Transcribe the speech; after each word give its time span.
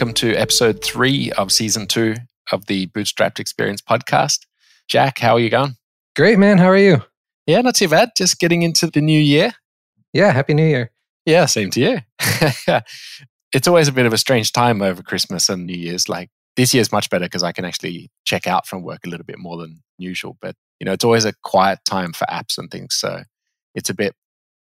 Welcome 0.00 0.14
to 0.14 0.34
episode 0.34 0.82
three 0.82 1.30
of 1.32 1.52
season 1.52 1.86
two 1.86 2.14
of 2.52 2.64
the 2.64 2.86
Bootstrapped 2.86 3.38
Experience 3.38 3.82
podcast. 3.82 4.46
Jack, 4.88 5.18
how 5.18 5.34
are 5.34 5.40
you 5.40 5.50
going? 5.50 5.76
Great, 6.16 6.38
man. 6.38 6.56
How 6.56 6.68
are 6.68 6.78
you? 6.78 7.02
Yeah, 7.46 7.60
not 7.60 7.74
too 7.74 7.86
bad. 7.86 8.12
Just 8.16 8.38
getting 8.38 8.62
into 8.62 8.86
the 8.86 9.02
new 9.02 9.20
year. 9.20 9.52
Yeah, 10.14 10.32
happy 10.32 10.54
new 10.54 10.64
year. 10.64 10.90
Yeah, 11.26 11.44
same 11.44 11.70
to 11.72 11.80
you. 11.80 11.98
it's 13.52 13.68
always 13.68 13.88
a 13.88 13.92
bit 13.92 14.06
of 14.06 14.14
a 14.14 14.16
strange 14.16 14.52
time 14.52 14.80
over 14.80 15.02
Christmas 15.02 15.50
and 15.50 15.66
New 15.66 15.76
Year's. 15.76 16.08
Like 16.08 16.30
this 16.56 16.72
year's 16.72 16.92
much 16.92 17.10
better 17.10 17.26
because 17.26 17.42
I 17.42 17.52
can 17.52 17.66
actually 17.66 18.10
check 18.24 18.46
out 18.46 18.66
from 18.66 18.82
work 18.82 19.00
a 19.04 19.10
little 19.10 19.26
bit 19.26 19.38
more 19.38 19.58
than 19.58 19.82
usual. 19.98 20.38
But 20.40 20.54
you 20.80 20.86
know, 20.86 20.92
it's 20.92 21.04
always 21.04 21.26
a 21.26 21.34
quiet 21.44 21.80
time 21.84 22.14
for 22.14 22.24
apps 22.24 22.56
and 22.56 22.70
things. 22.70 22.94
So 22.94 23.24
it's 23.74 23.90
a 23.90 23.94
bit 23.94 24.14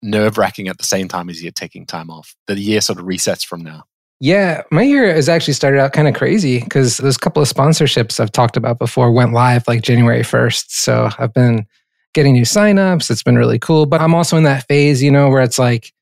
nerve 0.04 0.38
wracking 0.38 0.68
at 0.68 0.78
the 0.78 0.84
same 0.84 1.08
time 1.08 1.28
as 1.28 1.42
you're 1.42 1.50
taking 1.50 1.84
time 1.84 2.10
off. 2.10 2.36
The 2.46 2.56
year 2.56 2.80
sort 2.80 3.00
of 3.00 3.06
resets 3.06 3.44
from 3.44 3.64
now. 3.64 3.86
Yeah, 4.20 4.62
my 4.70 4.82
year 4.82 5.12
has 5.12 5.28
actually 5.28 5.52
started 5.54 5.78
out 5.78 5.92
kind 5.92 6.08
of 6.08 6.14
crazy 6.14 6.60
because 6.60 6.96
those 6.98 7.18
couple 7.18 7.42
of 7.42 7.48
sponsorships 7.48 8.18
I've 8.18 8.32
talked 8.32 8.56
about 8.56 8.78
before 8.78 9.12
went 9.12 9.32
live 9.34 9.68
like 9.68 9.82
January 9.82 10.22
1st. 10.22 10.64
So 10.68 11.10
I've 11.18 11.34
been 11.34 11.66
getting 12.14 12.32
new 12.32 12.42
signups. 12.44 13.10
It's 13.10 13.22
been 13.22 13.36
really 13.36 13.58
cool. 13.58 13.84
But 13.84 14.00
I'm 14.00 14.14
also 14.14 14.38
in 14.38 14.44
that 14.44 14.66
phase, 14.68 15.02
you 15.02 15.10
know, 15.10 15.28
where 15.28 15.42
it's 15.42 15.58
like 15.58 15.92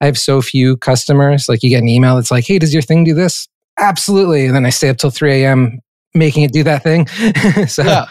I 0.00 0.06
have 0.06 0.16
so 0.16 0.40
few 0.40 0.78
customers. 0.78 1.46
Like 1.46 1.62
you 1.62 1.68
get 1.68 1.82
an 1.82 1.88
email 1.88 2.14
that's 2.16 2.30
like, 2.30 2.46
hey, 2.46 2.58
does 2.58 2.72
your 2.72 2.82
thing 2.82 3.04
do 3.04 3.12
this? 3.12 3.46
Absolutely. 3.78 4.46
And 4.46 4.56
then 4.56 4.64
I 4.64 4.70
stay 4.70 4.88
up 4.88 4.96
till 4.96 5.10
3 5.10 5.42
a.m. 5.42 5.80
making 6.14 6.44
it 6.44 6.52
do 6.52 6.62
that 6.64 6.82
thing. 6.82 7.06
so 7.66 7.82
Yeah. 7.82 8.06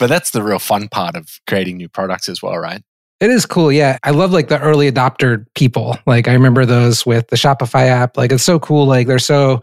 But 0.00 0.08
that's 0.08 0.30
the 0.30 0.42
real 0.42 0.58
fun 0.60 0.88
part 0.88 1.16
of 1.16 1.40
creating 1.48 1.76
new 1.76 1.88
products 1.88 2.28
as 2.28 2.42
well, 2.42 2.56
right? 2.58 2.82
It 3.20 3.30
is 3.30 3.46
cool. 3.46 3.72
Yeah. 3.72 3.98
I 4.04 4.10
love 4.10 4.30
like 4.32 4.48
the 4.48 4.60
early 4.60 4.90
adopter 4.90 5.44
people. 5.54 5.96
Like 6.06 6.28
I 6.28 6.32
remember 6.34 6.64
those 6.64 7.04
with 7.04 7.28
the 7.28 7.36
Shopify 7.36 7.86
app. 7.88 8.16
Like 8.16 8.30
it's 8.32 8.44
so 8.44 8.58
cool. 8.60 8.86
Like 8.86 9.06
they're 9.08 9.18
so 9.18 9.60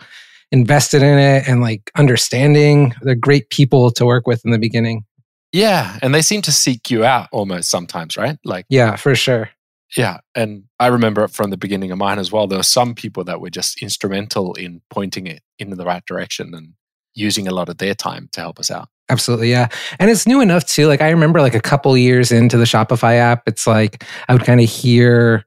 invested 0.52 1.02
in 1.02 1.18
it 1.18 1.48
and 1.48 1.62
like 1.62 1.90
understanding. 1.98 2.94
They're 3.02 3.16
great 3.16 3.50
people 3.50 3.92
to 3.92 4.06
work 4.06 4.28
with 4.28 4.44
in 4.46 4.52
the 4.52 4.60
beginning. 4.60 5.06
Yeah. 5.54 5.98
And 6.02 6.14
they 6.14 6.22
seem 6.22 6.42
to 6.44 6.52
seek 6.52 6.92
you 6.92 7.06
out 7.06 7.30
almost 7.32 7.70
sometimes, 7.70 8.18
right? 8.18 8.38
Like, 8.44 8.66
Yeah, 8.70 8.98
for 8.98 9.16
sure. 9.16 9.50
yeah. 9.96 10.18
And 10.36 10.64
I 10.80 10.88
remember 10.88 11.24
it 11.24 11.32
from 11.32 11.50
the 11.50 11.58
beginning 11.58 11.92
of 11.92 11.98
mine 11.98 12.20
as 12.20 12.32
well. 12.32 12.48
There 12.48 12.60
were 12.60 12.64
some 12.64 12.94
people 12.94 13.24
that 13.24 13.40
were 13.40 13.50
just 13.50 13.82
instrumental 13.82 14.54
in 14.56 14.82
pointing 14.90 15.28
it 15.28 15.42
in 15.60 15.70
the 15.70 15.86
right 15.86 16.04
direction 16.06 16.54
and 16.54 16.74
using 17.16 17.48
a 17.48 17.52
lot 17.52 17.70
of 17.70 17.78
their 17.78 17.96
time 17.96 18.30
to 18.34 18.42
help 18.42 18.60
us 18.60 18.70
out. 18.70 18.90
Absolutely. 19.10 19.52
Yeah. 19.52 19.68
And 20.00 20.10
it's 20.10 20.28
new 20.28 20.42
enough 20.42 20.66
too. 20.66 20.88
Like 20.88 21.02
I 21.02 21.10
remember 21.10 21.42
like 21.42 21.56
a 21.56 21.62
couple 21.62 21.96
years 21.98 22.32
into 22.32 22.58
the 22.58 22.66
Shopify 22.66 23.16
app, 23.16 23.44
it's 23.48 23.68
like 23.68 24.04
I 24.28 24.34
would 24.34 24.44
kind 24.44 24.60
of 24.60 24.70
hear 24.70 25.46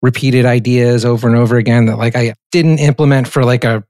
repeated 0.00 0.46
ideas 0.46 1.04
over 1.04 1.28
and 1.28 1.36
over 1.36 1.56
again 1.56 1.86
that 1.86 1.98
like 1.98 2.16
I 2.16 2.34
didn't 2.50 2.78
implement 2.78 3.28
for 3.28 3.44
like 3.44 3.64
a 3.64 3.84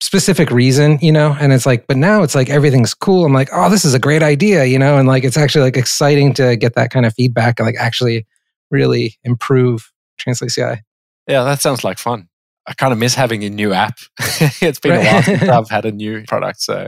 specific 0.00 0.50
reason, 0.50 0.98
you 1.00 1.12
know? 1.12 1.36
And 1.40 1.52
it's 1.52 1.64
like, 1.64 1.86
but 1.86 1.96
now 1.96 2.22
it's 2.22 2.34
like 2.34 2.50
everything's 2.50 2.92
cool. 2.92 3.24
I'm 3.24 3.32
like, 3.32 3.48
oh, 3.52 3.70
this 3.70 3.84
is 3.84 3.94
a 3.94 3.98
great 3.98 4.22
idea, 4.22 4.64
you 4.64 4.78
know? 4.78 4.98
And 4.98 5.08
like 5.08 5.24
it's 5.24 5.36
actually 5.36 5.62
like 5.62 5.76
exciting 5.76 6.34
to 6.34 6.56
get 6.56 6.74
that 6.74 6.90
kind 6.90 7.06
of 7.06 7.14
feedback 7.14 7.58
and 7.58 7.66
like 7.66 7.76
actually 7.78 8.26
really 8.70 9.18
improve 9.24 9.90
Translate 10.18 10.50
CI. 10.50 10.82
Yeah, 11.28 11.44
that 11.44 11.60
sounds 11.60 11.84
like 11.84 11.98
fun. 11.98 12.28
I 12.66 12.74
kind 12.74 12.92
of 12.92 12.98
miss 12.98 13.14
having 13.14 13.44
a 13.44 13.50
new 13.50 13.72
app. 13.72 13.98
it's 14.20 14.78
been 14.78 14.92
a 14.92 15.04
while 15.04 15.22
since 15.22 15.42
I've 15.48 15.70
had 15.70 15.84
a 15.84 15.92
new 15.92 16.24
product. 16.24 16.62
So, 16.62 16.86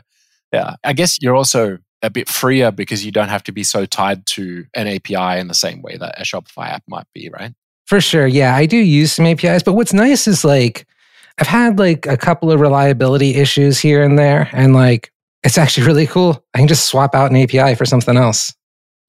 yeah, 0.53 0.77
I 0.85 0.93
guess 0.93 1.21
you're 1.21 1.35
also 1.35 1.79
a 2.03 2.11
bit 2.11 2.29
freer 2.29 2.71
because 2.71 3.05
you 3.05 3.11
don't 3.11 3.29
have 3.29 3.43
to 3.45 3.53
be 3.53 3.65
so 3.65 3.87
tied 3.87 4.27
to 4.27 4.65
an 4.75 4.87
API 4.87 5.41
in 5.41 5.49
the 5.49 5.55
same 5.55 5.83
way 5.83 5.97
that 5.97 6.21
a 6.21 6.25
Shopify 6.25 6.69
app 6.69 6.85
might 6.87 7.07
be, 7.15 7.31
right? 7.33 7.53
For 7.87 8.01
sure. 8.01 8.27
Yeah, 8.27 8.55
I 8.55 8.67
do 8.67 8.77
use 8.77 9.13
some 9.13 9.27
APIs, 9.27 9.63
but 9.63 9.73
what's 9.73 9.93
nice 9.93 10.29
is 10.29 10.45
like 10.45 10.87
I've 11.39 11.47
had 11.47 11.79
like 11.79 12.07
a 12.07 12.17
couple 12.17 12.53
of 12.53 12.61
reliability 12.61 13.35
issues 13.35 13.79
here 13.79 14.03
and 14.03 14.19
there, 14.19 14.49
and 14.53 14.75
like 14.75 15.11
it's 15.43 15.59
actually 15.59 15.87
really 15.89 16.07
cool. 16.07 16.45
I 16.55 16.59
can 16.59 16.69
just 16.69 16.87
swap 16.87 17.15
out 17.15 17.31
an 17.31 17.37
API 17.37 17.75
for 17.75 17.85
something 17.85 18.17
else. 18.17 18.55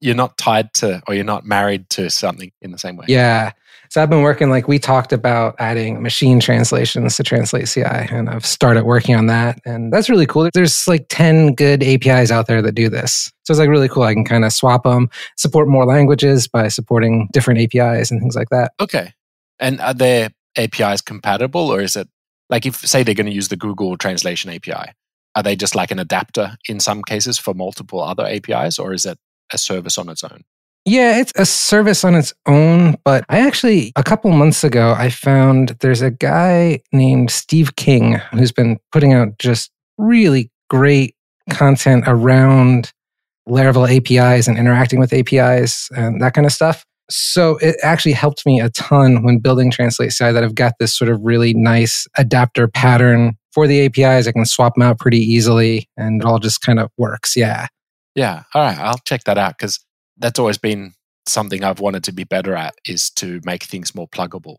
You're 0.00 0.14
not 0.14 0.36
tied 0.36 0.74
to 0.74 1.02
or 1.06 1.14
you're 1.14 1.24
not 1.24 1.46
married 1.46 1.88
to 1.90 2.10
something 2.10 2.52
in 2.60 2.70
the 2.70 2.78
same 2.78 2.96
way. 2.96 3.06
Yeah. 3.08 3.52
So 3.90 4.02
I've 4.02 4.10
been 4.10 4.22
working 4.22 4.50
like 4.50 4.68
we 4.68 4.78
talked 4.78 5.12
about 5.12 5.54
adding 5.58 6.02
machine 6.02 6.40
translations 6.40 7.16
to 7.16 7.22
Translate 7.22 7.68
CI, 7.68 7.82
and 7.84 8.28
I've 8.28 8.46
started 8.46 8.84
working 8.84 9.14
on 9.14 9.26
that. 9.26 9.60
And 9.64 9.92
that's 9.92 10.08
really 10.08 10.26
cool. 10.26 10.48
There's 10.52 10.86
like 10.86 11.06
10 11.08 11.54
good 11.54 11.82
APIs 11.82 12.30
out 12.30 12.46
there 12.46 12.62
that 12.62 12.74
do 12.74 12.88
this. 12.88 13.32
So 13.44 13.52
it's 13.52 13.58
like 13.58 13.68
really 13.68 13.88
cool. 13.88 14.02
I 14.02 14.14
can 14.14 14.24
kind 14.24 14.44
of 14.44 14.52
swap 14.52 14.84
them, 14.84 15.08
support 15.36 15.68
more 15.68 15.86
languages 15.86 16.48
by 16.48 16.68
supporting 16.68 17.28
different 17.32 17.60
APIs 17.60 18.10
and 18.10 18.20
things 18.20 18.36
like 18.36 18.48
that. 18.50 18.72
Okay. 18.80 19.12
And 19.58 19.80
are 19.80 19.94
their 19.94 20.30
APIs 20.56 21.00
compatible 21.00 21.70
or 21.70 21.80
is 21.80 21.96
it 21.96 22.08
like 22.48 22.66
if 22.66 22.76
say 22.76 23.02
they're 23.02 23.14
going 23.14 23.26
to 23.26 23.32
use 23.32 23.48
the 23.48 23.56
Google 23.56 23.96
translation 23.96 24.50
API, 24.50 24.92
are 25.34 25.42
they 25.42 25.56
just 25.56 25.74
like 25.74 25.90
an 25.90 25.98
adapter 25.98 26.56
in 26.68 26.80
some 26.80 27.02
cases 27.02 27.38
for 27.38 27.54
multiple 27.54 28.02
other 28.02 28.26
APIs 28.26 28.78
or 28.78 28.92
is 28.92 29.04
it 29.04 29.18
a 29.52 29.58
service 29.58 29.98
on 29.98 30.08
its 30.08 30.24
own? 30.24 30.42
Yeah, 30.86 31.18
it's 31.18 31.32
a 31.34 31.44
service 31.44 32.04
on 32.04 32.14
its 32.14 32.32
own. 32.46 32.96
But 33.04 33.24
I 33.28 33.40
actually, 33.40 33.92
a 33.96 34.04
couple 34.04 34.30
months 34.30 34.62
ago, 34.62 34.94
I 34.96 35.10
found 35.10 35.70
there's 35.80 36.00
a 36.00 36.12
guy 36.12 36.80
named 36.92 37.30
Steve 37.30 37.74
King 37.74 38.14
who's 38.32 38.52
been 38.52 38.78
putting 38.92 39.12
out 39.12 39.36
just 39.38 39.70
really 39.98 40.50
great 40.70 41.16
content 41.50 42.04
around 42.06 42.92
Laravel 43.48 43.88
APIs 43.88 44.46
and 44.46 44.56
interacting 44.56 45.00
with 45.00 45.12
APIs 45.12 45.88
and 45.96 46.22
that 46.22 46.34
kind 46.34 46.46
of 46.46 46.52
stuff. 46.52 46.84
So 47.10 47.56
it 47.58 47.76
actually 47.82 48.12
helped 48.12 48.46
me 48.46 48.60
a 48.60 48.70
ton 48.70 49.24
when 49.24 49.38
building 49.38 49.70
Translate 49.70 50.12
CI 50.12 50.32
that 50.32 50.42
I've 50.42 50.56
got 50.56 50.74
this 50.78 50.96
sort 50.96 51.10
of 51.10 51.20
really 51.22 51.54
nice 51.54 52.06
adapter 52.16 52.66
pattern 52.66 53.36
for 53.52 53.66
the 53.66 53.86
APIs. 53.86 54.26
I 54.26 54.32
can 54.32 54.44
swap 54.44 54.74
them 54.74 54.82
out 54.82 54.98
pretty 54.98 55.20
easily 55.20 55.88
and 55.96 56.22
it 56.22 56.26
all 56.26 56.38
just 56.38 56.62
kind 56.62 56.80
of 56.80 56.90
works. 56.96 57.36
Yeah. 57.36 57.66
Yeah. 58.16 58.42
All 58.54 58.62
right. 58.62 58.78
I'll 58.78 58.98
check 58.98 59.24
that 59.24 59.38
out 59.38 59.56
because 59.56 59.78
that's 60.18 60.38
always 60.38 60.58
been 60.58 60.94
something 61.26 61.64
I've 61.64 61.80
wanted 61.80 62.04
to 62.04 62.12
be 62.12 62.24
better 62.24 62.54
at 62.54 62.74
is 62.86 63.10
to 63.10 63.40
make 63.44 63.64
things 63.64 63.94
more 63.94 64.08
pluggable, 64.08 64.56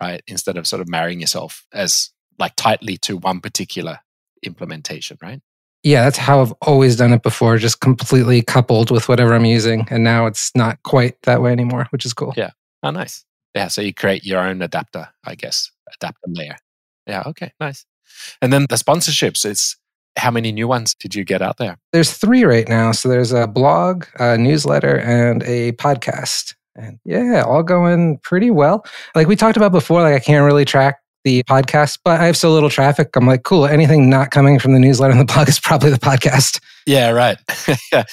right? 0.00 0.22
Instead 0.26 0.56
of 0.56 0.66
sort 0.66 0.80
of 0.80 0.88
marrying 0.88 1.20
yourself 1.20 1.64
as 1.72 2.10
like 2.38 2.56
tightly 2.56 2.96
to 2.98 3.16
one 3.16 3.40
particular 3.40 4.00
implementation, 4.42 5.18
right? 5.22 5.40
Yeah, 5.82 6.02
that's 6.04 6.18
how 6.18 6.40
I've 6.40 6.52
always 6.62 6.96
done 6.96 7.12
it 7.12 7.22
before, 7.22 7.58
just 7.58 7.80
completely 7.80 8.42
coupled 8.42 8.90
with 8.90 9.08
whatever 9.08 9.34
I'm 9.34 9.44
using. 9.44 9.86
And 9.90 10.02
now 10.02 10.26
it's 10.26 10.50
not 10.56 10.82
quite 10.82 11.20
that 11.22 11.42
way 11.42 11.52
anymore, 11.52 11.86
which 11.90 12.04
is 12.04 12.12
cool. 12.12 12.34
Yeah. 12.36 12.50
Oh, 12.82 12.90
nice. 12.90 13.24
Yeah. 13.54 13.68
So 13.68 13.82
you 13.82 13.94
create 13.94 14.24
your 14.24 14.40
own 14.40 14.62
adapter, 14.62 15.08
I 15.24 15.34
guess, 15.34 15.70
adapter 15.94 16.26
layer. 16.26 16.56
Yeah. 17.06 17.22
Okay. 17.26 17.52
Nice. 17.60 17.86
And 18.42 18.52
then 18.52 18.66
the 18.68 18.76
sponsorships, 18.76 19.44
it's 19.44 19.76
how 20.16 20.30
many 20.30 20.52
new 20.52 20.66
ones 20.68 20.94
did 20.94 21.14
you 21.14 21.24
get 21.24 21.42
out 21.42 21.58
there? 21.58 21.78
There's 21.92 22.12
three 22.12 22.44
right 22.44 22.68
now. 22.68 22.92
So 22.92 23.08
there's 23.08 23.32
a 23.32 23.46
blog, 23.46 24.06
a 24.18 24.36
newsletter, 24.36 24.98
and 24.98 25.42
a 25.44 25.72
podcast. 25.72 26.54
And 26.74 26.98
yeah, 27.04 27.42
all 27.46 27.62
going 27.62 28.18
pretty 28.18 28.50
well. 28.50 28.84
Like 29.14 29.28
we 29.28 29.36
talked 29.36 29.56
about 29.56 29.72
before, 29.72 30.02
like 30.02 30.14
I 30.14 30.20
can't 30.20 30.44
really 30.44 30.64
track 30.64 31.00
the 31.24 31.42
podcast, 31.44 31.98
but 32.04 32.20
I 32.20 32.26
have 32.26 32.36
so 32.36 32.52
little 32.52 32.70
traffic. 32.70 33.16
I'm 33.16 33.26
like, 33.26 33.42
cool, 33.42 33.66
anything 33.66 34.08
not 34.08 34.30
coming 34.30 34.58
from 34.58 34.72
the 34.72 34.78
newsletter 34.78 35.12
and 35.12 35.20
the 35.20 35.32
blog 35.32 35.48
is 35.48 35.58
probably 35.58 35.90
the 35.90 35.98
podcast. 35.98 36.60
Yeah. 36.86 37.10
Right. 37.10 37.38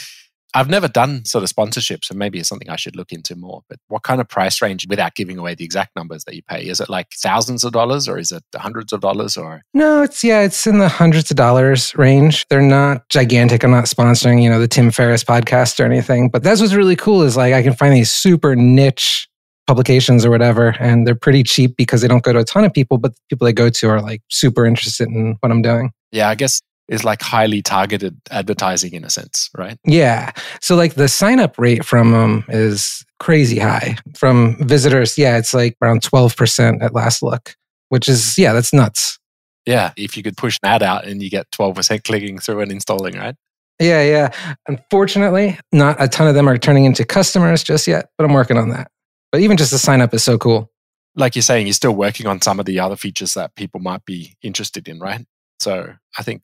I've 0.53 0.69
never 0.69 0.87
done 0.87 1.25
sort 1.25 1.43
of 1.43 1.49
sponsorships, 1.49 2.09
and 2.09 2.19
maybe 2.19 2.39
it's 2.39 2.49
something 2.49 2.69
I 2.69 2.75
should 2.75 2.95
look 2.95 3.11
into 3.11 3.35
more. 3.35 3.61
But 3.69 3.79
what 3.87 4.03
kind 4.03 4.21
of 4.21 4.27
price 4.29 4.61
range, 4.61 4.87
without 4.87 5.15
giving 5.15 5.37
away 5.37 5.55
the 5.55 5.63
exact 5.63 5.95
numbers 5.95 6.23
that 6.25 6.35
you 6.35 6.43
pay, 6.43 6.67
is 6.67 6.79
it 6.79 6.89
like 6.89 7.07
thousands 7.15 7.63
of 7.63 7.71
dollars, 7.71 8.07
or 8.07 8.17
is 8.17 8.31
it 8.31 8.43
hundreds 8.55 8.93
of 8.93 9.01
dollars, 9.01 9.37
or 9.37 9.63
No, 9.73 10.03
it's 10.03 10.23
yeah, 10.23 10.41
it's 10.41 10.67
in 10.67 10.79
the 10.79 10.89
hundreds 10.89 11.31
of 11.31 11.37
dollars 11.37 11.95
range. 11.95 12.45
They're 12.49 12.61
not 12.61 13.07
gigantic. 13.09 13.63
I'm 13.63 13.71
not 13.71 13.85
sponsoring, 13.85 14.43
you 14.43 14.49
know, 14.49 14.59
the 14.59 14.67
Tim 14.67 14.91
Ferriss 14.91 15.23
podcast 15.23 15.79
or 15.79 15.85
anything. 15.85 16.29
But 16.29 16.43
that's 16.43 16.61
what's 16.61 16.73
really 16.73 16.95
cool 16.95 17.23
is 17.23 17.35
like 17.35 17.53
I 17.53 17.63
can 17.63 17.73
find 17.73 17.93
these 17.93 18.11
super 18.11 18.55
niche 18.55 19.27
publications 19.65 20.25
or 20.25 20.29
whatever, 20.29 20.75
and 20.79 21.07
they're 21.07 21.15
pretty 21.15 21.43
cheap 21.43 21.75
because 21.77 22.01
they 22.01 22.07
don't 22.07 22.23
go 22.23 22.33
to 22.33 22.39
a 22.39 22.43
ton 22.43 22.65
of 22.65 22.73
people, 22.73 22.97
but 22.97 23.15
the 23.15 23.21
people 23.29 23.45
they 23.45 23.53
go 23.53 23.69
to 23.69 23.89
are 23.89 24.01
like 24.01 24.21
super 24.29 24.65
interested 24.65 25.07
in 25.07 25.37
what 25.39 25.51
I'm 25.51 25.61
doing. 25.61 25.91
yeah, 26.11 26.29
I 26.29 26.35
guess 26.35 26.61
it's 26.87 27.03
like 27.03 27.21
highly 27.21 27.61
targeted 27.61 28.19
advertising 28.31 28.93
in 28.93 29.05
a 29.05 29.09
sense, 29.09 29.49
right? 29.57 29.77
Yeah. 29.85 30.31
So 30.61 30.75
like 30.75 30.95
the 30.95 31.07
sign 31.07 31.39
up 31.39 31.57
rate 31.57 31.85
from 31.85 32.11
them 32.11 32.43
is 32.49 33.05
crazy 33.19 33.59
high. 33.59 33.97
From 34.15 34.57
visitors, 34.67 35.17
yeah, 35.17 35.37
it's 35.37 35.53
like 35.53 35.77
around 35.81 36.01
12% 36.01 36.83
at 36.83 36.93
last 36.93 37.23
look, 37.23 37.55
which 37.89 38.09
is 38.09 38.37
yeah, 38.37 38.53
that's 38.53 38.73
nuts. 38.73 39.19
Yeah, 39.65 39.93
if 39.95 40.17
you 40.17 40.23
could 40.23 40.35
push 40.35 40.57
an 40.61 40.69
ad 40.69 40.83
out 40.83 41.05
and 41.05 41.23
you 41.23 41.29
get 41.29 41.49
twelve 41.51 41.75
percent 41.75 42.03
clicking 42.03 42.37
through 42.37 42.59
and 42.61 42.71
installing, 42.71 43.15
right? 43.15 43.35
Yeah, 43.79 44.03
yeah. 44.03 44.55
Unfortunately, 44.67 45.57
not 45.71 46.01
a 46.01 46.07
ton 46.07 46.27
of 46.27 46.35
them 46.35 46.49
are 46.49 46.57
turning 46.57 46.85
into 46.85 47.05
customers 47.05 47.63
just 47.63 47.87
yet, 47.87 48.09
but 48.17 48.25
I'm 48.25 48.33
working 48.33 48.57
on 48.57 48.69
that. 48.69 48.91
But 49.31 49.41
even 49.41 49.57
just 49.57 49.71
the 49.71 49.79
sign 49.79 50.01
up 50.01 50.13
is 50.13 50.23
so 50.23 50.37
cool. 50.37 50.69
Like 51.15 51.35
you're 51.35 51.43
saying, 51.43 51.67
you're 51.67 51.73
still 51.73 51.95
working 51.95 52.27
on 52.27 52.41
some 52.41 52.59
of 52.59 52.65
the 52.65 52.79
other 52.79 52.95
features 52.95 53.35
that 53.35 53.55
people 53.55 53.79
might 53.79 54.03
be 54.05 54.35
interested 54.41 54.87
in, 54.87 54.99
right? 54.99 55.25
So 55.59 55.93
I 56.17 56.23
think 56.23 56.43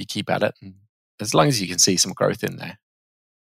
you 0.00 0.06
keep 0.06 0.30
at 0.30 0.42
it, 0.42 0.54
and 0.60 0.74
as 1.20 1.34
long 1.34 1.48
as 1.48 1.60
you 1.60 1.68
can 1.68 1.78
see 1.78 1.96
some 1.96 2.12
growth 2.12 2.42
in 2.42 2.56
there. 2.56 2.78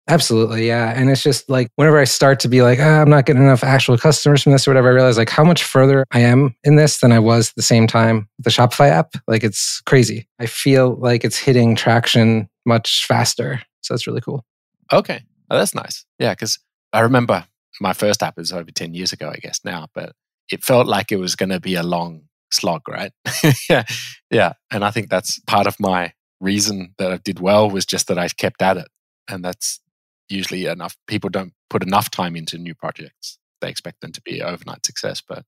Absolutely, 0.09 0.69
yeah. 0.69 0.93
And 0.95 1.11
it's 1.11 1.23
just 1.23 1.51
like 1.51 1.69
whenever 1.75 1.99
I 1.99 2.05
start 2.05 2.39
to 2.41 2.49
be 2.49 2.63
like, 2.63 2.79
oh, 2.79 3.03
I'm 3.03 3.11
not 3.11 3.27
getting 3.27 3.43
enough 3.43 3.65
actual 3.65 3.99
customers 3.99 4.43
from 4.43 4.53
this 4.53 4.67
or 4.67 4.71
whatever, 4.71 4.89
I 4.89 4.93
realize 4.93 5.19
like 5.19 5.31
how 5.31 5.43
much 5.43 5.65
further 5.65 6.05
I 6.13 6.21
am 6.21 6.55
in 6.63 6.77
this 6.77 7.01
than 7.01 7.11
I 7.11 7.19
was 7.19 7.49
at 7.49 7.57
the 7.57 7.63
same 7.63 7.89
time 7.89 8.29
with 8.39 8.45
the 8.45 8.51
Shopify 8.51 8.89
app. 8.89 9.15
Like 9.27 9.43
it's 9.43 9.81
crazy. 9.81 10.29
I 10.39 10.47
feel 10.47 10.95
like 10.97 11.25
it's 11.25 11.37
hitting 11.37 11.75
traction 11.75 12.49
much 12.65 13.05
faster. 13.07 13.61
So 13.81 13.95
that's 13.95 14.07
really 14.07 14.21
cool. 14.21 14.45
Okay. 14.93 15.25
Oh, 15.51 15.59
that's 15.59 15.75
nice. 15.75 16.05
Yeah, 16.21 16.33
because 16.33 16.59
I 16.93 17.01
remember 17.01 17.45
my 17.81 17.93
first 17.93 18.23
app 18.23 18.39
is 18.39 18.53
over 18.53 18.71
10 18.71 18.95
years 18.95 19.13
ago, 19.13 19.29
I 19.29 19.39
guess 19.39 19.61
now, 19.65 19.89
but 19.93 20.13
it 20.53 20.63
felt 20.63 20.87
like 20.87 21.11
it 21.11 21.17
was 21.17 21.35
going 21.35 21.49
to 21.49 21.61
be 21.61 21.75
a 21.75 21.83
long 21.83 22.23
slog, 22.53 22.89
right? 22.89 23.11
yeah. 23.69 23.83
Yeah. 24.31 24.53
And 24.71 24.85
I 24.85 24.93
think 24.93 25.11
that's 25.11 25.41
part 25.41 25.67
of 25.67 25.81
my 25.81 26.13
reason 26.41 26.95
that 26.99 27.13
I 27.13 27.17
did 27.19 27.41
well 27.41 27.71
was 27.71 27.87
just 27.87 28.09
that 28.09 28.19
I 28.19 28.29
kept 28.29 28.63
at 28.63 28.77
it. 28.77 28.89
And 29.29 29.45
that's 29.45 29.81
usually 30.29 30.67
enough. 30.67 30.97
People 31.07 31.31
don't 31.31 31.53
put 31.71 31.83
enough 31.83 32.11
time 32.11 32.37
into 32.37 32.59
new 32.59 32.75
projects. 32.75 33.39
They 33.61 33.69
expect 33.69 34.01
them 34.01 34.13
to 34.13 34.23
be 34.23 34.43
overnight 34.43 34.85
success. 34.85 35.21
But 35.21 35.45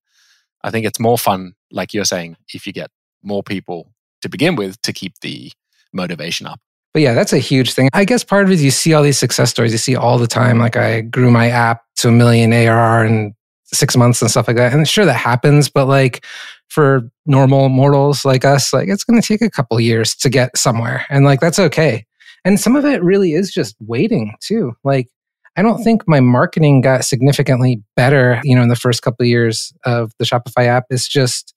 I 0.62 0.70
think 0.70 0.86
it's 0.86 1.00
more 1.00 1.18
fun, 1.18 1.54
like 1.70 1.94
you're 1.94 2.04
saying, 2.04 2.36
if 2.52 2.66
you 2.66 2.72
get 2.72 2.90
more 3.22 3.42
people 3.42 3.92
to 4.22 4.28
begin 4.28 4.56
with 4.56 4.80
to 4.82 4.92
keep 4.92 5.18
the 5.20 5.52
motivation 5.92 6.46
up. 6.46 6.60
But 6.94 7.02
yeah, 7.02 7.14
that's 7.14 7.32
a 7.32 7.38
huge 7.38 7.74
thing. 7.74 7.90
I 7.92 8.04
guess 8.04 8.24
part 8.24 8.44
of 8.44 8.50
it 8.50 8.54
is 8.54 8.64
you 8.64 8.70
see 8.70 8.94
all 8.94 9.02
these 9.02 9.18
success 9.18 9.50
stories 9.50 9.72
you 9.72 9.78
see 9.78 9.94
all 9.94 10.18
the 10.18 10.26
time. 10.26 10.58
Like 10.58 10.76
I 10.76 11.02
grew 11.02 11.30
my 11.30 11.48
app 11.48 11.82
to 11.96 12.08
a 12.08 12.12
million 12.12 12.52
ARR 12.52 13.04
in 13.04 13.34
six 13.72 13.96
months 13.96 14.20
and 14.22 14.30
stuff 14.30 14.48
like 14.48 14.56
that. 14.56 14.72
And 14.72 14.88
sure, 14.88 15.04
that 15.04 15.14
happens, 15.14 15.68
but 15.68 15.86
like 15.86 16.24
for 16.68 17.10
normal 17.26 17.68
mortals 17.68 18.24
like 18.24 18.44
us, 18.44 18.72
like 18.72 18.88
it's 18.88 19.04
going 19.04 19.20
to 19.20 19.26
take 19.26 19.42
a 19.42 19.50
couple 19.50 19.78
years 19.80 20.14
to 20.16 20.28
get 20.28 20.56
somewhere. 20.56 21.06
And 21.10 21.24
like 21.24 21.40
that's 21.40 21.58
okay. 21.58 22.06
And 22.44 22.58
some 22.60 22.76
of 22.76 22.84
it 22.84 23.02
really 23.02 23.32
is 23.32 23.52
just 23.52 23.76
waiting 23.80 24.34
too. 24.40 24.72
Like 24.84 25.08
I 25.56 25.62
don't 25.62 25.82
think 25.82 26.06
my 26.06 26.20
marketing 26.20 26.80
got 26.80 27.04
significantly 27.04 27.82
better, 27.96 28.40
you 28.44 28.54
know, 28.54 28.62
in 28.62 28.68
the 28.68 28.76
first 28.76 29.02
couple 29.02 29.24
of 29.24 29.28
years 29.28 29.72
of 29.84 30.12
the 30.18 30.24
Shopify 30.24 30.66
app. 30.66 30.84
It's 30.90 31.08
just 31.08 31.54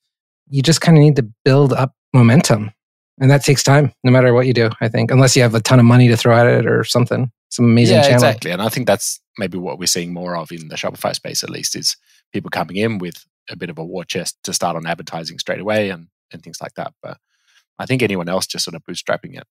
you 0.49 0.61
just 0.61 0.81
kind 0.81 0.97
of 0.97 1.03
need 1.03 1.15
to 1.17 1.27
build 1.45 1.71
up 1.71 1.93
momentum. 2.13 2.71
And 3.19 3.29
that 3.29 3.43
takes 3.43 3.61
time, 3.61 3.93
no 4.03 4.11
matter 4.11 4.33
what 4.33 4.47
you 4.47 4.53
do, 4.53 4.69
I 4.81 4.87
think, 4.87 5.11
unless 5.11 5.35
you 5.35 5.43
have 5.43 5.53
a 5.53 5.61
ton 5.61 5.79
of 5.79 5.85
money 5.85 6.07
to 6.07 6.17
throw 6.17 6.35
at 6.35 6.47
it 6.47 6.65
or 6.65 6.83
something. 6.83 7.31
Some 7.51 7.65
amazing 7.65 7.97
yeah, 7.97 8.03
channel. 8.03 8.15
exactly. 8.15 8.51
And 8.51 8.61
I 8.61 8.69
think 8.69 8.87
that's 8.87 9.19
maybe 9.37 9.57
what 9.57 9.77
we're 9.77 9.85
seeing 9.85 10.13
more 10.13 10.35
of 10.35 10.51
in 10.51 10.69
the 10.69 10.75
Shopify 10.75 11.13
space, 11.13 11.43
at 11.43 11.49
least, 11.49 11.75
is 11.75 11.97
people 12.31 12.49
coming 12.49 12.77
in 12.77 12.97
with 12.97 13.25
a 13.49 13.55
bit 13.55 13.69
of 13.69 13.77
a 13.77 13.83
war 13.83 14.05
chest 14.05 14.37
to 14.43 14.53
start 14.53 14.75
on 14.75 14.87
advertising 14.87 15.37
straight 15.37 15.59
away 15.59 15.89
and, 15.89 16.07
and 16.31 16.41
things 16.41 16.61
like 16.61 16.73
that. 16.75 16.93
But 17.03 17.17
I 17.77 17.85
think 17.85 18.01
anyone 18.01 18.29
else 18.29 18.47
just 18.47 18.63
sort 18.63 18.75
of 18.75 18.83
bootstrapping 18.83 19.37
it 19.37 19.43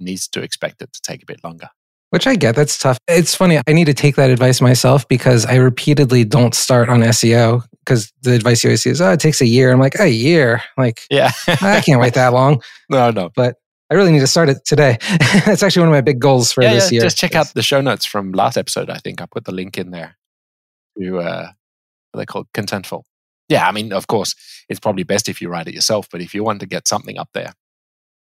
needs 0.00 0.26
to 0.28 0.42
expect 0.42 0.82
it 0.82 0.92
to 0.92 1.00
take 1.00 1.22
a 1.22 1.26
bit 1.26 1.44
longer. 1.44 1.68
Which 2.10 2.26
I 2.26 2.36
get, 2.36 2.54
that's 2.54 2.78
tough. 2.78 2.98
It's 3.08 3.34
funny, 3.34 3.60
I 3.66 3.72
need 3.72 3.86
to 3.86 3.94
take 3.94 4.16
that 4.16 4.30
advice 4.30 4.60
myself 4.60 5.06
because 5.08 5.46
I 5.46 5.56
repeatedly 5.56 6.24
don't 6.24 6.54
start 6.54 6.88
on 6.88 7.00
SEO 7.00 7.64
because 7.80 8.12
the 8.22 8.34
advice 8.34 8.62
you 8.62 8.70
always 8.70 8.82
see 8.82 8.90
is, 8.90 9.00
oh, 9.00 9.12
it 9.12 9.20
takes 9.20 9.40
a 9.40 9.46
year. 9.46 9.72
I'm 9.72 9.80
like, 9.80 9.98
a 9.98 10.08
year? 10.08 10.62
Like, 10.78 11.02
yeah, 11.10 11.32
I 11.48 11.82
can't 11.84 12.00
wait 12.00 12.14
that 12.14 12.32
long. 12.32 12.62
No, 12.90 13.10
no. 13.10 13.30
But 13.34 13.56
I 13.90 13.94
really 13.94 14.12
need 14.12 14.20
to 14.20 14.26
start 14.26 14.48
it 14.48 14.64
today. 14.64 14.98
That's 15.44 15.62
actually 15.62 15.80
one 15.80 15.88
of 15.88 15.94
my 15.94 16.00
big 16.00 16.18
goals 16.18 16.52
for 16.52 16.62
yeah, 16.62 16.74
this 16.74 16.90
yeah. 16.90 16.96
year. 16.96 17.02
Just 17.02 17.18
check 17.18 17.34
out 17.34 17.52
the 17.54 17.62
show 17.62 17.80
notes 17.80 18.06
from 18.06 18.32
last 18.32 18.56
episode. 18.56 18.88
I 18.88 18.98
think 18.98 19.20
I 19.20 19.26
put 19.26 19.44
the 19.44 19.52
link 19.52 19.76
in 19.76 19.90
there 19.90 20.16
to 20.98 21.18
uh, 21.18 21.48
what 22.12 22.18
they 22.18 22.26
call 22.26 22.46
Contentful. 22.54 23.02
Yeah, 23.48 23.68
I 23.68 23.72
mean, 23.72 23.92
of 23.92 24.06
course, 24.06 24.34
it's 24.68 24.80
probably 24.80 25.02
best 25.02 25.28
if 25.28 25.42
you 25.42 25.48
write 25.48 25.68
it 25.68 25.74
yourself. 25.74 26.08
But 26.10 26.22
if 26.22 26.34
you 26.34 26.42
want 26.42 26.60
to 26.60 26.66
get 26.66 26.88
something 26.88 27.18
up 27.18 27.28
there, 27.34 27.52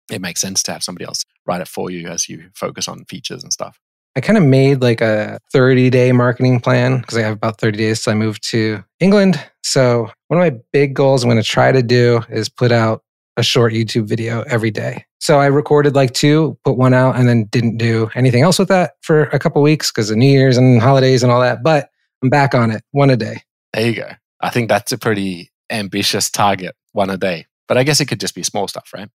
it 0.09 0.21
makes 0.21 0.39
sense 0.39 0.63
to 0.63 0.71
have 0.71 0.83
somebody 0.83 1.05
else 1.05 1.25
write 1.45 1.61
it 1.61 1.67
for 1.67 1.89
you 1.89 2.07
as 2.07 2.29
you 2.29 2.49
focus 2.55 2.87
on 2.87 3.05
features 3.05 3.43
and 3.43 3.51
stuff. 3.51 3.79
I 4.15 4.21
kind 4.21 4.37
of 4.37 4.43
made 4.43 4.81
like 4.81 5.01
a 5.01 5.39
30 5.53 5.89
day 5.89 6.11
marketing 6.11 6.59
plan 6.59 6.99
because 6.99 7.17
I 7.17 7.21
have 7.21 7.33
about 7.33 7.59
30 7.59 7.77
days 7.77 8.03
till 8.03 8.11
I 8.11 8.15
move 8.15 8.39
to 8.41 8.83
England. 8.99 9.41
So, 9.63 10.09
one 10.27 10.41
of 10.41 10.53
my 10.53 10.59
big 10.73 10.93
goals 10.93 11.23
I'm 11.23 11.29
going 11.29 11.41
to 11.41 11.47
try 11.47 11.71
to 11.71 11.81
do 11.81 12.21
is 12.29 12.49
put 12.49 12.71
out 12.71 13.03
a 13.37 13.43
short 13.43 13.73
YouTube 13.73 14.07
video 14.07 14.41
every 14.43 14.71
day. 14.71 15.05
So, 15.21 15.39
I 15.39 15.45
recorded 15.45 15.95
like 15.95 16.13
two, 16.13 16.57
put 16.65 16.77
one 16.77 16.93
out, 16.93 17.15
and 17.15 17.29
then 17.29 17.45
didn't 17.45 17.77
do 17.77 18.09
anything 18.15 18.41
else 18.41 18.59
with 18.59 18.67
that 18.69 18.93
for 19.01 19.23
a 19.25 19.39
couple 19.39 19.61
weeks 19.61 19.91
because 19.91 20.09
of 20.09 20.17
New 20.17 20.29
Year's 20.29 20.57
and 20.57 20.81
holidays 20.81 21.23
and 21.23 21.31
all 21.31 21.41
that. 21.41 21.63
But 21.63 21.89
I'm 22.21 22.29
back 22.29 22.53
on 22.53 22.71
it, 22.71 22.83
one 22.91 23.09
a 23.09 23.17
day. 23.17 23.43
There 23.73 23.87
you 23.87 23.95
go. 23.95 24.09
I 24.41 24.49
think 24.49 24.67
that's 24.67 24.91
a 24.91 24.97
pretty 24.97 25.51
ambitious 25.69 26.29
target, 26.29 26.75
one 26.91 27.09
a 27.09 27.17
day. 27.17 27.45
But 27.67 27.77
I 27.77 27.83
guess 27.83 28.01
it 28.01 28.07
could 28.07 28.19
just 28.19 28.35
be 28.35 28.43
small 28.43 28.67
stuff, 28.67 28.91
right? 28.93 29.09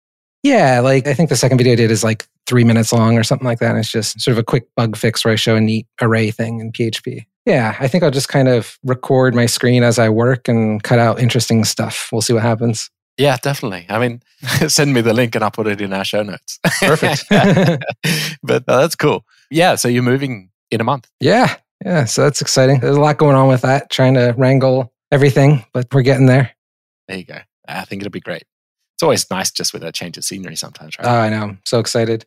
Yeah, 0.43 0.79
like 0.79 1.07
I 1.07 1.13
think 1.13 1.29
the 1.29 1.35
second 1.35 1.57
video 1.57 1.73
I 1.73 1.75
did 1.75 1.91
is 1.91 2.03
like 2.03 2.27
three 2.45 2.63
minutes 2.63 2.93
long 2.93 3.17
or 3.17 3.23
something 3.23 3.47
like 3.47 3.59
that. 3.59 3.71
And 3.71 3.79
it's 3.79 3.91
just 3.91 4.21
sort 4.21 4.33
of 4.33 4.37
a 4.37 4.43
quick 4.43 4.67
bug 4.75 4.95
fix 4.95 5.25
where 5.25 5.33
I 5.33 5.35
show 5.37 5.55
a 5.55 5.61
neat 5.61 5.87
array 6.01 6.29
thing 6.29 6.59
in 6.59 6.71
PHP. 6.71 7.25
Yeah, 7.45 7.75
I 7.79 7.87
think 7.87 8.03
I'll 8.03 8.11
just 8.11 8.29
kind 8.29 8.47
of 8.47 8.77
record 8.83 9.35
my 9.35 9.45
screen 9.45 9.83
as 9.83 9.99
I 9.99 10.09
work 10.09 10.47
and 10.47 10.81
cut 10.83 10.99
out 10.99 11.19
interesting 11.19 11.63
stuff. 11.63 12.09
We'll 12.11 12.21
see 12.21 12.33
what 12.33 12.43
happens. 12.43 12.89
Yeah, 13.17 13.37
definitely. 13.41 13.85
I 13.89 13.99
mean, 13.99 14.21
send 14.67 14.93
me 14.93 15.01
the 15.01 15.13
link 15.13 15.35
and 15.35 15.43
I'll 15.43 15.51
put 15.51 15.67
it 15.67 15.81
in 15.81 15.93
our 15.93 16.03
show 16.03 16.23
notes. 16.23 16.59
Perfect. 16.79 17.25
but 18.43 18.63
uh, 18.67 18.81
that's 18.81 18.95
cool. 18.95 19.25
Yeah, 19.49 19.75
so 19.75 19.87
you're 19.87 20.03
moving 20.03 20.49
in 20.71 20.81
a 20.81 20.83
month. 20.83 21.09
Yeah, 21.19 21.55
yeah. 21.83 22.05
So 22.05 22.23
that's 22.23 22.41
exciting. 22.41 22.79
There's 22.79 22.97
a 22.97 23.01
lot 23.01 23.17
going 23.17 23.35
on 23.35 23.47
with 23.47 23.61
that, 23.61 23.89
trying 23.89 24.15
to 24.15 24.33
wrangle 24.37 24.91
everything, 25.11 25.63
but 25.73 25.87
we're 25.93 26.01
getting 26.01 26.25
there. 26.25 26.51
There 27.07 27.17
you 27.17 27.25
go. 27.25 27.39
I 27.67 27.85
think 27.85 28.01
it'll 28.01 28.11
be 28.11 28.19
great 28.19 28.43
it's 28.95 29.03
always 29.03 29.29
nice 29.29 29.51
just 29.51 29.73
with 29.73 29.83
a 29.83 29.91
change 29.91 30.17
of 30.17 30.23
scenery 30.23 30.55
sometimes, 30.55 30.97
right? 30.97 31.07
Oh, 31.07 31.11
I 31.11 31.29
know. 31.29 31.43
I'm 31.43 31.59
so 31.65 31.79
excited. 31.79 32.25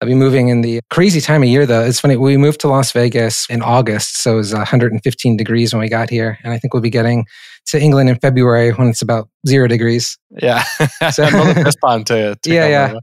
I'll 0.00 0.08
be 0.08 0.14
moving 0.14 0.48
in 0.48 0.60
the 0.60 0.80
crazy 0.90 1.20
time 1.20 1.42
of 1.42 1.48
year, 1.48 1.66
though. 1.66 1.82
It's 1.82 1.98
funny. 1.98 2.16
We 2.16 2.36
moved 2.36 2.60
to 2.60 2.68
Las 2.68 2.92
Vegas 2.92 3.48
in 3.50 3.62
August, 3.62 4.22
so 4.22 4.34
it 4.34 4.36
was 4.36 4.54
115 4.54 5.36
degrees 5.36 5.74
when 5.74 5.80
we 5.80 5.88
got 5.88 6.08
here, 6.08 6.38
and 6.44 6.52
I 6.52 6.58
think 6.58 6.72
we'll 6.72 6.82
be 6.82 6.90
getting 6.90 7.26
to 7.66 7.80
England 7.80 8.08
in 8.08 8.16
February 8.18 8.70
when 8.72 8.88
it's 8.88 9.02
about 9.02 9.28
zero 9.46 9.66
degrees. 9.66 10.16
Yeah, 10.30 10.62
so 11.10 11.24
best 11.54 11.78
to, 11.82 12.36
to 12.36 12.38
yeah, 12.46 12.68
yeah, 12.68 12.88
over. 12.90 13.00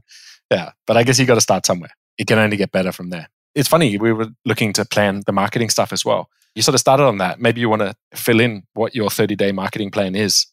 yeah. 0.50 0.70
But 0.86 0.96
I 0.96 1.02
guess 1.02 1.18
you 1.18 1.26
got 1.26 1.34
to 1.34 1.40
start 1.40 1.66
somewhere. 1.66 1.90
It 2.16 2.26
can 2.26 2.38
only 2.38 2.56
get 2.56 2.72
better 2.72 2.92
from 2.92 3.10
there. 3.10 3.28
It's 3.54 3.68
funny. 3.68 3.98
We 3.98 4.12
were 4.12 4.28
looking 4.46 4.72
to 4.74 4.84
plan 4.86 5.22
the 5.26 5.32
marketing 5.32 5.68
stuff 5.68 5.92
as 5.92 6.04
well. 6.04 6.30
You 6.54 6.62
sort 6.62 6.74
of 6.74 6.80
started 6.80 7.04
on 7.04 7.18
that. 7.18 7.40
Maybe 7.40 7.60
you 7.60 7.68
want 7.68 7.82
to 7.82 7.94
fill 8.14 8.40
in 8.40 8.62
what 8.72 8.94
your 8.94 9.10
30 9.10 9.36
day 9.36 9.52
marketing 9.52 9.90
plan 9.90 10.14
is 10.14 10.46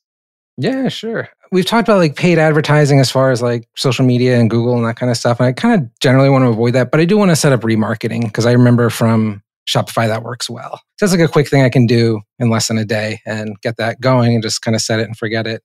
yeah, 0.57 0.87
sure. 0.89 1.29
We've 1.53 1.63
talked 1.63 1.87
about 1.87 1.99
like 1.99 2.15
paid 2.15 2.39
advertising 2.39 2.99
as 2.99 3.11
far 3.11 3.29
as 3.29 3.39
like 3.39 3.69
social 3.75 4.03
media 4.03 4.39
and 4.39 4.49
Google 4.49 4.75
and 4.75 4.87
that 4.87 4.95
kind 4.95 5.11
of 5.11 5.17
stuff. 5.17 5.39
And 5.39 5.45
I 5.45 5.51
kind 5.51 5.79
of 5.79 5.99
generally 5.99 6.27
want 6.27 6.45
to 6.45 6.49
avoid 6.49 6.73
that, 6.73 6.89
but 6.89 6.99
I 6.99 7.05
do 7.05 7.15
want 7.15 7.29
to 7.29 7.35
set 7.35 7.51
up 7.51 7.61
remarketing 7.61 8.23
because 8.23 8.47
I 8.47 8.53
remember 8.53 8.89
from 8.89 9.43
Shopify 9.67 10.07
that 10.07 10.23
works 10.23 10.49
well. 10.49 10.81
So 10.97 11.05
that's 11.05 11.11
like 11.11 11.21
a 11.21 11.31
quick 11.31 11.47
thing 11.47 11.61
I 11.61 11.69
can 11.69 11.85
do 11.85 12.21
in 12.39 12.49
less 12.49 12.69
than 12.69 12.79
a 12.79 12.85
day 12.85 13.21
and 13.27 13.55
get 13.61 13.77
that 13.77 14.01
going 14.01 14.33
and 14.33 14.41
just 14.41 14.63
kind 14.63 14.73
of 14.73 14.81
set 14.81 14.99
it 14.99 15.03
and 15.03 15.15
forget 15.15 15.45
it. 15.45 15.61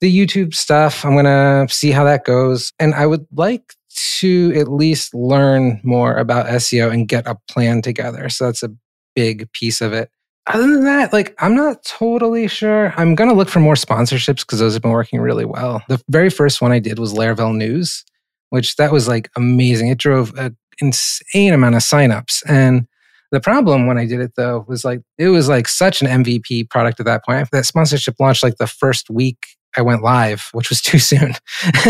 The 0.00 0.12
YouTube 0.12 0.56
stuff, 0.56 1.04
I'm 1.04 1.12
going 1.12 1.24
to 1.24 1.72
see 1.72 1.92
how 1.92 2.02
that 2.02 2.24
goes. 2.24 2.72
And 2.80 2.92
I 2.96 3.06
would 3.06 3.24
like 3.30 3.74
to 4.18 4.52
at 4.56 4.66
least 4.66 5.14
learn 5.14 5.80
more 5.84 6.16
about 6.16 6.46
SEO 6.46 6.92
and 6.92 7.06
get 7.06 7.28
a 7.28 7.36
plan 7.48 7.80
together. 7.80 8.28
So 8.28 8.46
that's 8.46 8.64
a 8.64 8.70
big 9.14 9.52
piece 9.52 9.80
of 9.80 9.92
it 9.92 10.10
other 10.48 10.62
than 10.62 10.84
that, 10.84 11.12
like 11.12 11.34
I'm 11.38 11.54
not 11.54 11.84
totally 11.84 12.48
sure. 12.48 12.92
I'm 12.96 13.14
gonna 13.14 13.34
look 13.34 13.48
for 13.48 13.60
more 13.60 13.74
sponsorships 13.74 14.40
because 14.40 14.58
those 14.58 14.72
have 14.74 14.82
been 14.82 14.90
working 14.90 15.20
really 15.20 15.44
well. 15.44 15.82
The 15.88 16.02
very 16.08 16.30
first 16.30 16.60
one 16.60 16.72
I 16.72 16.78
did 16.78 16.98
was 16.98 17.12
Laravel 17.12 17.54
News, 17.54 18.04
which 18.50 18.76
that 18.76 18.92
was 18.92 19.08
like 19.08 19.30
amazing. 19.36 19.88
It 19.88 19.98
drove 19.98 20.34
an 20.36 20.56
insane 20.80 21.52
amount 21.52 21.74
of 21.74 21.82
signups. 21.82 22.42
And 22.48 22.86
the 23.30 23.40
problem 23.40 23.86
when 23.86 23.98
I 23.98 24.06
did 24.06 24.20
it 24.20 24.32
though 24.36 24.64
was 24.68 24.84
like 24.84 25.00
it 25.18 25.28
was 25.28 25.48
like 25.48 25.68
such 25.68 26.00
an 26.00 26.24
MVP 26.24 26.70
product 26.70 26.98
at 26.98 27.06
that 27.06 27.24
point. 27.24 27.48
That 27.52 27.66
sponsorship 27.66 28.16
launched 28.18 28.42
like 28.42 28.56
the 28.56 28.66
first 28.66 29.10
week 29.10 29.46
I 29.76 29.82
went 29.82 30.02
live, 30.02 30.48
which 30.52 30.70
was 30.70 30.80
too 30.82 30.98
soon. 30.98 31.34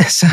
so 0.09 0.27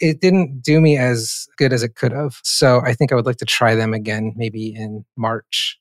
it 0.00 0.20
didn't 0.20 0.62
do 0.62 0.80
me 0.80 0.96
as 0.96 1.46
good 1.56 1.72
as 1.72 1.82
it 1.82 1.94
could 1.96 2.12
have. 2.12 2.38
So 2.44 2.82
I 2.84 2.92
think 2.92 3.10
I 3.10 3.14
would 3.14 3.26
like 3.26 3.38
to 3.38 3.44
try 3.44 3.74
them 3.74 3.94
again 3.94 4.32
maybe 4.36 4.74
in 4.74 5.04
March 5.16 5.78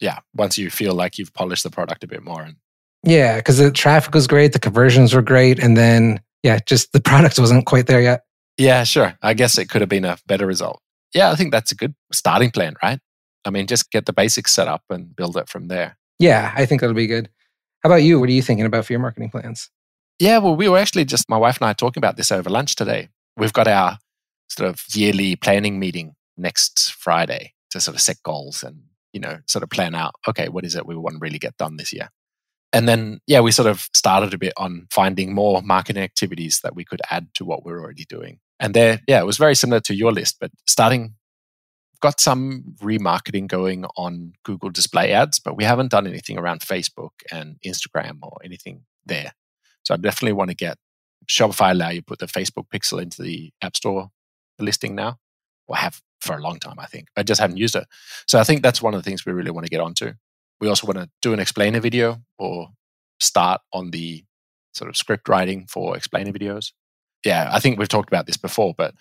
yeah, 0.00 0.18
once 0.34 0.58
you 0.58 0.70
feel 0.70 0.94
like 0.94 1.18
you've 1.18 1.32
polished 1.32 1.62
the 1.62 1.70
product 1.70 2.04
a 2.04 2.06
bit 2.06 2.22
more. 2.22 2.42
And 2.42 2.56
yeah, 3.02 3.36
because 3.36 3.58
the 3.58 3.70
traffic 3.70 4.14
was 4.14 4.26
great, 4.26 4.52
the 4.52 4.58
conversions 4.58 5.14
were 5.14 5.22
great, 5.22 5.58
and 5.58 5.76
then 5.76 6.20
yeah, 6.42 6.58
just 6.66 6.92
the 6.92 7.00
product 7.10 7.38
wasn't 7.38 7.66
quite 7.66 7.86
there 7.86 8.00
yet. 8.00 8.22
Yeah, 8.58 8.84
sure. 8.84 9.16
I 9.22 9.34
guess 9.34 9.58
it 9.58 9.68
could 9.68 9.82
have 9.82 9.90
been 9.90 10.04
a 10.04 10.18
better 10.26 10.46
result. 10.46 10.80
Yeah, 11.14 11.30
I 11.30 11.34
think 11.34 11.52
that's 11.52 11.72
a 11.72 11.76
good 11.76 11.94
starting 12.12 12.50
plan, 12.50 12.74
right? 12.82 12.98
I 13.44 13.50
mean, 13.50 13.66
just 13.66 13.90
get 13.90 14.06
the 14.06 14.12
basics 14.12 14.52
set 14.52 14.66
up 14.66 14.82
and 14.90 15.14
build 15.14 15.36
it 15.36 15.48
from 15.48 15.68
there. 15.68 15.96
Yeah, 16.18 16.52
I 16.56 16.66
think 16.66 16.80
that'll 16.80 16.94
be 16.94 17.06
good. 17.06 17.28
How 17.82 17.90
about 17.90 18.02
you? 18.02 18.18
What 18.18 18.28
are 18.28 18.32
you 18.32 18.42
thinking 18.42 18.66
about 18.66 18.86
for 18.86 18.92
your 18.92 19.00
marketing 19.00 19.30
plans? 19.30 19.70
Yeah, 20.18 20.38
well, 20.38 20.56
we 20.56 20.68
were 20.68 20.78
actually 20.78 21.04
just, 21.04 21.28
my 21.28 21.36
wife 21.36 21.58
and 21.60 21.68
I 21.68 21.74
talking 21.74 22.00
about 22.00 22.16
this 22.16 22.32
over 22.32 22.48
lunch 22.48 22.74
today. 22.74 23.10
We've 23.36 23.52
got 23.52 23.68
our 23.68 23.98
sort 24.48 24.70
of 24.70 24.82
yearly 24.94 25.36
planning 25.36 25.78
meeting 25.78 26.14
next 26.36 26.92
Friday 26.92 27.52
to 27.70 27.80
sort 27.80 27.96
of 27.96 28.00
set 28.00 28.22
goals 28.22 28.62
and 28.62 28.82
you 29.16 29.20
know, 29.20 29.38
sort 29.46 29.62
of 29.62 29.70
plan 29.70 29.94
out, 29.94 30.12
okay, 30.28 30.50
what 30.50 30.66
is 30.66 30.74
it 30.74 30.84
we 30.84 30.94
want 30.94 31.14
to 31.14 31.20
really 31.20 31.38
get 31.38 31.56
done 31.56 31.78
this 31.78 31.90
year? 31.90 32.10
And 32.74 32.86
then, 32.86 33.20
yeah, 33.26 33.40
we 33.40 33.50
sort 33.50 33.66
of 33.66 33.88
started 33.94 34.34
a 34.34 34.38
bit 34.38 34.52
on 34.58 34.88
finding 34.90 35.34
more 35.34 35.62
marketing 35.62 36.02
activities 36.02 36.60
that 36.62 36.76
we 36.76 36.84
could 36.84 37.00
add 37.10 37.28
to 37.36 37.46
what 37.46 37.64
we're 37.64 37.80
already 37.80 38.04
doing. 38.06 38.40
And 38.60 38.74
there, 38.74 39.00
yeah, 39.08 39.20
it 39.20 39.24
was 39.24 39.38
very 39.38 39.54
similar 39.54 39.80
to 39.80 39.94
your 39.94 40.12
list, 40.12 40.36
but 40.38 40.50
starting 40.66 41.14
got 42.02 42.20
some 42.20 42.74
remarketing 42.82 43.46
going 43.46 43.86
on 43.96 44.34
Google 44.44 44.68
display 44.68 45.12
ads, 45.12 45.38
but 45.38 45.56
we 45.56 45.64
haven't 45.64 45.92
done 45.92 46.06
anything 46.06 46.36
around 46.36 46.60
Facebook 46.60 47.12
and 47.32 47.56
Instagram 47.66 48.18
or 48.22 48.36
anything 48.44 48.82
there. 49.06 49.32
So 49.82 49.94
I 49.94 49.96
definitely 49.96 50.34
want 50.34 50.50
to 50.50 50.56
get 50.56 50.76
Shopify 51.26 51.70
allow 51.70 51.88
you 51.88 52.02
put 52.02 52.18
the 52.18 52.26
Facebook 52.26 52.66
pixel 52.68 53.00
into 53.00 53.22
the 53.22 53.50
App 53.62 53.78
Store 53.78 54.10
listing 54.58 54.94
now, 54.94 55.16
or 55.66 55.76
have 55.76 56.02
for 56.20 56.36
a 56.36 56.42
long 56.42 56.58
time, 56.58 56.78
I 56.78 56.86
think. 56.86 57.08
I 57.16 57.22
just 57.22 57.40
haven't 57.40 57.58
used 57.58 57.76
it. 57.76 57.86
So 58.26 58.38
I 58.38 58.44
think 58.44 58.62
that's 58.62 58.82
one 58.82 58.94
of 58.94 59.02
the 59.02 59.08
things 59.08 59.24
we 59.24 59.32
really 59.32 59.50
want 59.50 59.66
to 59.66 59.70
get 59.70 59.80
onto. 59.80 60.12
We 60.60 60.68
also 60.68 60.86
want 60.86 60.98
to 60.98 61.10
do 61.22 61.32
an 61.32 61.40
explainer 61.40 61.80
video 61.80 62.18
or 62.38 62.68
start 63.20 63.60
on 63.72 63.90
the 63.90 64.24
sort 64.72 64.88
of 64.88 64.96
script 64.96 65.28
writing 65.28 65.66
for 65.68 65.96
explainer 65.96 66.32
videos. 66.32 66.72
Yeah, 67.24 67.48
I 67.52 67.60
think 67.60 67.78
we've 67.78 67.88
talked 67.88 68.08
about 68.08 68.26
this 68.26 68.36
before, 68.36 68.74
but 68.76 68.94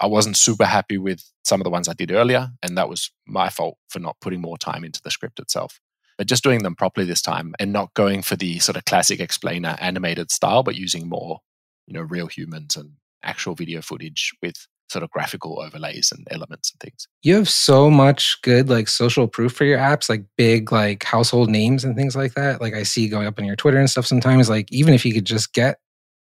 I 0.00 0.06
wasn't 0.06 0.36
super 0.36 0.64
happy 0.64 0.98
with 0.98 1.22
some 1.44 1.60
of 1.60 1.64
the 1.64 1.70
ones 1.70 1.88
I 1.88 1.92
did 1.92 2.10
earlier, 2.10 2.50
and 2.62 2.76
that 2.76 2.88
was 2.88 3.10
my 3.26 3.48
fault 3.48 3.78
for 3.88 4.00
not 4.00 4.16
putting 4.20 4.40
more 4.40 4.58
time 4.58 4.84
into 4.84 5.00
the 5.02 5.10
script 5.10 5.38
itself. 5.38 5.80
But 6.18 6.26
just 6.26 6.42
doing 6.42 6.62
them 6.62 6.74
properly 6.74 7.06
this 7.06 7.22
time 7.22 7.54
and 7.58 7.72
not 7.72 7.94
going 7.94 8.22
for 8.22 8.36
the 8.36 8.58
sort 8.58 8.76
of 8.76 8.84
classic 8.84 9.20
explainer 9.20 9.76
animated 9.80 10.30
style, 10.30 10.62
but 10.62 10.74
using 10.74 11.08
more, 11.08 11.38
you 11.86 11.94
know, 11.94 12.02
real 12.02 12.26
humans 12.26 12.76
and 12.76 12.92
actual 13.22 13.54
video 13.54 13.80
footage 13.80 14.32
with 14.42 14.66
sort 14.92 15.02
of 15.02 15.10
graphical 15.10 15.60
overlays 15.60 16.12
and 16.12 16.26
elements 16.30 16.70
and 16.70 16.80
things. 16.80 17.08
You 17.22 17.34
have 17.36 17.48
so 17.48 17.90
much 17.90 18.40
good 18.42 18.68
like 18.68 18.88
social 18.88 19.26
proof 19.26 19.52
for 19.52 19.64
your 19.64 19.78
apps, 19.78 20.08
like 20.08 20.24
big 20.36 20.70
like 20.70 21.02
household 21.02 21.50
names 21.50 21.84
and 21.84 21.96
things 21.96 22.14
like 22.14 22.34
that. 22.34 22.60
Like 22.60 22.74
I 22.74 22.82
see 22.82 23.08
going 23.08 23.26
up 23.26 23.38
on 23.38 23.44
your 23.44 23.56
Twitter 23.56 23.78
and 23.78 23.90
stuff 23.90 24.06
sometimes. 24.06 24.48
Like 24.48 24.70
even 24.70 24.94
if 24.94 25.04
you 25.04 25.12
could 25.12 25.24
just 25.24 25.52
get 25.52 25.78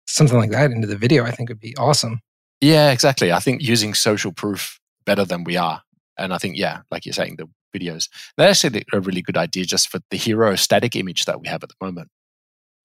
something 0.06 0.38
like 0.38 0.50
that 0.50 0.70
into 0.70 0.86
the 0.86 0.96
video, 0.96 1.24
I 1.24 1.30
think 1.30 1.48
would 1.48 1.60
be 1.60 1.76
awesome. 1.76 2.20
Yeah, 2.60 2.90
exactly. 2.90 3.32
I 3.32 3.40
think 3.40 3.62
using 3.62 3.94
social 3.94 4.32
proof 4.32 4.80
better 5.04 5.24
than 5.24 5.44
we 5.44 5.56
are. 5.56 5.82
And 6.16 6.32
I 6.32 6.38
think, 6.38 6.56
yeah, 6.56 6.80
like 6.90 7.04
you're 7.04 7.12
saying, 7.12 7.36
the 7.36 7.48
videos, 7.76 8.08
that's 8.36 8.64
actually 8.64 8.84
a 8.92 9.00
really 9.00 9.22
good 9.22 9.36
idea 9.36 9.64
just 9.64 9.88
for 9.88 10.00
the 10.10 10.16
hero 10.16 10.54
static 10.54 10.96
image 10.96 11.24
that 11.24 11.40
we 11.40 11.48
have 11.48 11.62
at 11.62 11.68
the 11.68 11.74
moment 11.84 12.08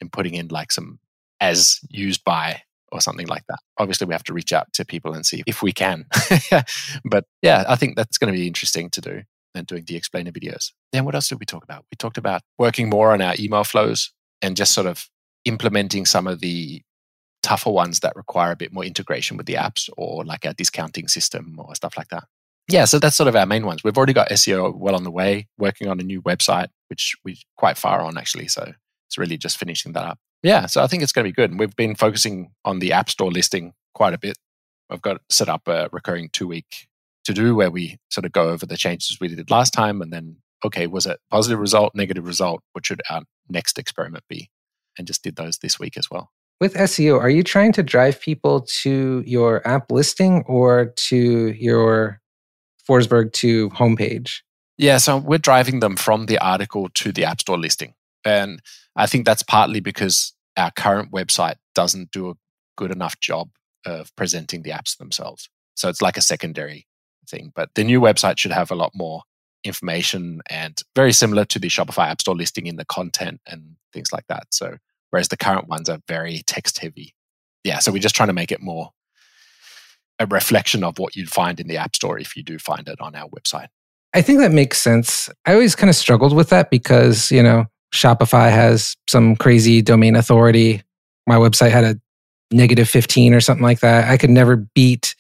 and 0.02 0.12
putting 0.12 0.34
in 0.34 0.48
like 0.48 0.72
some 0.72 1.00
as 1.40 1.80
used 1.90 2.24
by 2.24 2.64
or 2.92 3.02
something 3.02 3.28
like 3.28 3.44
that. 3.48 3.60
Obviously, 3.78 4.08
we 4.08 4.14
have 4.14 4.24
to 4.24 4.34
reach 4.34 4.54
out 4.54 4.72
to 4.74 4.86
people 4.86 5.14
and 5.14 5.26
see 5.26 5.44
if 5.46 5.62
we 5.62 5.72
can. 5.72 6.06
but 7.06 7.26
yeah, 7.42 7.64
I 7.68 7.76
think 7.76 7.96
that's 7.96 8.18
going 8.18 8.34
to 8.34 8.38
be 8.38 8.48
interesting 8.48 8.90
to 8.92 9.02
do 9.02 9.22
and 9.56 9.68
doing 9.68 9.84
the 9.86 9.96
explainer 9.96 10.32
videos. 10.32 10.72
Then 10.92 11.06
what 11.06 11.16
else 11.16 11.28
did 11.28 11.40
we 11.40 11.46
talk 11.46 11.64
about? 11.64 11.86
We 11.92 11.96
talked 11.98 12.18
about 12.18 12.42
working 12.58 12.90
more 12.90 13.12
on 13.14 13.22
our 13.22 13.36
email 13.40 13.64
flows 13.64 14.12
and 14.42 14.56
just 14.56 14.74
sort 14.74 14.88
of 14.88 15.08
implementing 15.46 16.06
some 16.06 16.28
of 16.28 16.40
the 16.40 16.82
tougher 17.42 17.72
ones 17.72 18.02
that 18.02 18.16
require 18.16 18.52
a 18.52 18.56
bit 18.56 18.74
more 18.74 18.84
integration 18.84 19.38
with 19.38 19.46
the 19.46 19.54
apps 19.54 19.90
or 19.98 20.26
like 20.26 20.46
a 20.46 20.54
discounting 20.54 21.08
system 21.08 21.56
or 21.58 21.74
stuff 21.76 21.98
like 21.98 22.10
that. 22.10 22.26
Yeah, 22.70 22.86
so 22.86 23.00
that's 23.00 23.16
sort 23.16 23.28
of 23.28 23.36
our 23.36 23.48
main 23.48 23.66
ones. 23.66 23.84
We've 23.84 23.98
already 23.98 24.14
got 24.14 24.30
SEO 24.30 24.76
well 24.76 24.96
on 24.96 25.04
the 25.04 25.12
way, 25.12 25.48
working 25.58 25.88
on 25.88 26.00
a 26.00 26.04
new 26.04 26.22
website, 26.22 26.68
which 26.88 27.16
we're 27.26 27.36
quite 27.58 27.78
far 27.78 28.02
on 28.02 28.18
actually. 28.18 28.48
So 28.48 28.74
it's 29.08 29.18
really 29.18 29.38
just 29.38 29.58
finishing 29.58 29.94
that 29.94 30.06
up. 30.06 30.20
Yeah, 30.42 30.68
so 30.68 30.82
I 30.82 30.88
think 30.88 31.04
it's 31.04 31.12
going 31.12 31.26
to 31.26 31.30
be 31.30 31.36
good. 31.36 31.52
And 31.52 31.60
we've 31.60 31.76
been 31.76 31.96
focusing 31.96 32.52
on 32.64 32.80
the 32.80 32.94
App 32.94 33.10
Store 33.10 33.32
listing 33.32 33.74
quite 33.94 34.14
a 34.14 34.18
bit. 34.18 34.38
I've 34.90 35.02
got 35.02 35.22
set 35.30 35.50
up 35.50 35.68
a 35.68 35.90
recurring 35.92 36.30
two 36.32 36.48
week 36.48 36.88
to 37.26 37.34
do 37.34 37.56
where 37.56 37.70
we 37.70 37.98
sort 38.10 38.26
of 38.26 38.32
go 38.32 38.50
over 38.50 38.66
the 38.66 38.78
changes 38.78 39.18
we 39.20 39.28
did 39.28 39.52
last 39.52 39.72
time 39.72 40.02
and 40.02 40.12
then, 40.12 40.38
okay, 40.64 40.88
was 40.88 41.06
it 41.06 41.20
positive 41.30 41.60
result, 41.60 41.94
negative 41.94 42.26
result? 42.26 42.64
What 42.74 42.86
should 42.86 43.02
our 43.10 43.22
next 43.50 43.78
experiment 43.78 44.24
be? 44.30 44.50
And 44.98 45.06
just 45.06 45.24
did 45.24 45.36
those 45.36 45.60
this 45.60 45.80
week 45.80 45.98
as 45.98 46.10
well. 46.10 46.32
With 46.60 46.74
SEO, 46.74 47.20
are 47.20 47.30
you 47.30 47.44
trying 47.44 47.72
to 47.74 47.84
drive 47.84 48.20
people 48.20 48.62
to 48.82 49.24
your 49.26 49.66
app 49.68 49.92
listing 49.92 50.44
or 50.46 50.94
to 50.96 51.18
your 51.52 52.20
Forsberg 52.88 53.32
2 53.32 53.70
homepage? 53.70 54.40
Yeah, 54.78 54.98
so 54.98 55.18
we're 55.18 55.38
driving 55.38 55.80
them 55.80 55.96
from 55.96 56.26
the 56.26 56.38
article 56.40 56.90
to 56.96 57.12
the 57.12 57.26
App 57.26 57.42
Store 57.42 57.58
listing. 57.58 57.94
And 58.26 58.62
I 58.96 59.08
think 59.08 59.26
that's 59.26 59.44
partly 59.44 59.80
because 59.80 60.34
our 60.58 60.72
current 60.72 61.12
website 61.12 61.56
doesn't 61.76 62.12
do 62.12 62.30
a 62.30 62.36
good 62.78 62.92
enough 62.92 63.20
job 63.20 63.50
of 63.86 64.14
presenting 64.16 64.64
the 64.64 64.72
apps 64.72 64.98
themselves. 64.98 65.50
So 65.76 65.90
it's 65.90 66.02
like 66.02 66.18
a 66.18 66.22
secondary 66.22 66.88
thing. 67.30 67.52
But 67.56 67.70
the 67.76 67.84
new 67.84 68.02
website 68.02 68.38
should 68.38 68.52
have 68.52 68.72
a 68.72 68.76
lot 68.76 68.92
more 68.94 69.24
information 69.64 70.42
and 70.50 70.82
very 70.96 71.14
similar 71.14 71.46
to 71.46 71.60
the 71.60 71.68
Shopify 71.68 72.08
App 72.08 72.22
Store 72.22 72.36
listing 72.36 72.68
in 72.68 72.76
the 72.76 72.86
content 72.86 73.42
and 73.48 73.76
things 73.94 74.12
like 74.12 74.26
that. 74.28 74.48
So 74.52 74.78
whereas 75.10 75.30
the 75.30 75.38
current 75.38 75.68
ones 75.68 75.90
are 75.90 76.00
very 76.08 76.42
text 76.46 76.80
heavy. 76.80 77.14
Yeah, 77.64 77.80
so 77.80 77.92
we're 77.92 78.00
just 78.00 78.16
trying 78.16 78.28
to 78.28 78.34
make 78.34 78.52
it 78.52 78.62
more 78.62 78.92
a 80.20 80.26
reflection 80.26 80.84
of 80.84 81.00
what 81.00 81.16
you'd 81.16 81.32
find 81.32 81.60
in 81.60 81.68
the 81.68 81.78
App 81.78 81.96
Store 81.96 82.20
if 82.20 82.36
you 82.36 82.44
do 82.44 82.60
find 82.60 82.88
it 82.88 83.00
on 83.00 83.16
our 83.16 83.30
website. 83.30 83.68
I 84.14 84.22
think 84.22 84.40
that 84.40 84.52
makes 84.52 84.82
sense. 84.82 85.30
I 85.46 85.54
always 85.54 85.76
kind 85.76 85.90
of 85.90 85.96
struggled 85.96 86.36
with 86.36 86.50
that 86.50 86.70
because, 86.70 87.32
you 87.32 87.44
know, 87.44 87.66
Shopify 87.94 88.52
has 88.52 88.96
some 89.10 89.36
crazy 89.36 89.82
domain 89.82 90.16
authority. 90.16 90.84
My 91.28 91.36
website 91.36 91.72
had 91.72 91.84
a 91.84 92.00
negative 92.52 92.90
15 92.90 93.34
or 93.34 93.42
something 93.42 93.64
like 93.64 93.80
that. 93.80 94.10
I 94.10 94.18
could 94.18 94.30
never 94.30 94.56
beat 94.56 95.16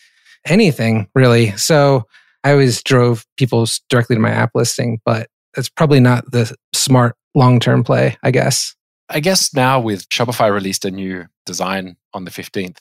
anything 0.45 1.07
really. 1.15 1.51
So 1.57 2.05
I 2.43 2.51
always 2.51 2.81
drove 2.83 3.25
people 3.37 3.65
directly 3.89 4.15
to 4.15 4.21
my 4.21 4.31
app 4.31 4.51
listing, 4.55 4.99
but 5.05 5.27
that's 5.55 5.69
probably 5.69 5.99
not 5.99 6.31
the 6.31 6.55
smart 6.73 7.15
long 7.35 7.59
term 7.59 7.83
play, 7.83 8.17
I 8.23 8.31
guess. 8.31 8.75
I 9.09 9.19
guess 9.19 9.53
now 9.53 9.79
with 9.79 10.07
Shopify 10.09 10.53
released 10.53 10.85
a 10.85 10.91
new 10.91 11.25
design 11.45 11.97
on 12.13 12.25
the 12.25 12.31
15th. 12.31 12.77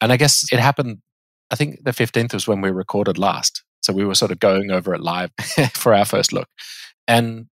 And 0.00 0.12
I 0.12 0.16
guess 0.16 0.52
it 0.52 0.58
happened, 0.58 0.98
I 1.50 1.56
think 1.56 1.84
the 1.84 1.92
15th 1.92 2.34
was 2.34 2.48
when 2.48 2.60
we 2.60 2.70
recorded 2.70 3.18
last. 3.18 3.62
So 3.82 3.92
we 3.92 4.04
were 4.04 4.14
sort 4.14 4.32
of 4.32 4.40
going 4.40 4.70
over 4.70 4.94
it 4.94 5.00
live 5.00 5.30
for 5.74 5.94
our 5.94 6.04
first 6.04 6.32
look. 6.32 6.48
And 7.08 7.46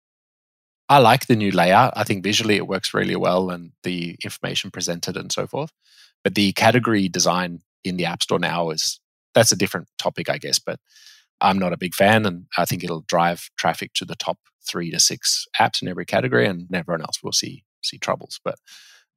I 0.88 0.98
like 0.98 1.26
the 1.26 1.36
new 1.36 1.50
layout. 1.50 1.92
I 1.96 2.04
think 2.04 2.24
visually 2.24 2.56
it 2.56 2.66
works 2.66 2.94
really 2.94 3.16
well 3.16 3.50
and 3.50 3.72
the 3.82 4.16
information 4.24 4.70
presented 4.70 5.16
and 5.16 5.30
so 5.30 5.46
forth. 5.46 5.70
But 6.24 6.34
the 6.34 6.52
category 6.52 7.08
design 7.08 7.60
in 7.84 7.96
the 7.96 8.06
App 8.06 8.22
Store 8.22 8.38
now 8.38 8.70
is 8.70 9.00
that's 9.34 9.52
a 9.52 9.56
different 9.56 9.88
topic, 9.98 10.28
I 10.28 10.38
guess. 10.38 10.58
But 10.58 10.80
I'm 11.40 11.58
not 11.58 11.72
a 11.72 11.78
big 11.78 11.94
fan, 11.94 12.26
and 12.26 12.46
I 12.56 12.64
think 12.64 12.82
it'll 12.82 13.04
drive 13.06 13.50
traffic 13.56 13.92
to 13.94 14.04
the 14.04 14.16
top 14.16 14.38
three 14.68 14.90
to 14.90 14.98
six 14.98 15.46
apps 15.60 15.80
in 15.80 15.88
every 15.88 16.04
category, 16.04 16.46
and 16.46 16.66
everyone 16.74 17.02
else 17.02 17.22
will 17.22 17.32
see 17.32 17.64
see 17.82 17.98
troubles. 17.98 18.40
But 18.44 18.56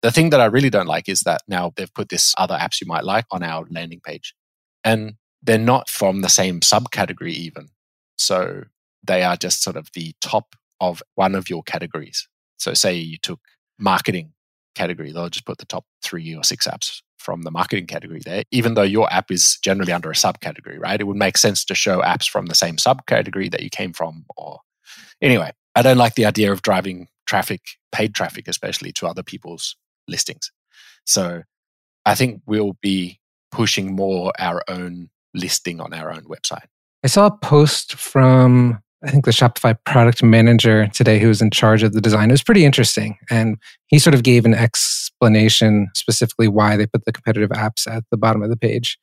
the 0.01 0.11
thing 0.11 0.29
that 0.29 0.41
I 0.41 0.45
really 0.45 0.69
don't 0.69 0.87
like 0.87 1.09
is 1.09 1.21
that 1.21 1.41
now 1.47 1.73
they've 1.75 1.93
put 1.93 2.09
this 2.09 2.33
other 2.37 2.55
apps 2.55 2.81
you 2.81 2.87
might 2.87 3.03
like 3.03 3.25
on 3.31 3.43
our 3.43 3.65
landing 3.71 4.01
page, 4.03 4.35
and 4.83 5.15
they're 5.41 5.57
not 5.57 5.89
from 5.89 6.21
the 6.21 6.29
same 6.29 6.59
subcategory 6.59 7.33
even. 7.33 7.69
So 8.17 8.65
they 9.03 9.23
are 9.23 9.35
just 9.35 9.63
sort 9.63 9.77
of 9.77 9.89
the 9.95 10.13
top 10.21 10.55
of 10.81 11.01
one 11.15 11.35
of 11.35 11.49
your 11.49 11.63
categories. 11.63 12.27
So, 12.57 12.73
say 12.73 12.95
you 12.95 13.17
took 13.17 13.39
marketing 13.79 14.33
category, 14.75 15.13
they'll 15.13 15.29
just 15.29 15.45
put 15.45 15.59
the 15.59 15.65
top 15.65 15.85
three 16.03 16.35
or 16.35 16.43
six 16.43 16.67
apps 16.67 17.01
from 17.17 17.43
the 17.43 17.51
marketing 17.51 17.87
category 17.87 18.21
there, 18.25 18.43
even 18.51 18.73
though 18.73 18.81
your 18.81 19.11
app 19.13 19.31
is 19.31 19.57
generally 19.63 19.93
under 19.93 20.09
a 20.09 20.15
subcategory, 20.15 20.79
right? 20.79 20.99
It 20.99 21.05
would 21.05 21.17
make 21.17 21.37
sense 21.37 21.63
to 21.65 21.75
show 21.75 22.01
apps 22.01 22.27
from 22.27 22.47
the 22.47 22.55
same 22.55 22.75
subcategory 22.75 23.51
that 23.51 23.61
you 23.61 23.69
came 23.69 23.93
from. 23.93 24.25
Or 24.35 24.59
anyway, 25.21 25.51
I 25.75 25.81
don't 25.81 25.97
like 25.97 26.15
the 26.15 26.25
idea 26.25 26.51
of 26.51 26.61
driving 26.63 27.07
traffic, 27.27 27.61
paid 27.91 28.13
traffic, 28.15 28.47
especially 28.47 28.91
to 28.93 29.07
other 29.07 29.23
people's 29.23 29.75
listings. 30.07 30.51
So 31.05 31.43
I 32.05 32.15
think 32.15 32.41
we'll 32.45 32.77
be 32.81 33.19
pushing 33.51 33.95
more 33.95 34.33
our 34.39 34.63
own 34.67 35.09
listing 35.33 35.79
on 35.79 35.93
our 35.93 36.11
own 36.11 36.23
website. 36.23 36.65
I 37.03 37.07
saw 37.07 37.27
a 37.27 37.37
post 37.37 37.93
from 37.95 38.79
I 39.03 39.09
think 39.09 39.25
the 39.25 39.31
Shopify 39.31 39.75
product 39.85 40.21
manager 40.21 40.87
today 40.87 41.19
who 41.19 41.27
was 41.27 41.41
in 41.41 41.49
charge 41.49 41.81
of 41.81 41.93
the 41.93 42.01
design. 42.01 42.29
It 42.29 42.33
was 42.33 42.43
pretty 42.43 42.65
interesting. 42.65 43.17
And 43.29 43.57
he 43.87 43.97
sort 43.97 44.13
of 44.13 44.23
gave 44.23 44.45
an 44.45 44.53
explanation 44.53 45.89
specifically 45.95 46.47
why 46.47 46.77
they 46.77 46.85
put 46.85 47.05
the 47.05 47.11
competitive 47.11 47.49
apps 47.49 47.87
at 47.87 48.03
the 48.11 48.17
bottom 48.17 48.43
of 48.43 48.49
the 48.49 48.57
page. 48.57 48.99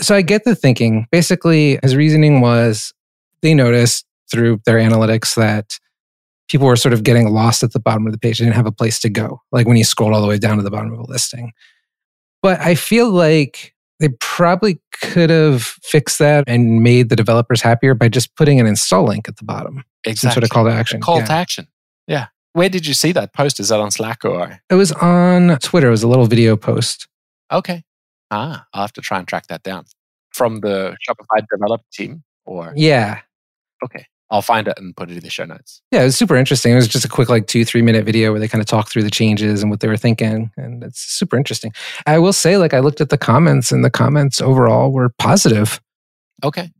So 0.00 0.16
I 0.16 0.22
get 0.22 0.44
the 0.44 0.56
thinking. 0.56 1.06
Basically, 1.12 1.78
his 1.82 1.94
reasoning 1.94 2.40
was 2.40 2.92
they 3.40 3.54
noticed 3.54 4.04
through 4.30 4.60
their 4.66 4.78
analytics 4.78 5.36
that 5.36 5.78
people 6.48 6.66
were 6.66 6.76
sort 6.76 6.92
of 6.92 7.04
getting 7.04 7.30
lost 7.30 7.62
at 7.62 7.72
the 7.72 7.80
bottom 7.80 8.06
of 8.06 8.12
the 8.12 8.18
page. 8.18 8.38
They 8.38 8.44
didn't 8.44 8.56
have 8.56 8.66
a 8.66 8.72
place 8.72 8.98
to 9.00 9.10
go, 9.10 9.40
like 9.52 9.68
when 9.68 9.76
you 9.76 9.84
scroll 9.84 10.14
all 10.14 10.22
the 10.22 10.26
way 10.28 10.38
down 10.38 10.56
to 10.56 10.62
the 10.62 10.70
bottom 10.70 10.92
of 10.92 10.98
a 10.98 11.04
listing. 11.04 11.52
But 12.42 12.60
I 12.60 12.74
feel 12.74 13.10
like 13.10 13.73
they 14.00 14.08
probably 14.20 14.80
could 15.00 15.30
have 15.30 15.62
fixed 15.62 16.18
that 16.18 16.44
and 16.46 16.82
made 16.82 17.08
the 17.08 17.16
developers 17.16 17.62
happier 17.62 17.94
by 17.94 18.08
just 18.08 18.34
putting 18.36 18.60
an 18.60 18.66
install 18.66 19.04
link 19.04 19.28
at 19.28 19.36
the 19.36 19.44
bottom. 19.44 19.84
Exactly. 20.04 20.16
Some 20.16 20.32
sort 20.32 20.44
of 20.44 20.50
call 20.50 20.64
to 20.64 20.72
action. 20.72 20.98
A 20.98 21.00
call 21.00 21.18
yeah. 21.18 21.24
to 21.26 21.32
action. 21.32 21.68
Yeah. 22.06 22.26
Where 22.52 22.68
did 22.68 22.86
you 22.86 22.94
see 22.94 23.12
that 23.12 23.32
post? 23.32 23.58
Is 23.58 23.68
that 23.68 23.80
on 23.80 23.90
Slack 23.90 24.24
or? 24.24 24.60
It 24.70 24.74
was 24.74 24.92
on 24.92 25.58
Twitter. 25.58 25.88
It 25.88 25.92
was 25.92 26.02
a 26.02 26.08
little 26.08 26.26
video 26.26 26.56
post. 26.56 27.08
Okay. 27.50 27.84
Ah, 28.30 28.66
I'll 28.72 28.82
have 28.82 28.92
to 28.94 29.00
try 29.00 29.18
and 29.18 29.26
track 29.26 29.46
that 29.48 29.62
down. 29.62 29.84
From 30.32 30.60
the 30.60 30.96
Shopify 31.08 31.44
developer 31.50 31.84
team 31.92 32.24
or? 32.44 32.72
Yeah. 32.76 33.20
Okay. 33.82 34.06
I'll 34.30 34.42
find 34.42 34.66
it 34.66 34.74
and 34.78 34.96
put 34.96 35.10
it 35.10 35.16
in 35.16 35.22
the 35.22 35.30
show 35.30 35.44
notes. 35.44 35.82
Yeah, 35.90 36.00
it 36.02 36.06
was 36.06 36.16
super 36.16 36.34
interesting. 36.34 36.72
It 36.72 36.76
was 36.76 36.88
just 36.88 37.04
a 37.04 37.08
quick, 37.08 37.28
like 37.28 37.46
two, 37.46 37.64
three 37.64 37.82
minute 37.82 38.04
video 38.04 38.30
where 38.30 38.40
they 38.40 38.48
kind 38.48 38.62
of 38.62 38.66
talk 38.66 38.88
through 38.88 39.02
the 39.02 39.10
changes 39.10 39.62
and 39.62 39.70
what 39.70 39.80
they 39.80 39.88
were 39.88 39.96
thinking. 39.96 40.50
And 40.56 40.82
it's 40.82 41.00
super 41.00 41.36
interesting. 41.36 41.72
I 42.06 42.18
will 42.18 42.32
say, 42.32 42.56
like, 42.56 42.74
I 42.74 42.80
looked 42.80 43.00
at 43.00 43.10
the 43.10 43.18
comments 43.18 43.70
and 43.70 43.84
the 43.84 43.90
comments 43.90 44.40
overall 44.40 44.90
were 44.92 45.10
positive. 45.18 45.80
Okay. 46.42 46.70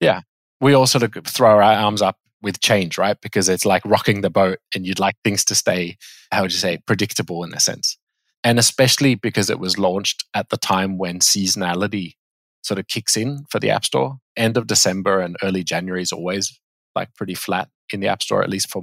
Yeah. 0.00 0.22
we 0.60 0.74
all 0.74 0.86
sort 0.86 1.04
of 1.04 1.24
throw 1.26 1.50
our 1.50 1.62
arms 1.62 2.02
up 2.02 2.18
with 2.42 2.60
change, 2.60 2.98
right? 2.98 3.18
Because 3.20 3.48
it's 3.48 3.64
like 3.66 3.82
rocking 3.84 4.20
the 4.20 4.30
boat 4.30 4.58
and 4.74 4.86
you'd 4.86 4.98
like 4.98 5.16
things 5.24 5.44
to 5.46 5.54
stay, 5.54 5.96
how 6.32 6.42
would 6.42 6.52
you 6.52 6.58
say, 6.58 6.78
predictable 6.86 7.44
in 7.44 7.54
a 7.54 7.60
sense. 7.60 7.98
And 8.42 8.58
especially 8.58 9.14
because 9.14 9.50
it 9.50 9.58
was 9.58 9.78
launched 9.78 10.24
at 10.34 10.48
the 10.48 10.56
time 10.56 10.98
when 10.98 11.20
seasonality 11.20 12.14
sort 12.62 12.78
of 12.78 12.88
kicks 12.88 13.16
in 13.16 13.44
for 13.50 13.58
the 13.58 13.70
App 13.70 13.84
Store. 13.84 14.16
End 14.36 14.56
of 14.56 14.66
December 14.66 15.20
and 15.20 15.36
early 15.42 15.62
January 15.62 16.02
is 16.02 16.12
always 16.12 16.58
like 16.94 17.14
pretty 17.14 17.34
flat 17.34 17.68
in 17.92 18.00
the 18.00 18.08
App 18.08 18.22
Store, 18.22 18.42
at 18.42 18.50
least 18.50 18.70
for 18.70 18.82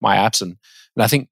my 0.00 0.16
apps. 0.16 0.40
And, 0.40 0.56
and 0.96 1.02
I 1.02 1.06
think 1.06 1.28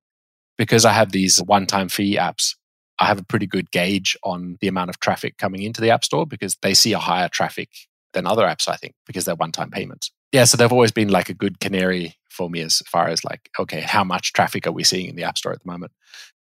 because 0.59 0.85
I 0.85 0.93
have 0.93 1.13
these 1.13 1.39
one 1.39 1.67
time 1.67 1.89
fee 1.89 2.17
apps, 2.17 2.55
I 2.99 3.07
have 3.07 3.21
a 3.21 3.25
pretty 3.25 3.47
good 3.47 3.71
gauge 3.71 4.17
on 4.25 4.57
the 4.61 4.69
amount 4.69 4.91
of 4.91 5.01
traffic 5.01 5.37
coming 5.39 5.63
into 5.63 5.81
the 5.81 5.91
App 5.91 6.05
Store 6.05 6.27
because 6.27 6.57
they 6.63 6.75
see 6.75 6.93
a 6.93 6.99
higher 6.99 7.29
traffic 7.29 7.69
than 8.15 8.27
other 8.27 8.45
apps, 8.45 8.69
I 8.69 8.77
think, 8.77 8.95
because 9.07 9.25
they're 9.25 9.35
one 9.35 9.53
time 9.53 9.71
payments. 9.71 10.11
Yeah, 10.33 10.45
so 10.45 10.57
they've 10.57 10.73
always 10.73 10.93
been 10.93 11.09
like 11.09 11.29
a 11.29 11.35
good 11.35 11.61
canary 11.61 12.17
for 12.31 12.51
me 12.51 12.61
as 12.61 12.79
far 12.87 13.09
as 13.09 13.25
like, 13.25 13.51
okay, 13.59 13.81
how 13.81 14.05
much 14.05 14.33
traffic 14.33 14.67
are 14.67 14.73
we 14.73 14.85
seeing 14.85 15.09
in 15.09 15.17
the 15.17 15.25
App 15.25 15.39
Store 15.39 15.53
at 15.53 15.63
the 15.63 15.71
moment? 15.71 15.93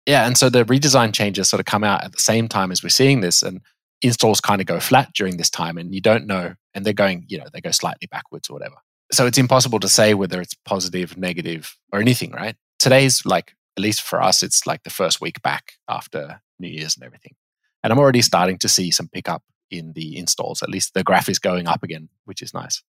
Yeah, 0.06 0.28
and 0.28 0.38
so 0.38 0.50
the 0.50 0.66
redesign 0.66 1.14
changes 1.14 1.48
sort 1.48 1.60
of 1.60 1.66
come 1.66 1.84
out 1.84 2.04
at 2.04 2.12
the 2.12 2.20
same 2.20 2.48
time 2.48 2.72
as 2.72 2.84
we're 2.84 2.90
seeing 2.90 3.22
this, 3.22 3.42
and 3.42 3.62
installs 4.02 4.42
kind 4.42 4.62
of 4.62 4.68
go 4.68 4.80
flat 4.80 5.12
during 5.16 5.38
this 5.38 5.50
time, 5.50 5.78
and 5.78 5.94
you 5.96 6.02
don't 6.02 6.28
know, 6.28 6.56
and 6.74 6.86
they're 6.86 6.94
going, 6.94 7.26
you 7.30 7.38
know, 7.38 7.46
they 7.52 7.62
go 7.62 7.72
slightly 7.72 8.08
backwards 8.08 8.50
or 8.50 8.54
whatever. 8.54 8.76
So 9.12 9.26
it's 9.26 9.38
impossible 9.38 9.80
to 9.80 9.90
say 9.90 10.14
whether 10.14 10.42
it's 10.42 10.56
positive, 10.66 11.18
negative, 11.18 11.78
or 11.92 12.00
anything, 12.00 12.32
right? 12.32 12.56
Today's 12.80 13.26
like 13.26 13.54
at 13.78 13.82
least 13.82 14.02
for 14.02 14.22
us, 14.22 14.44
it's 14.44 14.68
like 14.68 14.84
the 14.84 14.90
first 14.90 15.22
week 15.22 15.42
back 15.42 15.74
after 15.90 16.42
New 16.60 16.68
Year's 16.68 16.96
and 16.96 17.04
everything. 17.04 17.36
And 17.84 17.92
I'm 17.92 18.00
already 18.00 18.22
starting 18.22 18.58
to 18.60 18.70
see 18.70 18.92
some 18.92 19.08
pickup 19.08 19.44
in 19.72 19.94
the 19.94 20.18
installs. 20.18 20.62
At 20.62 20.70
least 20.70 20.94
the 20.94 21.04
graph 21.04 21.28
is 21.28 21.40
going 21.40 21.68
up 21.68 21.84
again, 21.84 22.10
which 22.26 22.42
is 22.42 22.54
nice. 22.54 22.84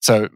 So 0.00 0.28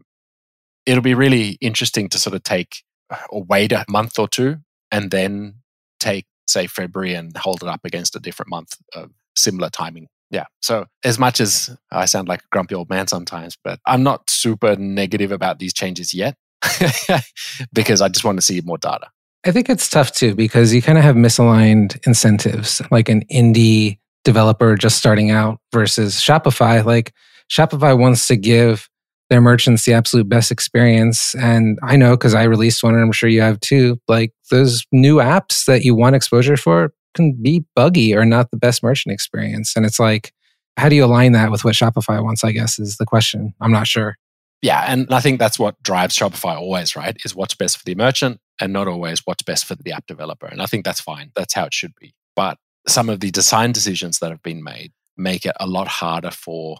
it'll 0.85 1.03
be 1.03 1.13
really 1.13 1.57
interesting 1.61 2.09
to 2.09 2.19
sort 2.19 2.35
of 2.35 2.43
take 2.43 2.83
uh, 3.09 3.17
or 3.29 3.43
wait 3.43 3.71
a 3.71 3.85
month 3.89 4.17
or 4.17 4.27
two 4.27 4.57
and 4.91 5.11
then 5.11 5.55
take, 5.99 6.25
say, 6.47 6.67
February 6.67 7.13
and 7.13 7.35
hold 7.35 7.61
it 7.61 7.69
up 7.69 7.81
against 7.83 8.15
a 8.15 8.19
different 8.19 8.49
month 8.49 8.77
of 8.95 9.11
similar 9.35 9.69
timing. 9.69 10.07
Yeah. 10.33 10.45
So 10.63 10.87
as 11.03 11.19
much 11.19 11.39
as 11.39 11.69
I 11.91 12.05
sound 12.05 12.27
like 12.27 12.41
a 12.41 12.47
grumpy 12.51 12.73
old 12.73 12.89
man 12.89 13.07
sometimes, 13.07 13.55
but 13.63 13.79
I'm 13.85 14.01
not 14.01 14.31
super 14.31 14.75
negative 14.75 15.31
about 15.31 15.59
these 15.59 15.73
changes 15.73 16.11
yet 16.11 16.35
because 17.73 18.01
I 18.01 18.09
just 18.09 18.25
want 18.25 18.39
to 18.39 18.41
see 18.41 18.59
more 18.65 18.79
data. 18.79 19.07
I 19.45 19.51
think 19.51 19.69
it's 19.69 19.87
tough 19.87 20.11
too 20.11 20.33
because 20.33 20.73
you 20.73 20.81
kind 20.81 20.97
of 20.97 21.03
have 21.03 21.15
misaligned 21.15 21.99
incentives, 22.07 22.81
like 22.89 23.09
an 23.09 23.25
indie 23.31 23.99
developer 24.23 24.75
just 24.75 24.97
starting 24.97 25.29
out 25.29 25.59
versus 25.71 26.15
Shopify. 26.15 26.83
Like 26.83 27.13
Shopify 27.51 27.97
wants 27.97 28.27
to 28.29 28.35
give 28.35 28.89
their 29.29 29.41
merchants 29.41 29.85
the 29.85 29.93
absolute 29.93 30.27
best 30.27 30.49
experience. 30.49 31.35
And 31.35 31.77
I 31.83 31.95
know 31.95 32.11
because 32.17 32.33
I 32.33 32.43
released 32.43 32.83
one 32.83 32.95
and 32.95 33.03
I'm 33.03 33.11
sure 33.11 33.29
you 33.29 33.41
have 33.41 33.59
too. 33.59 33.99
Like 34.07 34.31
those 34.49 34.83
new 34.91 35.17
apps 35.17 35.65
that 35.65 35.83
you 35.83 35.93
want 35.93 36.15
exposure 36.15 36.57
for 36.57 36.91
can 37.13 37.41
be 37.41 37.65
buggy 37.75 38.15
or 38.15 38.25
not 38.25 38.51
the 38.51 38.57
best 38.57 38.83
merchant 38.83 39.13
experience. 39.13 39.75
And 39.75 39.85
it's 39.85 39.99
like, 39.99 40.33
how 40.77 40.89
do 40.89 40.95
you 40.95 41.05
align 41.05 41.33
that 41.33 41.51
with 41.51 41.63
what 41.63 41.75
Shopify 41.75 42.23
wants? 42.23 42.43
I 42.43 42.51
guess 42.51 42.79
is 42.79 42.97
the 42.97 43.05
question. 43.05 43.53
I'm 43.61 43.71
not 43.71 43.87
sure. 43.87 44.17
Yeah. 44.61 44.85
And 44.87 45.13
I 45.13 45.19
think 45.19 45.39
that's 45.39 45.59
what 45.59 45.81
drives 45.83 46.15
Shopify 46.15 46.55
always, 46.55 46.95
right? 46.95 47.17
Is 47.25 47.35
what's 47.35 47.53
best 47.53 47.77
for 47.77 47.83
the 47.83 47.95
merchant 47.95 48.39
and 48.59 48.71
not 48.71 48.87
always 48.87 49.21
what's 49.25 49.43
best 49.43 49.65
for 49.65 49.75
the 49.75 49.91
app 49.91 50.07
developer. 50.07 50.47
And 50.47 50.61
I 50.61 50.65
think 50.65 50.85
that's 50.85 51.01
fine. 51.01 51.31
That's 51.35 51.53
how 51.53 51.65
it 51.65 51.73
should 51.73 51.93
be. 51.99 52.15
But 52.35 52.57
some 52.87 53.09
of 53.09 53.19
the 53.19 53.29
design 53.29 53.71
decisions 53.71 54.19
that 54.19 54.31
have 54.31 54.41
been 54.41 54.63
made 54.63 54.93
make 55.17 55.45
it 55.45 55.55
a 55.59 55.67
lot 55.67 55.87
harder 55.87 56.31
for 56.31 56.77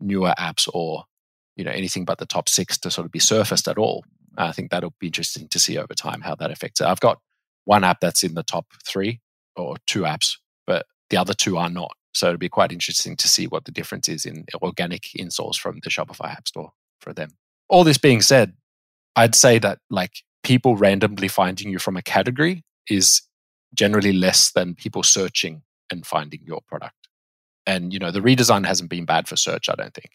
newer 0.00 0.34
apps 0.38 0.68
or 0.72 1.04
you 1.56 1.64
know 1.64 1.70
anything 1.70 2.04
but 2.04 2.18
the 2.18 2.26
top 2.26 2.48
six 2.48 2.76
to 2.78 2.90
sort 2.90 3.04
of 3.04 3.12
be 3.12 3.20
surfaced 3.20 3.68
at 3.68 3.78
all. 3.78 4.04
I 4.36 4.52
think 4.52 4.70
that'll 4.70 4.94
be 4.98 5.06
interesting 5.06 5.46
to 5.48 5.58
see 5.58 5.78
over 5.78 5.94
time 5.94 6.20
how 6.20 6.34
that 6.36 6.50
affects 6.50 6.80
it. 6.80 6.86
I've 6.86 7.00
got 7.00 7.20
one 7.64 7.84
app 7.84 8.00
that's 8.00 8.24
in 8.24 8.34
the 8.34 8.42
top 8.42 8.66
three 8.84 9.20
or 9.56 9.76
two 9.86 10.02
apps, 10.02 10.36
but 10.66 10.86
the 11.10 11.16
other 11.16 11.34
two 11.34 11.56
are 11.56 11.70
not. 11.70 11.96
So 12.12 12.28
it'll 12.28 12.38
be 12.38 12.48
quite 12.48 12.72
interesting 12.72 13.16
to 13.16 13.28
see 13.28 13.46
what 13.46 13.64
the 13.64 13.72
difference 13.72 14.08
is 14.08 14.24
in 14.24 14.46
organic 14.62 15.14
installs 15.14 15.56
from 15.56 15.80
the 15.82 15.90
Shopify 15.90 16.30
App 16.30 16.46
Store 16.46 16.72
for 17.00 17.12
them. 17.12 17.30
All 17.68 17.84
this 17.84 17.98
being 17.98 18.20
said, 18.20 18.54
I'd 19.16 19.34
say 19.34 19.58
that 19.58 19.80
like 19.90 20.22
people 20.42 20.76
randomly 20.76 21.28
finding 21.28 21.70
you 21.70 21.78
from 21.78 21.96
a 21.96 22.02
category 22.02 22.64
is 22.88 23.22
generally 23.74 24.12
less 24.12 24.52
than 24.52 24.74
people 24.74 25.02
searching 25.02 25.62
and 25.90 26.06
finding 26.06 26.40
your 26.44 26.60
product. 26.68 27.08
And 27.66 27.92
you 27.92 27.98
know, 27.98 28.10
the 28.10 28.20
redesign 28.20 28.66
hasn't 28.66 28.90
been 28.90 29.06
bad 29.06 29.26
for 29.26 29.36
search, 29.36 29.68
I 29.68 29.74
don't 29.74 29.94
think. 29.94 30.10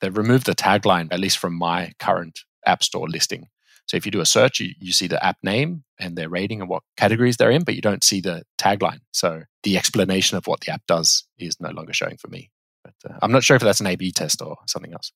They've 0.00 0.16
removed 0.16 0.46
the 0.46 0.54
tagline, 0.54 1.08
at 1.12 1.20
least 1.20 1.38
from 1.38 1.54
my 1.54 1.92
current 1.98 2.40
App 2.66 2.82
Store 2.82 3.08
listing. 3.08 3.48
So 3.86 3.96
if 3.96 4.06
you 4.06 4.12
do 4.12 4.20
a 4.20 4.26
search, 4.26 4.60
you, 4.60 4.70
you 4.78 4.92
see 4.92 5.06
the 5.06 5.24
app 5.24 5.36
name 5.42 5.84
and 5.98 6.16
their 6.16 6.28
rating 6.28 6.60
and 6.60 6.70
what 6.70 6.82
categories 6.96 7.36
they're 7.36 7.50
in, 7.50 7.64
but 7.64 7.74
you 7.74 7.82
don't 7.82 8.04
see 8.04 8.20
the 8.20 8.42
tagline. 8.58 9.00
So 9.12 9.42
the 9.62 9.76
explanation 9.76 10.38
of 10.38 10.46
what 10.46 10.60
the 10.60 10.72
app 10.72 10.82
does 10.86 11.24
is 11.38 11.60
no 11.60 11.70
longer 11.70 11.92
showing 11.92 12.16
for 12.16 12.28
me. 12.28 12.50
But 12.84 12.94
uh, 13.08 13.18
I'm 13.22 13.32
not 13.32 13.44
sure 13.44 13.56
if 13.56 13.62
that's 13.62 13.80
an 13.80 13.86
A 13.86 13.96
B 13.96 14.10
test 14.10 14.40
or 14.42 14.56
something 14.66 14.92
else. 14.92 15.12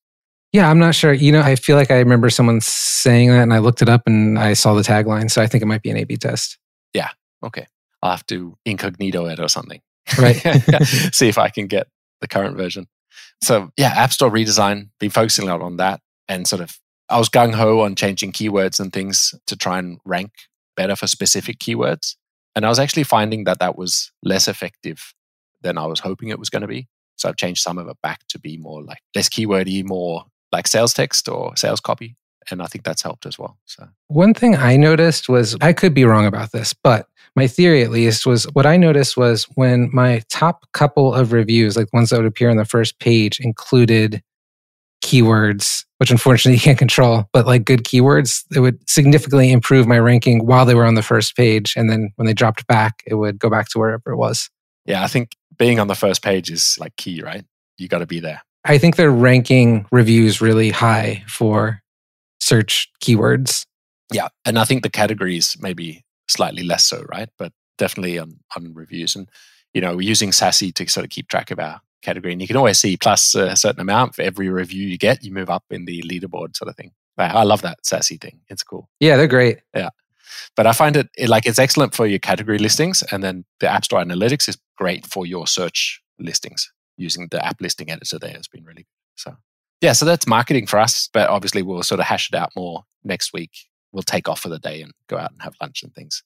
Yeah, 0.53 0.69
I'm 0.69 0.79
not 0.79 0.95
sure. 0.95 1.11
You 1.11 1.31
know, 1.31 1.41
I 1.41 1.55
feel 1.55 1.75
like 1.75 1.91
I 1.91 1.97
remember 1.97 2.29
someone 2.29 2.61
saying 2.61 3.29
that 3.29 3.43
and 3.43 3.53
I 3.53 3.59
looked 3.59 3.81
it 3.81 3.89
up 3.89 4.03
and 4.05 4.39
I 4.39 4.53
saw 4.53 4.73
the 4.73 4.81
tagline. 4.81 5.29
So 5.29 5.41
I 5.41 5.47
think 5.47 5.61
it 5.61 5.65
might 5.65 5.81
be 5.81 5.89
an 5.89 5.97
A 5.97 6.03
B 6.05 6.15
test. 6.15 6.57
Yeah. 6.93 7.09
Okay. 7.43 7.67
I'll 8.01 8.11
have 8.11 8.25
to 8.27 8.57
incognito 8.65 9.25
it 9.25 9.39
or 9.39 9.49
something. 9.49 9.81
Right. 10.17 10.35
See 11.13 11.27
if 11.27 11.37
I 11.37 11.49
can 11.49 11.67
get 11.67 11.87
the 12.21 12.27
current 12.27 12.55
version. 12.55 12.87
So 13.41 13.71
yeah, 13.77 13.89
App 13.89 14.13
Store 14.13 14.31
redesign, 14.31 14.89
been 14.99 15.09
focusing 15.09 15.47
a 15.47 15.51
lot 15.51 15.61
on 15.61 15.77
that 15.77 15.99
and 16.27 16.47
sort 16.47 16.61
of 16.61 16.79
I 17.09 17.17
was 17.17 17.29
gung 17.29 17.53
ho 17.53 17.81
on 17.81 17.95
changing 17.95 18.33
keywords 18.33 18.79
and 18.79 18.91
things 18.91 19.33
to 19.47 19.55
try 19.55 19.79
and 19.79 19.99
rank 20.05 20.31
better 20.75 20.95
for 20.95 21.07
specific 21.07 21.59
keywords. 21.59 22.15
And 22.55 22.65
I 22.65 22.69
was 22.69 22.79
actually 22.79 23.03
finding 23.03 23.43
that 23.45 23.59
that 23.59 23.77
was 23.77 24.11
less 24.23 24.47
effective 24.47 25.13
than 25.61 25.77
I 25.77 25.85
was 25.85 25.99
hoping 25.99 26.29
it 26.29 26.39
was 26.39 26.49
going 26.49 26.63
to 26.63 26.67
be. 26.67 26.87
So 27.15 27.29
I've 27.29 27.37
changed 27.37 27.61
some 27.61 27.77
of 27.77 27.87
it 27.87 27.97
back 28.03 28.21
to 28.29 28.39
be 28.39 28.57
more 28.57 28.83
like 28.83 28.99
less 29.15 29.29
keywordy, 29.29 29.83
more 29.85 30.25
like 30.51 30.67
sales 30.67 30.93
text 30.93 31.27
or 31.27 31.55
sales 31.55 31.79
copy. 31.79 32.15
And 32.49 32.61
I 32.61 32.67
think 32.67 32.85
that's 32.85 33.01
helped 33.01 33.25
as 33.25 33.37
well. 33.37 33.57
So 33.65 33.87
one 34.07 34.33
thing 34.33 34.55
I 34.55 34.77
noticed 34.77 35.27
was 35.27 35.57
I 35.59 35.73
could 35.73 35.93
be 35.93 36.05
wrong 36.05 36.25
about 36.25 36.51
this, 36.51 36.73
but 36.73 37.07
my 37.35 37.45
theory 37.47 37.83
at 37.83 37.91
least 37.91 38.25
was 38.25 38.45
what 38.53 38.65
I 38.65 38.77
noticed 38.77 39.17
was 39.17 39.43
when 39.55 39.89
my 39.93 40.21
top 40.29 40.65
couple 40.73 41.13
of 41.13 41.33
reviews, 41.33 41.75
like 41.75 41.91
ones 41.93 42.09
that 42.09 42.17
would 42.17 42.25
appear 42.25 42.49
on 42.49 42.57
the 42.57 42.65
first 42.65 42.99
page, 42.99 43.39
included 43.39 44.23
keywords, 45.07 45.85
which 45.99 46.11
unfortunately 46.11 46.55
you 46.55 46.61
can't 46.61 46.77
control, 46.77 47.25
but 47.31 47.47
like 47.47 47.63
good 47.63 47.83
keywords, 47.83 48.43
it 48.53 48.59
would 48.59 48.77
significantly 48.89 49.51
improve 49.51 49.87
my 49.87 49.97
ranking 49.97 50.45
while 50.45 50.65
they 50.65 50.75
were 50.75 50.85
on 50.85 50.95
the 50.95 51.01
first 51.01 51.35
page. 51.35 51.73
And 51.77 51.89
then 51.89 52.11
when 52.17 52.25
they 52.25 52.33
dropped 52.33 52.67
back, 52.67 53.03
it 53.07 53.15
would 53.15 53.39
go 53.39 53.49
back 53.49 53.69
to 53.69 53.79
wherever 53.79 54.11
it 54.11 54.17
was. 54.17 54.49
Yeah, 54.85 55.03
I 55.03 55.07
think 55.07 55.31
being 55.57 55.79
on 55.79 55.87
the 55.87 55.95
first 55.95 56.21
page 56.21 56.51
is 56.51 56.75
like 56.77 56.95
key, 56.97 57.21
right? 57.21 57.45
You 57.77 57.87
got 57.87 57.99
to 57.99 58.05
be 58.05 58.19
there. 58.19 58.41
I 58.65 58.77
think 58.77 58.97
they're 58.97 59.09
ranking 59.09 59.85
reviews 59.91 60.41
really 60.41 60.71
high 60.71 61.23
for 61.27 61.81
search 62.41 62.89
keywords. 63.01 63.65
Yeah. 64.11 64.27
And 64.45 64.59
I 64.59 64.65
think 64.65 64.83
the 64.83 64.89
categories 64.89 65.55
maybe 65.59 66.03
slightly 66.27 66.63
less 66.63 66.83
so, 66.83 67.03
right? 67.09 67.29
But 67.37 67.53
definitely 67.77 68.19
on, 68.19 68.39
on 68.55 68.73
reviews. 68.73 69.15
And, 69.15 69.29
you 69.77 69.81
know, 69.81 69.95
we're 69.95 70.01
using 70.01 70.31
Sasi 70.31 70.73
to 70.73 70.89
sort 70.89 71.03
of 71.03 71.11
keep 71.11 71.27
track 71.27 71.51
of 71.51 71.59
our 71.59 71.79
category. 72.01 72.33
And 72.33 72.41
you 72.41 72.47
can 72.47 72.57
always 72.57 72.79
see 72.79 72.97
plus 72.97 73.35
a 73.35 73.55
certain 73.55 73.79
amount 73.79 74.15
for 74.15 74.23
every 74.23 74.49
review 74.49 74.87
you 74.87 74.97
get, 74.97 75.23
you 75.23 75.31
move 75.31 75.51
up 75.51 75.65
in 75.69 75.85
the 75.85 76.01
leaderboard 76.01 76.57
sort 76.57 76.67
of 76.67 76.75
thing. 76.75 76.93
I 77.19 77.43
love 77.43 77.61
that 77.61 77.83
Sasi 77.83 78.19
thing. 78.19 78.39
It's 78.49 78.63
cool. 78.63 78.89
Yeah, 78.99 79.17
they're 79.17 79.27
great. 79.27 79.59
Yeah. 79.75 79.89
But 80.55 80.65
I 80.65 80.71
find 80.71 80.97
it, 80.97 81.09
it 81.15 81.29
like 81.29 81.45
it's 81.45 81.59
excellent 81.59 81.93
for 81.93 82.07
your 82.07 82.17
category 82.17 82.57
listings. 82.57 83.03
And 83.11 83.23
then 83.23 83.45
the 83.59 83.69
App 83.69 83.85
Store 83.85 84.03
Analytics 84.03 84.49
is 84.49 84.57
great 84.79 85.05
for 85.05 85.27
your 85.27 85.45
search 85.45 86.01
listings 86.17 86.71
using 86.97 87.27
the 87.29 87.45
app 87.45 87.61
listing 87.61 87.91
editor 87.91 88.17
there 88.17 88.31
has 88.31 88.47
been 88.47 88.63
really 88.63 88.81
good. 88.81 89.13
So 89.13 89.35
yeah, 89.81 89.93
so 89.93 90.05
that's 90.05 90.25
marketing 90.25 90.65
for 90.65 90.79
us. 90.79 91.07
But 91.13 91.29
obviously 91.29 91.61
we'll 91.61 91.83
sort 91.83 91.99
of 91.99 92.07
hash 92.07 92.31
it 92.33 92.35
out 92.35 92.49
more 92.55 92.85
next 93.03 93.31
week. 93.31 93.51
We'll 93.91 94.01
take 94.01 94.27
off 94.27 94.39
for 94.39 94.49
the 94.49 94.57
day 94.57 94.81
and 94.81 94.91
go 95.07 95.19
out 95.19 95.31
and 95.31 95.41
have 95.43 95.53
lunch 95.61 95.83
and 95.83 95.93
things 95.93 96.23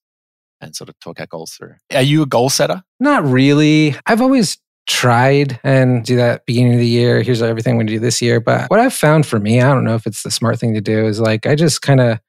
and 0.62 0.76
sort 0.76 0.90
of 0.90 1.00
talk 1.00 1.20
our 1.20 1.26
goals 1.26 1.54
through. 1.54 1.76
Are 1.94 2.02
you 2.02 2.22
a 2.22 2.26
goal 2.26 2.50
setter? 2.50 2.84
Not 3.00 3.24
really. 3.26 3.96
I've 4.06 4.22
always 4.22 4.58
tried 4.88 5.60
and 5.64 6.04
do 6.04 6.16
that 6.16 6.46
beginning 6.46 6.74
of 6.74 6.80
the 6.80 6.88
year. 6.88 7.22
Here's 7.22 7.42
everything 7.42 7.72
I'm 7.72 7.78
going 7.78 7.88
to 7.88 7.94
do 7.94 8.00
this 8.00 8.22
year. 8.22 8.40
But 8.40 8.70
what 8.70 8.80
I've 8.80 8.94
found 8.94 9.26
for 9.26 9.40
me, 9.40 9.62
I 9.62 9.74
don't 9.74 9.84
know 9.84 9.96
if 9.96 10.06
it's 10.06 10.24
the 10.24 10.32
smart 10.32 10.60
thing 10.60 10.74
to 10.74 10.82
do, 10.82 11.06
is 11.06 11.20
like 11.20 11.46
I 11.46 11.56
just 11.56 11.82
kind 11.82 12.00
of 12.00 12.20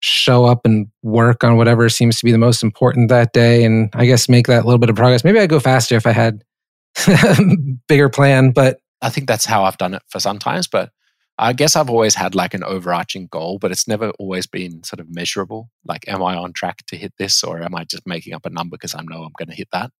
show 0.00 0.46
up 0.46 0.60
and 0.64 0.88
work 1.02 1.44
on 1.44 1.56
whatever 1.56 1.88
seems 1.88 2.18
to 2.18 2.24
be 2.24 2.32
the 2.32 2.38
most 2.38 2.62
important 2.62 3.10
that 3.10 3.32
day. 3.32 3.64
And 3.64 3.90
I 3.94 4.06
guess 4.06 4.28
make 4.28 4.46
that 4.46 4.64
little 4.64 4.78
bit 4.78 4.90
of 4.90 4.96
progress. 4.96 5.24
Maybe 5.24 5.38
I'd 5.38 5.50
go 5.50 5.60
faster 5.60 5.96
if 5.96 6.06
I 6.06 6.12
had 6.12 6.42
bigger 7.88 8.08
plan, 8.08 8.52
but 8.52 8.78
I 9.02 9.10
think 9.10 9.26
that's 9.26 9.44
how 9.44 9.64
I've 9.64 9.78
done 9.78 9.94
it 9.94 10.02
for 10.08 10.20
sometimes. 10.20 10.66
But 10.66 10.90
I 11.40 11.54
guess 11.54 11.74
I've 11.74 11.88
always 11.88 12.14
had 12.14 12.34
like 12.34 12.52
an 12.52 12.62
overarching 12.62 13.26
goal, 13.26 13.58
but 13.58 13.70
it's 13.70 13.88
never 13.88 14.10
always 14.18 14.46
been 14.46 14.84
sort 14.84 15.00
of 15.00 15.06
measurable. 15.08 15.70
Like, 15.86 16.06
am 16.06 16.22
I 16.22 16.36
on 16.36 16.52
track 16.52 16.84
to 16.88 16.96
hit 16.96 17.14
this, 17.18 17.42
or 17.42 17.62
am 17.62 17.74
I 17.74 17.84
just 17.84 18.06
making 18.06 18.34
up 18.34 18.44
a 18.44 18.50
number 18.50 18.76
because 18.76 18.94
I 18.94 19.00
know 19.02 19.22
I'm 19.22 19.32
going 19.38 19.48
to 19.48 19.54
hit 19.54 19.68
that? 19.72 19.90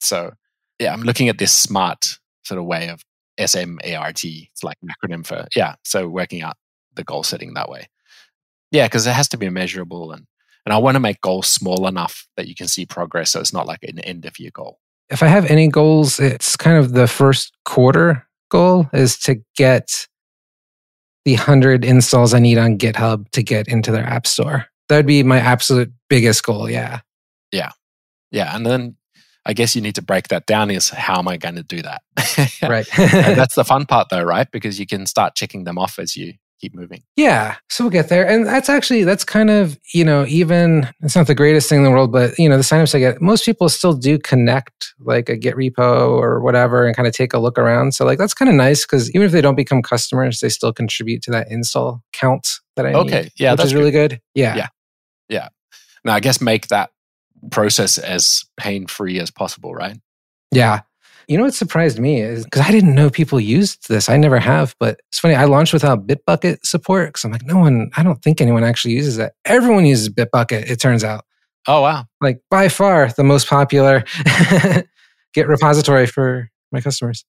So, 0.00 0.32
yeah, 0.78 0.94
I'm 0.94 1.02
looking 1.02 1.28
at 1.28 1.36
this 1.36 1.52
smart 1.52 2.18
sort 2.44 2.58
of 2.58 2.64
way 2.64 2.88
of 2.88 3.04
SMART. 3.38 4.24
It's 4.24 4.64
like 4.64 4.78
an 4.82 4.88
acronym 4.88 5.26
for, 5.26 5.46
yeah. 5.54 5.74
So 5.84 6.08
working 6.08 6.42
out 6.42 6.56
the 6.94 7.04
goal 7.04 7.24
setting 7.24 7.52
that 7.54 7.68
way. 7.68 7.88
Yeah, 8.70 8.86
because 8.86 9.06
it 9.06 9.12
has 9.12 9.28
to 9.28 9.36
be 9.36 9.50
measurable 9.50 10.12
and 10.12 10.26
and 10.66 10.74
I 10.74 10.78
want 10.78 10.94
to 10.94 11.00
make 11.00 11.20
goals 11.22 11.48
small 11.48 11.86
enough 11.86 12.26
that 12.36 12.46
you 12.46 12.54
can 12.54 12.68
see 12.68 12.84
progress. 12.84 13.30
So 13.30 13.40
it's 13.40 13.52
not 13.52 13.66
like 13.66 13.82
an 13.82 13.98
end 14.00 14.26
of 14.26 14.38
year 14.38 14.50
goal. 14.52 14.78
If 15.08 15.22
I 15.22 15.26
have 15.26 15.46
any 15.46 15.68
goals, 15.68 16.20
it's 16.20 16.54
kind 16.56 16.76
of 16.76 16.92
the 16.92 17.08
first 17.08 17.52
quarter 17.64 18.26
goal 18.50 18.88
is 18.92 19.18
to 19.20 19.36
get 19.56 20.06
the 21.24 21.34
100 21.34 21.84
installs 21.84 22.34
I 22.34 22.38
need 22.38 22.58
on 22.58 22.78
GitHub 22.78 23.30
to 23.30 23.42
get 23.42 23.68
into 23.68 23.92
their 23.92 24.04
app 24.04 24.26
store. 24.26 24.66
That 24.88 24.96
would 24.96 25.06
be 25.06 25.22
my 25.22 25.38
absolute 25.38 25.92
biggest 26.08 26.42
goal. 26.42 26.68
Yeah. 26.68 27.00
Yeah. 27.52 27.72
Yeah. 28.30 28.54
And 28.54 28.66
then 28.66 28.96
I 29.46 29.52
guess 29.52 29.74
you 29.74 29.82
need 29.82 29.94
to 29.96 30.02
break 30.02 30.28
that 30.28 30.46
down 30.46 30.70
is 30.70 30.90
how 30.90 31.18
am 31.18 31.28
I 31.28 31.36
going 31.36 31.56
to 31.56 31.62
do 31.62 31.82
that? 31.82 32.02
right. 32.62 32.86
that's 32.96 33.54
the 33.54 33.64
fun 33.64 33.86
part 33.86 34.08
though, 34.10 34.22
right? 34.22 34.50
Because 34.50 34.78
you 34.78 34.86
can 34.86 35.06
start 35.06 35.34
checking 35.34 35.64
them 35.64 35.78
off 35.78 35.98
as 35.98 36.16
you 36.16 36.34
keep 36.60 36.74
moving. 36.74 37.02
Yeah. 37.16 37.56
So 37.68 37.84
we'll 37.84 37.90
get 37.90 38.08
there. 38.08 38.28
And 38.28 38.46
that's 38.46 38.68
actually, 38.68 39.04
that's 39.04 39.24
kind 39.24 39.50
of, 39.50 39.78
you 39.94 40.04
know, 40.04 40.26
even, 40.26 40.88
it's 41.00 41.16
not 41.16 41.26
the 41.26 41.34
greatest 41.34 41.68
thing 41.68 41.78
in 41.78 41.84
the 41.84 41.90
world, 41.90 42.12
but, 42.12 42.38
you 42.38 42.48
know, 42.48 42.56
the 42.56 42.62
signups 42.62 42.94
I 42.94 42.98
get, 42.98 43.22
most 43.22 43.44
people 43.44 43.68
still 43.68 43.94
do 43.94 44.18
connect 44.18 44.92
like 45.00 45.28
a 45.28 45.36
Git 45.36 45.56
repo 45.56 46.10
or 46.10 46.40
whatever 46.40 46.86
and 46.86 46.94
kind 46.94 47.08
of 47.08 47.14
take 47.14 47.32
a 47.32 47.38
look 47.38 47.58
around. 47.58 47.94
So, 47.94 48.04
like, 48.04 48.18
that's 48.18 48.34
kind 48.34 48.48
of 48.48 48.54
nice 48.54 48.84
because 48.84 49.10
even 49.14 49.22
if 49.24 49.32
they 49.32 49.40
don't 49.40 49.56
become 49.56 49.82
customers, 49.82 50.40
they 50.40 50.48
still 50.48 50.72
contribute 50.72 51.22
to 51.22 51.30
that 51.30 51.50
install 51.50 52.02
count 52.12 52.46
that 52.76 52.86
I 52.86 52.92
okay. 52.92 53.22
Need, 53.22 53.32
yeah. 53.36 53.52
Which 53.52 53.64
is 53.64 53.74
really 53.74 53.90
good. 53.90 54.20
Yeah. 54.34 54.56
Yeah. 54.56 54.68
Yeah. 55.28 55.48
Now, 56.04 56.14
I 56.14 56.20
guess 56.20 56.40
make 56.40 56.68
that 56.68 56.90
process 57.50 57.96
as 57.96 58.44
pain 58.56 58.86
free 58.86 59.18
as 59.18 59.30
possible, 59.30 59.74
right? 59.74 59.96
Yeah. 60.52 60.80
You 61.30 61.36
know 61.36 61.44
what 61.44 61.54
surprised 61.54 62.00
me 62.00 62.20
is 62.20 62.42
because 62.42 62.62
I 62.62 62.72
didn't 62.72 62.92
know 62.92 63.08
people 63.08 63.38
used 63.38 63.88
this. 63.88 64.08
I 64.08 64.16
never 64.16 64.40
have, 64.40 64.74
but 64.80 65.00
it's 65.10 65.20
funny. 65.20 65.36
I 65.36 65.44
launched 65.44 65.72
without 65.72 66.04
Bitbucket 66.04 66.66
support 66.66 67.10
because 67.10 67.24
I'm 67.24 67.30
like, 67.30 67.46
no 67.46 67.56
one, 67.56 67.88
I 67.96 68.02
don't 68.02 68.20
think 68.20 68.40
anyone 68.40 68.64
actually 68.64 68.94
uses 68.94 69.16
that. 69.18 69.34
Everyone 69.44 69.86
uses 69.86 70.08
Bitbucket, 70.08 70.68
it 70.68 70.80
turns 70.80 71.04
out. 71.04 71.24
Oh, 71.68 71.82
wow. 71.82 72.06
Like 72.20 72.40
by 72.50 72.68
far 72.68 73.12
the 73.16 73.22
most 73.22 73.46
popular 73.46 74.02
Git 75.32 75.46
repository 75.46 76.08
for 76.08 76.50
my 76.72 76.80
customers. 76.80 77.24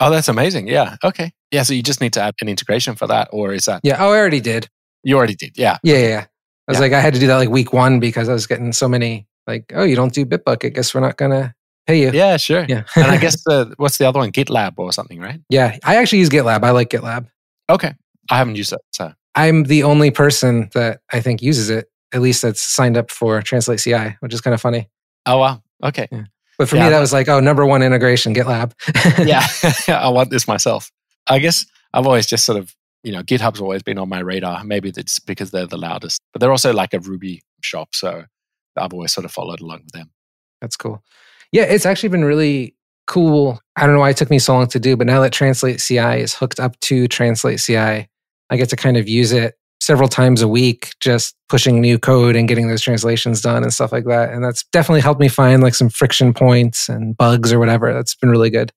Oh, 0.00 0.08
that's 0.08 0.28
amazing. 0.28 0.66
Yeah. 0.66 0.96
Okay. 1.04 1.30
Yeah. 1.50 1.64
So 1.64 1.74
you 1.74 1.82
just 1.82 2.00
need 2.00 2.14
to 2.14 2.22
add 2.22 2.32
an 2.40 2.48
integration 2.48 2.94
for 2.94 3.06
that, 3.08 3.28
or 3.32 3.52
is 3.52 3.66
that? 3.66 3.82
Yeah. 3.84 3.96
Oh, 3.98 4.12
I 4.12 4.16
already 4.16 4.40
did. 4.40 4.70
You 5.04 5.18
already 5.18 5.34
did. 5.34 5.58
Yeah. 5.58 5.76
Yeah. 5.82 5.98
Yeah. 5.98 6.08
yeah. 6.08 6.24
I 6.68 6.72
was 6.72 6.78
yeah. 6.78 6.80
like, 6.80 6.92
I 6.94 7.00
had 7.00 7.12
to 7.12 7.20
do 7.20 7.26
that 7.26 7.36
like 7.36 7.50
week 7.50 7.74
one 7.74 8.00
because 8.00 8.30
I 8.30 8.32
was 8.32 8.46
getting 8.46 8.72
so 8.72 8.88
many 8.88 9.26
like, 9.46 9.70
oh, 9.74 9.84
you 9.84 9.94
don't 9.94 10.14
do 10.14 10.24
Bitbucket. 10.24 10.72
Guess 10.72 10.94
we're 10.94 11.02
not 11.02 11.18
going 11.18 11.52
pay 11.86 12.02
you. 12.02 12.10
Yeah, 12.12 12.36
sure. 12.36 12.64
Yeah. 12.68 12.84
and 12.96 13.06
I 13.06 13.16
guess 13.20 13.42
the, 13.44 13.74
what's 13.76 13.98
the 13.98 14.06
other 14.06 14.18
one? 14.18 14.32
GitLab 14.32 14.74
or 14.76 14.92
something, 14.92 15.20
right? 15.20 15.40
Yeah. 15.48 15.78
I 15.84 15.96
actually 15.96 16.20
use 16.20 16.28
GitLab. 16.28 16.62
I 16.62 16.70
like 16.70 16.90
GitLab. 16.90 17.28
Okay. 17.70 17.94
I 18.30 18.38
haven't 18.38 18.56
used 18.56 18.72
it. 18.72 18.80
So 18.92 19.12
I'm 19.34 19.64
the 19.64 19.82
only 19.82 20.10
person 20.10 20.70
that 20.74 21.00
I 21.12 21.20
think 21.20 21.42
uses 21.42 21.70
it, 21.70 21.88
at 22.12 22.20
least 22.20 22.42
that's 22.42 22.62
signed 22.62 22.96
up 22.96 23.10
for 23.10 23.40
Translate 23.42 23.80
CI, 23.80 24.16
which 24.20 24.34
is 24.34 24.40
kind 24.40 24.54
of 24.54 24.60
funny. 24.60 24.88
Oh, 25.26 25.38
wow. 25.38 25.62
Okay. 25.82 26.08
Yeah. 26.12 26.24
But 26.58 26.68
for 26.68 26.76
yeah, 26.76 26.84
me, 26.84 26.90
that 26.90 27.00
was 27.00 27.12
like, 27.12 27.28
oh, 27.28 27.40
number 27.40 27.64
one 27.64 27.82
integration, 27.82 28.34
GitLab. 28.34 28.72
yeah. 29.26 29.46
I 30.00 30.08
want 30.10 30.30
this 30.30 30.46
myself. 30.46 30.90
I 31.26 31.38
guess 31.38 31.66
I've 31.94 32.06
always 32.06 32.26
just 32.26 32.44
sort 32.44 32.58
of, 32.58 32.74
you 33.02 33.12
know, 33.12 33.22
GitHub's 33.22 33.60
always 33.60 33.82
been 33.82 33.98
on 33.98 34.08
my 34.08 34.20
radar. 34.20 34.62
Maybe 34.62 34.92
it's 34.94 35.18
because 35.18 35.50
they're 35.50 35.66
the 35.66 35.78
loudest, 35.78 36.20
but 36.32 36.40
they're 36.40 36.50
also 36.50 36.72
like 36.72 36.94
a 36.94 37.00
Ruby 37.00 37.42
shop. 37.62 37.94
So 37.94 38.24
I've 38.76 38.92
always 38.92 39.12
sort 39.12 39.24
of 39.24 39.32
followed 39.32 39.60
along 39.60 39.80
with 39.84 39.92
them. 39.92 40.10
That's 40.60 40.76
cool. 40.76 41.02
Yeah, 41.52 41.64
it's 41.64 41.86
actually 41.86 42.08
been 42.08 42.24
really 42.24 42.74
cool. 43.06 43.60
I 43.76 43.86
don't 43.86 43.94
know 43.94 44.00
why 44.00 44.10
it 44.10 44.16
took 44.16 44.30
me 44.30 44.38
so 44.38 44.54
long 44.54 44.66
to 44.68 44.80
do, 44.80 44.96
but 44.96 45.06
now 45.06 45.20
that 45.20 45.32
Translate 45.32 45.80
CI 45.80 46.20
is 46.20 46.34
hooked 46.34 46.58
up 46.58 46.78
to 46.80 47.06
Translate 47.08 47.60
CI, 47.60 48.08
I 48.50 48.56
get 48.56 48.70
to 48.70 48.76
kind 48.76 48.96
of 48.96 49.08
use 49.08 49.32
it 49.32 49.54
several 49.80 50.08
times 50.08 50.42
a 50.42 50.48
week, 50.48 50.94
just 51.00 51.34
pushing 51.48 51.80
new 51.80 51.98
code 51.98 52.36
and 52.36 52.46
getting 52.46 52.68
those 52.68 52.82
translations 52.82 53.40
done 53.40 53.64
and 53.64 53.72
stuff 53.72 53.90
like 53.90 54.04
that. 54.04 54.32
And 54.32 54.44
that's 54.44 54.64
definitely 54.72 55.00
helped 55.00 55.20
me 55.20 55.28
find 55.28 55.62
like 55.62 55.74
some 55.74 55.88
friction 55.88 56.32
points 56.32 56.88
and 56.88 57.16
bugs 57.16 57.52
or 57.52 57.58
whatever. 57.58 57.92
That's 57.92 58.14
been 58.14 58.30
really 58.30 58.50
good. 58.50 58.72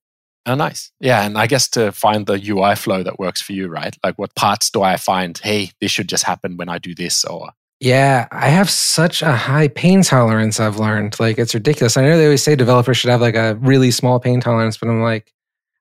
Oh, 0.47 0.55
nice. 0.55 0.91
Yeah. 0.99 1.23
And 1.23 1.37
I 1.37 1.47
guess 1.47 1.67
to 1.69 1.91
find 1.91 2.25
the 2.25 2.41
UI 2.49 2.75
flow 2.75 3.03
that 3.03 3.19
works 3.19 3.41
for 3.41 3.53
you, 3.53 3.67
right? 3.67 3.95
Like 4.03 4.17
what 4.17 4.35
parts 4.35 4.69
do 4.69 4.81
I 4.81 4.97
find, 4.97 5.37
hey, 5.37 5.71
this 5.79 5.91
should 5.91 6.09
just 6.09 6.23
happen 6.23 6.57
when 6.57 6.69
I 6.69 6.79
do 6.79 6.95
this? 6.95 7.23
Or 7.23 7.51
yeah, 7.79 8.27
I 8.31 8.47
have 8.49 8.69
such 8.69 9.21
a 9.21 9.33
high 9.33 9.67
pain 9.67 10.01
tolerance, 10.01 10.59
I've 10.59 10.79
learned. 10.79 11.19
Like, 11.19 11.37
it's 11.37 11.53
ridiculous. 11.53 11.97
I 11.97 12.03
know 12.03 12.17
they 12.17 12.25
always 12.25 12.43
say 12.43 12.55
developers 12.55 12.97
should 12.97 13.09
have 13.09 13.21
like 13.21 13.35
a 13.35 13.55
really 13.55 13.91
small 13.91 14.19
pain 14.19 14.39
tolerance, 14.39 14.77
but 14.77 14.89
I'm 14.89 15.01
like, 15.01 15.31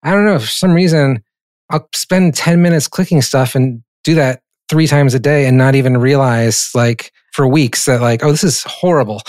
I 0.02 0.10
don't 0.10 0.24
know. 0.24 0.38
For 0.38 0.46
some 0.46 0.72
reason, 0.72 1.22
I'll 1.70 1.88
spend 1.94 2.34
10 2.34 2.60
minutes 2.60 2.88
clicking 2.88 3.22
stuff 3.22 3.54
and 3.54 3.82
do 4.02 4.14
that 4.16 4.42
three 4.68 4.86
times 4.86 5.14
a 5.14 5.20
day 5.20 5.46
and 5.46 5.56
not 5.56 5.74
even 5.74 5.96
realize, 5.98 6.70
like, 6.74 7.12
for 7.32 7.46
weeks 7.46 7.84
that, 7.86 8.00
like, 8.00 8.24
oh, 8.24 8.30
this 8.30 8.44
is 8.44 8.62
horrible. 8.64 9.22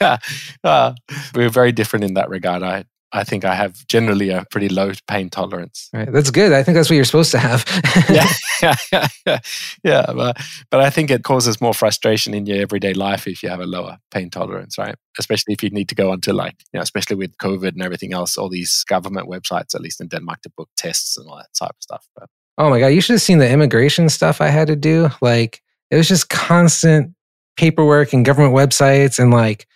uh, 0.64 0.94
we're 1.34 1.50
very 1.50 1.72
different 1.72 2.04
in 2.04 2.14
that 2.14 2.28
regard. 2.28 2.62
I, 2.62 2.84
I 3.12 3.24
think 3.24 3.44
I 3.44 3.54
have 3.54 3.86
generally 3.86 4.28
a 4.30 4.44
pretty 4.50 4.68
low 4.68 4.92
pain 5.06 5.30
tolerance. 5.30 5.88
Right. 5.94 6.12
That's 6.12 6.30
good. 6.30 6.52
I 6.52 6.62
think 6.62 6.76
that's 6.76 6.90
what 6.90 6.96
you're 6.96 7.04
supposed 7.04 7.30
to 7.30 7.38
have. 7.38 7.64
yeah. 8.10 8.74
yeah. 8.92 9.08
yeah. 9.84 10.06
But, 10.12 10.36
but 10.70 10.80
I 10.80 10.90
think 10.90 11.10
it 11.10 11.24
causes 11.24 11.60
more 11.60 11.72
frustration 11.72 12.34
in 12.34 12.44
your 12.44 12.60
everyday 12.60 12.92
life 12.92 13.26
if 13.26 13.42
you 13.42 13.48
have 13.48 13.60
a 13.60 13.66
lower 13.66 13.98
pain 14.10 14.28
tolerance, 14.28 14.76
right? 14.76 14.94
Especially 15.18 15.54
if 15.54 15.62
you 15.62 15.70
need 15.70 15.88
to 15.88 15.94
go 15.94 16.10
onto 16.10 16.32
like, 16.32 16.56
you 16.72 16.78
know, 16.78 16.82
especially 16.82 17.16
with 17.16 17.36
COVID 17.38 17.68
and 17.68 17.82
everything 17.82 18.12
else, 18.12 18.36
all 18.36 18.50
these 18.50 18.84
government 18.88 19.28
websites, 19.28 19.74
at 19.74 19.80
least 19.80 20.00
in 20.00 20.08
Denmark, 20.08 20.42
to 20.42 20.50
book 20.56 20.68
tests 20.76 21.16
and 21.16 21.28
all 21.28 21.36
that 21.36 21.48
type 21.58 21.70
of 21.70 21.82
stuff. 21.82 22.06
But, 22.14 22.28
oh 22.58 22.68
my 22.68 22.78
God. 22.78 22.88
You 22.88 23.00
should 23.00 23.14
have 23.14 23.22
seen 23.22 23.38
the 23.38 23.50
immigration 23.50 24.10
stuff 24.10 24.42
I 24.42 24.48
had 24.48 24.68
to 24.68 24.76
do. 24.76 25.08
Like, 25.22 25.62
it 25.90 25.96
was 25.96 26.08
just 26.08 26.28
constant 26.28 27.14
paperwork 27.56 28.12
and 28.12 28.24
government 28.24 28.54
websites 28.54 29.18
and 29.18 29.32
like, 29.32 29.66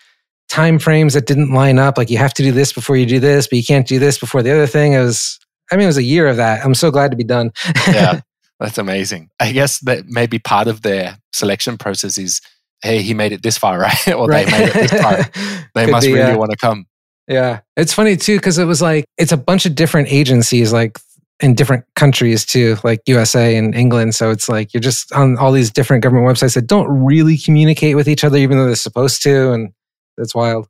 time 0.52 0.78
frames 0.78 1.14
that 1.14 1.26
didn't 1.26 1.50
line 1.50 1.78
up. 1.78 1.96
Like 1.96 2.10
you 2.10 2.18
have 2.18 2.34
to 2.34 2.42
do 2.42 2.52
this 2.52 2.74
before 2.74 2.94
you 2.94 3.06
do 3.06 3.18
this, 3.18 3.48
but 3.48 3.56
you 3.56 3.64
can't 3.64 3.86
do 3.86 3.98
this 3.98 4.18
before 4.18 4.42
the 4.42 4.52
other 4.52 4.66
thing. 4.66 4.92
It 4.92 5.00
was, 5.00 5.38
I 5.70 5.76
mean, 5.76 5.84
it 5.84 5.86
was 5.86 5.96
a 5.96 6.02
year 6.02 6.28
of 6.28 6.36
that. 6.36 6.62
I'm 6.62 6.74
so 6.74 6.90
glad 6.90 7.10
to 7.10 7.16
be 7.16 7.24
done. 7.24 7.52
yeah, 7.88 8.20
that's 8.60 8.76
amazing. 8.76 9.30
I 9.40 9.52
guess 9.52 9.78
that 9.80 10.04
maybe 10.08 10.38
part 10.38 10.68
of 10.68 10.82
their 10.82 11.16
selection 11.32 11.78
process 11.78 12.18
is, 12.18 12.42
hey, 12.82 13.00
he 13.00 13.14
made 13.14 13.32
it 13.32 13.42
this 13.42 13.56
far, 13.56 13.78
right? 13.80 14.08
or 14.08 14.26
right. 14.26 14.44
they 14.44 14.52
made 14.52 14.68
it 14.68 14.74
this 14.74 15.02
far. 15.02 15.18
They 15.74 15.86
must 15.90 16.06
be, 16.06 16.12
really 16.12 16.32
uh, 16.32 16.36
want 16.36 16.50
to 16.50 16.58
come. 16.58 16.84
Yeah. 17.26 17.60
It's 17.78 17.94
funny 17.94 18.18
too, 18.18 18.36
because 18.36 18.58
it 18.58 18.66
was 18.66 18.82
like, 18.82 19.06
it's 19.16 19.32
a 19.32 19.38
bunch 19.38 19.64
of 19.64 19.74
different 19.74 20.12
agencies, 20.12 20.70
like 20.70 20.98
in 21.40 21.54
different 21.54 21.86
countries 21.96 22.44
too, 22.44 22.76
like 22.84 23.00
USA 23.06 23.56
and 23.56 23.74
England. 23.74 24.14
So 24.14 24.30
it's 24.30 24.50
like 24.50 24.74
you're 24.74 24.82
just 24.82 25.14
on 25.14 25.38
all 25.38 25.50
these 25.50 25.70
different 25.70 26.02
government 26.02 26.26
websites 26.26 26.56
that 26.56 26.66
don't 26.66 26.88
really 26.88 27.38
communicate 27.38 27.96
with 27.96 28.06
each 28.06 28.22
other, 28.22 28.36
even 28.36 28.58
though 28.58 28.66
they're 28.66 28.76
supposed 28.76 29.22
to. 29.22 29.52
And 29.52 29.72
it's 30.18 30.34
wild. 30.34 30.68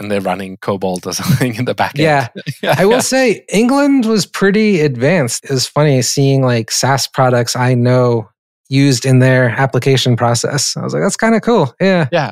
And 0.00 0.10
they're 0.10 0.20
running 0.20 0.56
COBOL 0.58 1.06
or 1.06 1.12
something 1.12 1.54
in 1.54 1.64
the 1.64 1.74
back 1.74 1.98
end. 1.98 2.30
Yeah. 2.62 2.74
I 2.78 2.86
will 2.86 3.02
say 3.02 3.44
England 3.52 4.06
was 4.06 4.26
pretty 4.26 4.80
advanced. 4.80 5.44
It 5.44 5.50
was 5.50 5.66
funny 5.66 6.00
seeing 6.02 6.42
like 6.42 6.70
SaaS 6.70 7.06
products 7.06 7.54
I 7.54 7.74
know 7.74 8.28
used 8.68 9.04
in 9.04 9.18
their 9.18 9.50
application 9.50 10.16
process. 10.16 10.76
I 10.76 10.82
was 10.82 10.94
like, 10.94 11.02
that's 11.02 11.16
kind 11.16 11.34
of 11.34 11.42
cool. 11.42 11.74
Yeah. 11.80 12.08
Yeah. 12.10 12.30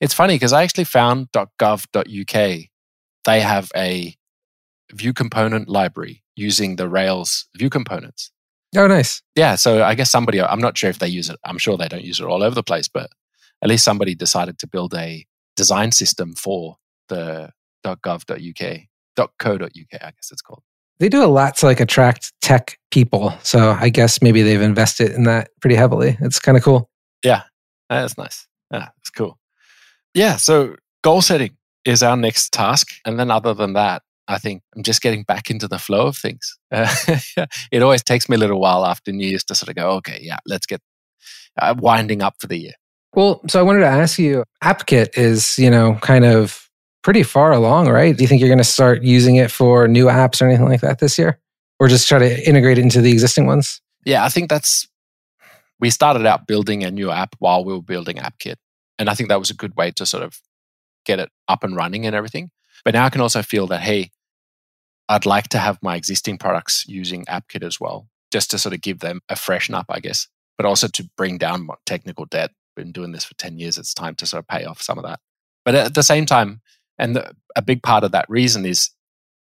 It's 0.00 0.14
funny 0.14 0.34
because 0.36 0.52
I 0.52 0.62
actually 0.62 0.84
found 0.84 1.28
.gov.uk. 1.32 2.60
They 3.24 3.40
have 3.40 3.70
a 3.76 4.16
view 4.92 5.12
component 5.12 5.68
library 5.68 6.22
using 6.36 6.76
the 6.76 6.88
Rails 6.88 7.46
view 7.56 7.70
components. 7.70 8.30
Oh, 8.76 8.86
nice. 8.86 9.22
Yeah. 9.36 9.54
So 9.54 9.84
I 9.84 9.94
guess 9.94 10.10
somebody, 10.10 10.40
I'm 10.40 10.60
not 10.60 10.76
sure 10.76 10.90
if 10.90 10.98
they 10.98 11.08
use 11.08 11.28
it. 11.30 11.38
I'm 11.44 11.58
sure 11.58 11.76
they 11.76 11.88
don't 11.88 12.04
use 12.04 12.18
it 12.18 12.26
all 12.26 12.42
over 12.42 12.54
the 12.54 12.62
place, 12.62 12.88
but 12.88 13.10
at 13.62 13.68
least 13.68 13.84
somebody 13.84 14.14
decided 14.14 14.58
to 14.58 14.66
build 14.66 14.94
a 14.94 15.24
design 15.56 15.92
system 15.92 16.34
for 16.34 16.76
the 17.08 17.50
.gov.uk, 17.84 18.80
.co.uk, 19.38 19.68
I 19.68 20.10
guess 20.10 20.30
it's 20.30 20.42
called. 20.42 20.62
They 21.00 21.08
do 21.08 21.24
a 21.24 21.26
lot 21.26 21.56
to 21.58 21.66
like 21.66 21.80
attract 21.80 22.32
tech 22.40 22.78
people. 22.90 23.34
So 23.42 23.76
I 23.78 23.88
guess 23.88 24.22
maybe 24.22 24.42
they've 24.42 24.60
invested 24.60 25.10
in 25.12 25.24
that 25.24 25.50
pretty 25.60 25.76
heavily. 25.76 26.16
It's 26.20 26.38
kind 26.38 26.56
of 26.56 26.62
cool. 26.62 26.88
Yeah, 27.24 27.42
that's 27.90 28.16
nice. 28.16 28.46
Yeah, 28.70 28.88
it's 29.00 29.10
cool. 29.10 29.38
Yeah, 30.14 30.36
so 30.36 30.76
goal 31.02 31.20
setting 31.20 31.56
is 31.84 32.02
our 32.02 32.16
next 32.16 32.52
task. 32.52 32.88
And 33.04 33.18
then 33.18 33.30
other 33.30 33.54
than 33.54 33.72
that, 33.72 34.02
I 34.28 34.38
think 34.38 34.62
I'm 34.74 34.82
just 34.82 35.02
getting 35.02 35.24
back 35.24 35.50
into 35.50 35.68
the 35.68 35.78
flow 35.78 36.06
of 36.06 36.16
things. 36.16 36.56
Uh, 36.72 36.94
it 37.72 37.82
always 37.82 38.02
takes 38.02 38.28
me 38.28 38.36
a 38.36 38.38
little 38.38 38.60
while 38.60 38.86
after 38.86 39.12
New 39.12 39.28
Year's 39.28 39.44
to 39.44 39.54
sort 39.54 39.68
of 39.68 39.74
go, 39.74 39.90
okay, 39.96 40.18
yeah, 40.22 40.38
let's 40.46 40.66
get 40.66 40.80
uh, 41.60 41.74
winding 41.76 42.22
up 42.22 42.36
for 42.40 42.46
the 42.46 42.56
year. 42.56 42.72
Well, 43.14 43.40
so 43.48 43.60
I 43.60 43.62
wanted 43.62 43.80
to 43.80 43.86
ask 43.86 44.18
you, 44.18 44.44
AppKit 44.62 45.16
is, 45.16 45.56
you 45.56 45.70
know, 45.70 45.94
kind 46.02 46.24
of 46.24 46.68
pretty 47.02 47.22
far 47.22 47.52
along, 47.52 47.88
right? 47.88 48.16
Do 48.16 48.22
you 48.24 48.28
think 48.28 48.40
you're 48.40 48.48
going 48.48 48.58
to 48.58 48.64
start 48.64 49.02
using 49.02 49.36
it 49.36 49.50
for 49.50 49.86
new 49.86 50.06
apps 50.06 50.42
or 50.42 50.46
anything 50.46 50.68
like 50.68 50.80
that 50.80 50.98
this 50.98 51.16
year? 51.18 51.38
Or 51.78 51.86
just 51.86 52.08
try 52.08 52.18
to 52.18 52.48
integrate 52.48 52.78
it 52.78 52.82
into 52.82 53.00
the 53.00 53.12
existing 53.12 53.46
ones? 53.46 53.80
Yeah, 54.04 54.24
I 54.24 54.28
think 54.30 54.48
that's, 54.48 54.88
we 55.78 55.90
started 55.90 56.26
out 56.26 56.46
building 56.46 56.82
a 56.82 56.90
new 56.90 57.10
app 57.10 57.36
while 57.38 57.64
we 57.64 57.72
were 57.72 57.82
building 57.82 58.16
AppKit. 58.16 58.56
And 58.98 59.08
I 59.08 59.14
think 59.14 59.28
that 59.28 59.38
was 59.38 59.50
a 59.50 59.54
good 59.54 59.76
way 59.76 59.90
to 59.92 60.06
sort 60.06 60.22
of 60.22 60.40
get 61.04 61.20
it 61.20 61.30
up 61.46 61.62
and 61.62 61.76
running 61.76 62.06
and 62.06 62.16
everything. 62.16 62.50
But 62.84 62.94
now 62.94 63.04
I 63.04 63.10
can 63.10 63.20
also 63.20 63.42
feel 63.42 63.66
that, 63.68 63.80
hey, 63.80 64.10
I'd 65.08 65.26
like 65.26 65.48
to 65.48 65.58
have 65.58 65.78
my 65.82 65.96
existing 65.96 66.38
products 66.38 66.84
using 66.88 67.24
AppKit 67.26 67.62
as 67.62 67.78
well, 67.78 68.08
just 68.32 68.50
to 68.52 68.58
sort 68.58 68.74
of 68.74 68.80
give 68.80 69.00
them 69.00 69.20
a 69.28 69.36
freshen 69.36 69.74
up, 69.74 69.86
I 69.88 70.00
guess, 70.00 70.26
but 70.56 70.66
also 70.66 70.88
to 70.88 71.08
bring 71.16 71.38
down 71.38 71.68
technical 71.86 72.24
debt. 72.24 72.50
Been 72.76 72.92
doing 72.92 73.12
this 73.12 73.24
for 73.24 73.34
10 73.34 73.58
years. 73.58 73.78
It's 73.78 73.94
time 73.94 74.14
to 74.16 74.26
sort 74.26 74.40
of 74.40 74.48
pay 74.48 74.64
off 74.64 74.82
some 74.82 74.98
of 74.98 75.04
that. 75.04 75.20
But 75.64 75.74
at 75.74 75.94
the 75.94 76.02
same 76.02 76.26
time, 76.26 76.60
and 76.98 77.16
the, 77.16 77.34
a 77.56 77.62
big 77.62 77.82
part 77.82 78.04
of 78.04 78.12
that 78.12 78.26
reason 78.28 78.64
is 78.66 78.90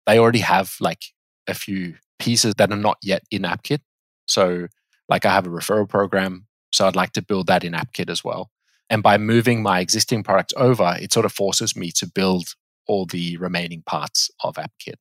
they 0.06 0.18
already 0.18 0.40
have 0.40 0.74
like 0.80 1.04
a 1.46 1.54
few 1.54 1.94
pieces 2.18 2.54
that 2.56 2.72
are 2.72 2.76
not 2.76 2.98
yet 3.02 3.22
in 3.30 3.42
AppKit. 3.42 3.80
So, 4.26 4.68
like 5.08 5.24
I 5.24 5.32
have 5.32 5.46
a 5.46 5.50
referral 5.50 5.88
program. 5.88 6.46
So, 6.72 6.86
I'd 6.86 6.96
like 6.96 7.12
to 7.12 7.22
build 7.22 7.46
that 7.46 7.64
in 7.64 7.72
AppKit 7.72 8.10
as 8.10 8.24
well. 8.24 8.50
And 8.90 9.02
by 9.02 9.18
moving 9.18 9.62
my 9.62 9.80
existing 9.80 10.22
products 10.22 10.54
over, 10.56 10.96
it 11.00 11.12
sort 11.12 11.26
of 11.26 11.32
forces 11.32 11.76
me 11.76 11.90
to 11.92 12.06
build 12.06 12.54
all 12.86 13.06
the 13.06 13.36
remaining 13.36 13.82
parts 13.82 14.30
of 14.42 14.56
AppKit 14.56 14.96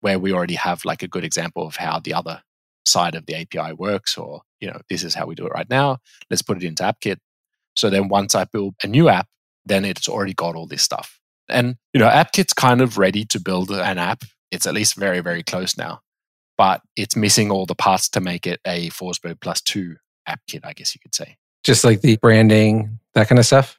where 0.00 0.18
we 0.18 0.32
already 0.32 0.54
have 0.54 0.84
like 0.84 1.02
a 1.02 1.08
good 1.08 1.24
example 1.24 1.66
of 1.66 1.76
how 1.76 1.98
the 1.98 2.14
other 2.14 2.42
side 2.84 3.14
of 3.14 3.26
the 3.26 3.34
API 3.34 3.72
works, 3.72 4.16
or, 4.16 4.42
you 4.60 4.68
know, 4.68 4.80
this 4.88 5.04
is 5.04 5.14
how 5.14 5.26
we 5.26 5.34
do 5.34 5.46
it 5.46 5.52
right 5.52 5.68
now. 5.68 5.98
Let's 6.30 6.42
put 6.42 6.56
it 6.56 6.64
into 6.64 6.82
AppKit. 6.82 7.18
So 7.78 7.90
then 7.90 8.08
once 8.08 8.34
I 8.34 8.42
build 8.42 8.74
a 8.82 8.88
new 8.88 9.08
app, 9.08 9.28
then 9.64 9.84
it's 9.84 10.08
already 10.08 10.34
got 10.34 10.56
all 10.56 10.66
this 10.66 10.82
stuff. 10.82 11.20
And, 11.48 11.76
you 11.94 12.00
know, 12.00 12.08
AppKit's 12.08 12.52
kind 12.52 12.80
of 12.80 12.98
ready 12.98 13.24
to 13.26 13.40
build 13.40 13.70
an 13.70 13.98
app. 13.98 14.24
It's 14.50 14.66
at 14.66 14.74
least 14.74 14.96
very, 14.96 15.20
very 15.20 15.44
close 15.44 15.78
now, 15.78 16.00
but 16.56 16.82
it's 16.96 17.14
missing 17.14 17.52
all 17.52 17.66
the 17.66 17.76
parts 17.76 18.08
to 18.10 18.20
make 18.20 18.48
it 18.48 18.58
a 18.66 18.88
Forsberg 18.90 19.40
plus 19.40 19.60
two 19.60 19.94
AppKit, 20.28 20.62
I 20.64 20.72
guess 20.72 20.92
you 20.92 20.98
could 21.00 21.14
say. 21.14 21.36
Just 21.62 21.84
like 21.84 22.00
the 22.00 22.16
branding, 22.16 22.98
that 23.14 23.28
kind 23.28 23.38
of 23.38 23.46
stuff? 23.46 23.78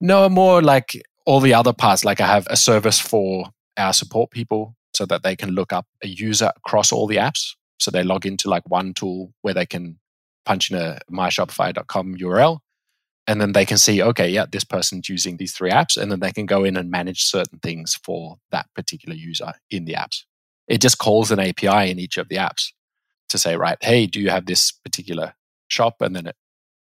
No, 0.00 0.28
more 0.28 0.62
like 0.62 1.02
all 1.26 1.40
the 1.40 1.54
other 1.54 1.72
parts. 1.72 2.04
Like 2.04 2.20
I 2.20 2.28
have 2.28 2.46
a 2.50 2.56
service 2.56 3.00
for 3.00 3.46
our 3.76 3.92
support 3.92 4.30
people 4.30 4.76
so 4.94 5.06
that 5.06 5.24
they 5.24 5.34
can 5.34 5.50
look 5.50 5.72
up 5.72 5.86
a 6.04 6.06
user 6.06 6.52
across 6.56 6.92
all 6.92 7.08
the 7.08 7.16
apps. 7.16 7.56
So 7.80 7.90
they 7.90 8.04
log 8.04 8.26
into 8.26 8.48
like 8.48 8.62
one 8.70 8.94
tool 8.94 9.32
where 9.42 9.54
they 9.54 9.66
can 9.66 9.98
punch 10.44 10.70
in 10.70 10.76
a 10.76 11.00
myshopify.com 11.10 12.14
URL 12.14 12.60
and 13.26 13.40
then 13.40 13.52
they 13.52 13.64
can 13.64 13.78
see, 13.78 14.02
okay, 14.02 14.28
yeah, 14.28 14.46
this 14.50 14.64
person's 14.64 15.08
using 15.08 15.36
these 15.36 15.52
three 15.52 15.70
apps. 15.70 15.96
And 15.96 16.10
then 16.10 16.20
they 16.20 16.32
can 16.32 16.46
go 16.46 16.64
in 16.64 16.76
and 16.76 16.90
manage 16.90 17.22
certain 17.24 17.58
things 17.58 17.94
for 18.02 18.38
that 18.50 18.66
particular 18.74 19.14
user 19.14 19.52
in 19.70 19.84
the 19.84 19.94
apps. 19.94 20.24
It 20.66 20.80
just 20.80 20.98
calls 20.98 21.30
an 21.30 21.40
API 21.40 21.90
in 21.90 21.98
each 21.98 22.16
of 22.16 22.28
the 22.28 22.36
apps 22.36 22.72
to 23.28 23.38
say, 23.38 23.56
right, 23.56 23.78
hey, 23.80 24.06
do 24.06 24.20
you 24.20 24.30
have 24.30 24.46
this 24.46 24.72
particular 24.72 25.34
shop? 25.68 25.96
And 26.00 26.16
then 26.16 26.26
it, 26.26 26.36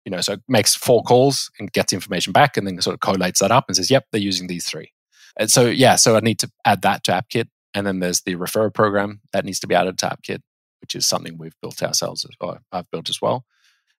you 0.06 0.12
know, 0.12 0.22
so 0.22 0.34
it 0.34 0.42
makes 0.48 0.76
four 0.76 1.04
calls 1.04 1.52
and 1.60 1.72
gets 1.72 1.94
information 1.94 2.32
back 2.32 2.56
and 2.56 2.66
then 2.66 2.80
sort 2.82 2.94
of 2.94 3.00
collates 3.00 3.40
that 3.40 3.52
up 3.52 3.66
and 3.68 3.76
says, 3.76 3.92
yep, 3.92 4.06
they're 4.12 4.22
using 4.22 4.48
these 4.48 4.66
three. 4.66 4.94
And 5.38 5.52
so, 5.52 5.66
yeah, 5.66 5.96
so 5.96 6.16
I 6.16 6.22
need 6.22 6.40
to 6.40 6.52
add 6.66 6.82
that 6.84 7.04
to 7.06 7.12
AppKit. 7.12 7.48
And 7.74 7.86
then 7.86 8.00
there's 8.00 8.22
the 8.22 8.36
referral 8.36 8.74
program 8.74 9.22
that 9.34 9.46
needs 9.46 9.60
to 9.60 9.68
be 9.68 9.76
added 9.76 9.98
to 10.00 10.08
AppKit, 10.08 10.42
which 10.82 10.96
is 10.96 11.06
something 11.06 11.38
we've 11.38 11.60
built 11.62 11.84
ourselves, 11.84 12.26
or 12.40 12.60
I've 12.72 12.90
built 12.92 13.10
as 13.10 13.22
well. 13.22 13.46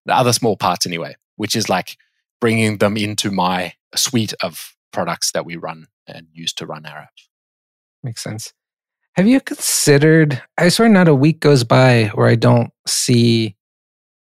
The 0.06 0.14
other 0.14 0.32
small 0.32 0.56
parts, 0.56 0.86
anyway, 0.86 1.16
which 1.36 1.54
is 1.54 1.68
like 1.68 1.96
bringing 2.40 2.78
them 2.78 2.96
into 2.96 3.30
my 3.30 3.74
suite 3.94 4.34
of 4.42 4.74
products 4.92 5.32
that 5.32 5.44
we 5.44 5.56
run 5.56 5.86
and 6.06 6.26
use 6.32 6.52
to 6.54 6.66
run 6.66 6.86
our 6.86 6.98
apps. 6.98 7.28
Makes 8.02 8.22
sense. 8.22 8.52
Have 9.14 9.26
you 9.26 9.40
considered? 9.40 10.42
I 10.56 10.68
swear, 10.68 10.88
not 10.88 11.08
a 11.08 11.14
week 11.14 11.40
goes 11.40 11.64
by 11.64 12.06
where 12.14 12.28
I 12.28 12.36
don't 12.36 12.70
see 12.86 13.56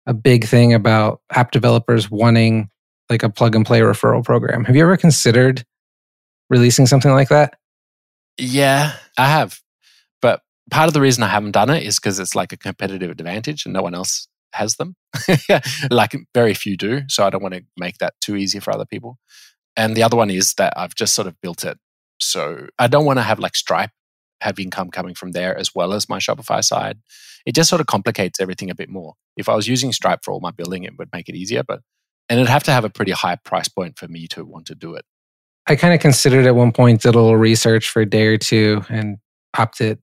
a 0.07 0.15
big 0.15 0.45
thing 0.45 0.75
about 0.75 1.21
app 1.31 1.53
developers 1.53 2.11
wanting 2.11 2.71
like 3.09 3.23
a 3.23 3.31
plug 3.31 3.55
and 3.55 3.67
play 3.67 3.81
referral 3.81 4.25
program. 4.25 4.65
Have 4.65 4.77
you 4.77 4.83
ever 4.83 4.97
considered 4.97 5.65
releasing 6.49 6.87
something 6.87 7.13
like 7.13 7.29
that? 7.29 7.55
Yeah, 8.39 8.95
I 9.19 9.29
have. 9.29 9.61
But 10.23 10.43
part 10.71 10.89
of 10.89 10.95
the 10.95 11.01
reason 11.01 11.23
I 11.23 11.29
haven't 11.29 11.53
done 11.53 11.71
it 11.71 11.83
is 11.83 11.99
because 11.99 12.19
it's 12.19 12.35
like 12.35 12.53
a 12.53 12.57
competitive 12.57 13.11
advantage 13.11 13.67
and 13.67 13.75
no 13.75 13.83
one 13.83 13.95
else 13.95 14.29
has 14.53 14.77
them. 14.77 14.97
like 15.91 16.15
very 16.35 16.55
few 16.55 16.77
do. 16.77 17.03
So 17.09 17.25
I 17.25 17.31
don't 17.31 17.43
want 17.43 17.55
to 17.55 17.63
make 17.77 17.99
that 17.99 18.15
too 18.21 18.37
easy 18.37 18.61
for 18.61 18.73
other 18.73 18.87
people. 18.87 19.19
And 19.77 19.97
the 19.97 20.03
other 20.03 20.17
one 20.17 20.31
is 20.31 20.55
that 20.55 20.73
I've 20.77 20.95
just 20.95 21.15
sort 21.15 21.29
of 21.29 21.41
built 21.41 21.65
it. 21.65 21.79
So 22.21 22.67
I 22.79 22.87
don't 22.87 23.07
want 23.07 23.19
to 23.19 23.23
have 23.23 23.39
like 23.39 23.57
Stripe 23.57 23.91
have 24.41 24.59
income 24.59 24.91
coming 24.91 25.15
from 25.15 25.33
there 25.33 25.57
as 25.57 25.75
well 25.75 25.93
as 25.93 26.09
my 26.09 26.19
Shopify 26.19 26.65
side. 26.65 26.99
It 27.47 27.55
just 27.55 27.69
sort 27.69 27.81
of 27.81 27.87
complicates 27.87 28.41
everything 28.41 28.71
a 28.71 28.75
bit 28.75 28.89
more. 28.89 29.15
If 29.37 29.49
I 29.49 29.55
was 29.55 29.69
using 29.69 29.93
Stripe 29.93 30.21
for 30.23 30.33
all 30.33 30.41
my 30.41 30.51
billing, 30.51 30.85
it 30.85 30.97
would 30.99 31.11
make 31.13 31.29
it 31.29 31.35
easier, 31.35 31.63
but 31.63 31.81
and 32.29 32.39
it'd 32.39 32.49
have 32.49 32.63
to 32.65 32.73
have 32.73 32.85
a 32.85 32.91
pretty 32.91 33.13
high 33.13 33.37
price 33.37 33.69
point 33.69 33.99
for 33.99 34.07
me 34.07 34.29
to 34.29 34.45
want 34.45 34.67
to 34.67 34.75
do 34.75 34.95
it. 34.95 35.05
I 35.67 35.77
kind 35.77 35.93
of 35.93 36.01
considered 36.01 36.47
at 36.47 36.55
one 36.55 36.73
point, 36.73 37.03
did 37.03 37.15
a 37.15 37.19
little 37.19 37.37
research 37.37 37.91
for 37.91 38.03
a 38.03 38.07
day 38.07 38.27
or 38.27 38.39
two 38.39 38.85
and 38.89 39.19
opted 39.59 39.99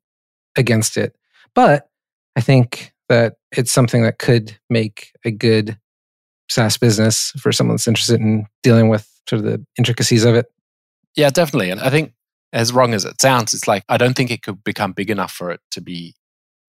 against 0.56 0.98
it. 0.98 1.16
But 1.56 1.88
I 2.36 2.42
think 2.42 2.94
that 3.10 3.36
it's 3.56 3.72
something 3.72 4.04
that 4.04 4.20
could 4.20 4.58
make 4.70 5.12
a 5.26 5.32
good 5.32 5.78
SaaS 6.50 6.78
business 6.78 7.32
for 7.40 7.52
someone 7.52 7.76
that's 7.76 7.88
interested 7.88 8.20
in 8.20 8.46
dealing 8.64 8.90
with 8.90 9.10
sort 9.28 9.40
of 9.40 9.46
the 9.46 9.66
intricacies 9.78 10.24
of 10.24 10.36
it. 10.36 10.48
Yeah, 11.16 11.30
definitely. 11.30 11.72
And 11.72 11.80
I 11.82 11.90
think 11.90 12.14
as 12.54 12.72
wrong 12.72 12.94
as 12.94 13.06
it 13.06 13.22
sounds, 13.22 13.54
it's 13.54 13.68
like 13.68 13.84
I 13.90 13.98
don't 13.98 14.16
think 14.16 14.32
it 14.32 14.44
could 14.44 14.64
become 14.64 14.94
big 14.94 15.10
enough 15.10 15.32
for 15.32 15.52
it 15.52 15.60
to 15.72 15.82
be 15.82 16.16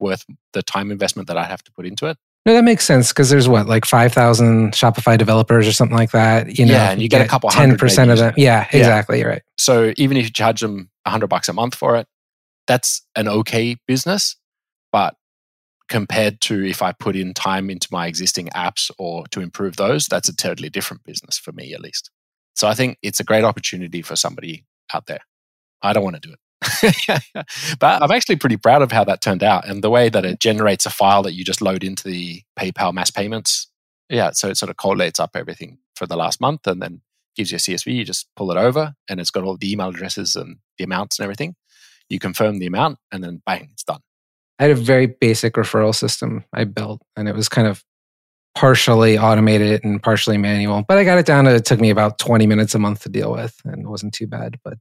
worth 0.00 0.24
the 0.52 0.62
time 0.62 0.90
investment 0.90 1.28
that 1.28 1.36
I 1.36 1.44
have 1.44 1.62
to 1.64 1.72
put 1.72 1.86
into 1.86 2.06
it. 2.06 2.16
No, 2.46 2.54
that 2.54 2.64
makes 2.64 2.86
sense 2.86 3.08
because 3.08 3.28
there's 3.28 3.48
what 3.48 3.66
like 3.66 3.84
five 3.84 4.12
thousand 4.12 4.72
Shopify 4.72 5.18
developers 5.18 5.68
or 5.68 5.72
something 5.72 5.96
like 5.96 6.12
that. 6.12 6.58
You 6.58 6.64
know, 6.64 6.72
yeah, 6.72 6.90
and 6.90 7.02
you, 7.02 7.08
get, 7.08 7.18
get, 7.18 7.26
a 7.26 7.28
couple 7.28 7.50
ten 7.50 7.76
percent 7.76 8.10
of 8.10 8.18
them. 8.18 8.32
Yeah, 8.36 8.66
exactly. 8.72 9.18
Yeah. 9.18 9.26
Right. 9.26 9.42
So 9.58 9.92
even 9.96 10.16
if 10.16 10.24
you 10.24 10.30
charge 10.30 10.60
them 10.60 10.90
a 11.04 11.10
hundred 11.10 11.26
bucks 11.26 11.48
a 11.48 11.52
month 11.52 11.74
for 11.74 11.96
it, 11.96 12.06
that's 12.66 13.02
an 13.16 13.28
okay 13.28 13.76
business. 13.86 14.36
But 14.92 15.14
compared 15.88 16.40
to 16.42 16.64
if 16.64 16.82
I 16.82 16.92
put 16.92 17.16
in 17.16 17.34
time 17.34 17.70
into 17.70 17.88
my 17.90 18.06
existing 18.06 18.48
apps 18.48 18.90
or 18.98 19.26
to 19.28 19.40
improve 19.40 19.76
those, 19.76 20.06
that's 20.06 20.28
a 20.28 20.36
totally 20.36 20.68
different 20.68 21.04
business 21.04 21.38
for 21.38 21.52
me, 21.52 21.72
at 21.72 21.80
least. 21.80 22.10
So 22.54 22.68
I 22.68 22.74
think 22.74 22.98
it's 23.02 23.20
a 23.20 23.24
great 23.24 23.44
opportunity 23.44 24.02
for 24.02 24.16
somebody 24.16 24.64
out 24.92 25.06
there. 25.06 25.20
I 25.82 25.92
don't 25.92 26.04
want 26.04 26.20
to 26.20 26.28
do 26.28 26.32
it. 26.34 26.38
but 27.78 28.02
I'm 28.02 28.10
actually 28.10 28.36
pretty 28.36 28.56
proud 28.56 28.82
of 28.82 28.90
how 28.90 29.04
that 29.04 29.20
turned 29.20 29.44
out 29.44 29.68
and 29.68 29.82
the 29.82 29.90
way 29.90 30.08
that 30.08 30.24
it 30.24 30.40
generates 30.40 30.84
a 30.84 30.90
file 30.90 31.22
that 31.22 31.34
you 31.34 31.44
just 31.44 31.62
load 31.62 31.84
into 31.84 32.04
the 32.04 32.42
PayPal 32.58 32.92
mass 32.92 33.10
payments. 33.10 33.68
Yeah, 34.10 34.32
so 34.32 34.48
it 34.48 34.56
sort 34.56 34.70
of 34.70 34.76
collates 34.76 35.20
up 35.20 35.30
everything 35.34 35.78
for 35.94 36.06
the 36.06 36.16
last 36.16 36.40
month 36.40 36.66
and 36.66 36.82
then 36.82 37.02
gives 37.36 37.52
you 37.52 37.56
a 37.56 37.58
CSV. 37.58 37.94
You 37.94 38.04
just 38.04 38.26
pull 38.36 38.50
it 38.50 38.56
over 38.56 38.94
and 39.08 39.20
it's 39.20 39.30
got 39.30 39.44
all 39.44 39.56
the 39.56 39.70
email 39.70 39.88
addresses 39.88 40.34
and 40.34 40.56
the 40.78 40.84
amounts 40.84 41.18
and 41.18 41.24
everything. 41.24 41.54
You 42.08 42.18
confirm 42.18 42.58
the 42.58 42.66
amount 42.66 42.98
and 43.12 43.22
then 43.22 43.42
bang, 43.46 43.68
it's 43.72 43.84
done. 43.84 44.00
I 44.58 44.64
had 44.64 44.70
a 44.72 44.74
very 44.74 45.06
basic 45.06 45.54
referral 45.54 45.94
system 45.94 46.44
I 46.52 46.64
built, 46.64 47.00
and 47.16 47.28
it 47.28 47.34
was 47.34 47.48
kind 47.48 47.68
of 47.68 47.84
partially 48.54 49.16
automated 49.16 49.84
and 49.84 50.02
partially 50.02 50.36
manual. 50.36 50.84
But 50.86 50.98
I 50.98 51.04
got 51.04 51.18
it 51.18 51.26
down 51.26 51.44
to 51.44 51.54
it 51.54 51.64
took 51.64 51.80
me 51.80 51.90
about 51.90 52.18
20 52.18 52.46
minutes 52.46 52.74
a 52.74 52.78
month 52.78 53.02
to 53.02 53.08
deal 53.08 53.32
with, 53.32 53.56
and 53.64 53.82
it 53.82 53.88
wasn't 53.88 54.14
too 54.14 54.26
bad. 54.26 54.58
But 54.64 54.78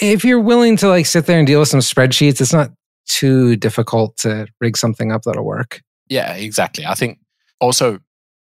if 0.00 0.24
you're 0.24 0.40
willing 0.40 0.76
to 0.78 0.88
like 0.88 1.06
sit 1.06 1.26
there 1.26 1.38
and 1.38 1.46
deal 1.46 1.60
with 1.60 1.68
some 1.68 1.80
spreadsheets, 1.80 2.40
it's 2.40 2.52
not 2.52 2.72
too 3.06 3.56
difficult 3.56 4.16
to 4.18 4.46
rig 4.60 4.76
something 4.76 5.12
up 5.12 5.22
that'll 5.22 5.44
work. 5.44 5.82
Yeah, 6.08 6.34
exactly. 6.34 6.84
I 6.84 6.94
think 6.94 7.18
also 7.60 8.00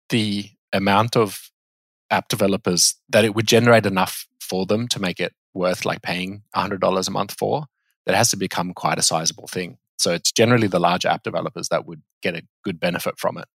the 0.08 0.48
amount 0.72 1.16
of 1.16 1.50
app 2.10 2.28
developers 2.28 2.94
that 3.08 3.24
it 3.24 3.34
would 3.34 3.46
generate 3.46 3.86
enough 3.86 4.26
for 4.40 4.66
them 4.66 4.88
to 4.88 5.00
make 5.00 5.20
it 5.20 5.32
worth 5.54 5.84
like 5.84 6.02
paying 6.02 6.42
$100 6.56 7.08
a 7.08 7.10
month 7.10 7.34
for, 7.38 7.66
that 8.06 8.14
has 8.14 8.30
to 8.30 8.36
become 8.36 8.72
quite 8.72 8.98
a 8.98 9.02
sizable 9.02 9.46
thing. 9.46 9.78
So 9.98 10.12
it's 10.12 10.32
generally 10.32 10.66
the 10.66 10.80
large 10.80 11.04
app 11.04 11.22
developers 11.22 11.68
that 11.68 11.86
would 11.86 12.02
get 12.22 12.34
a 12.34 12.42
good 12.64 12.80
benefit 12.80 13.18
from 13.18 13.38
it. 13.38 13.46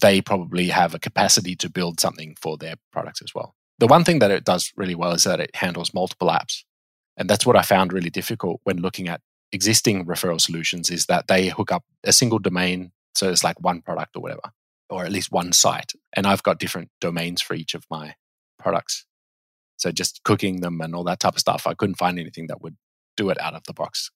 They 0.00 0.20
probably 0.20 0.68
have 0.68 0.94
a 0.94 0.98
capacity 0.98 1.56
to 1.56 1.70
build 1.70 2.00
something 2.00 2.36
for 2.40 2.56
their 2.56 2.76
products 2.92 3.22
as 3.22 3.34
well. 3.34 3.54
The 3.78 3.86
one 3.86 4.04
thing 4.04 4.18
that 4.20 4.30
it 4.30 4.44
does 4.44 4.72
really 4.76 4.94
well 4.94 5.12
is 5.12 5.24
that 5.24 5.40
it 5.40 5.56
handles 5.56 5.94
multiple 5.94 6.28
apps. 6.28 6.64
And 7.16 7.28
that's 7.28 7.46
what 7.46 7.56
I 7.56 7.62
found 7.62 7.92
really 7.92 8.10
difficult 8.10 8.60
when 8.64 8.78
looking 8.78 9.08
at 9.08 9.20
existing 9.52 10.06
referral 10.06 10.40
solutions 10.40 10.90
is 10.90 11.06
that 11.06 11.26
they 11.26 11.48
hook 11.48 11.72
up 11.72 11.84
a 12.04 12.12
single 12.12 12.38
domain. 12.38 12.92
So 13.14 13.30
it's 13.30 13.42
like 13.42 13.60
one 13.60 13.82
product 13.82 14.16
or 14.16 14.20
whatever, 14.20 14.52
or 14.88 15.04
at 15.04 15.12
least 15.12 15.32
one 15.32 15.52
site. 15.52 15.92
And 16.12 16.26
I've 16.26 16.42
got 16.42 16.58
different 16.58 16.90
domains 17.00 17.42
for 17.42 17.54
each 17.54 17.74
of 17.74 17.84
my 17.90 18.14
products. 18.58 19.06
So 19.76 19.90
just 19.90 20.22
cooking 20.24 20.60
them 20.60 20.80
and 20.80 20.94
all 20.94 21.04
that 21.04 21.20
type 21.20 21.34
of 21.34 21.40
stuff, 21.40 21.66
I 21.66 21.74
couldn't 21.74 21.96
find 21.96 22.18
anything 22.18 22.46
that 22.48 22.62
would 22.62 22.76
do 23.16 23.30
it 23.30 23.40
out 23.40 23.54
of 23.54 23.64
the 23.66 23.72
box. 23.72 24.10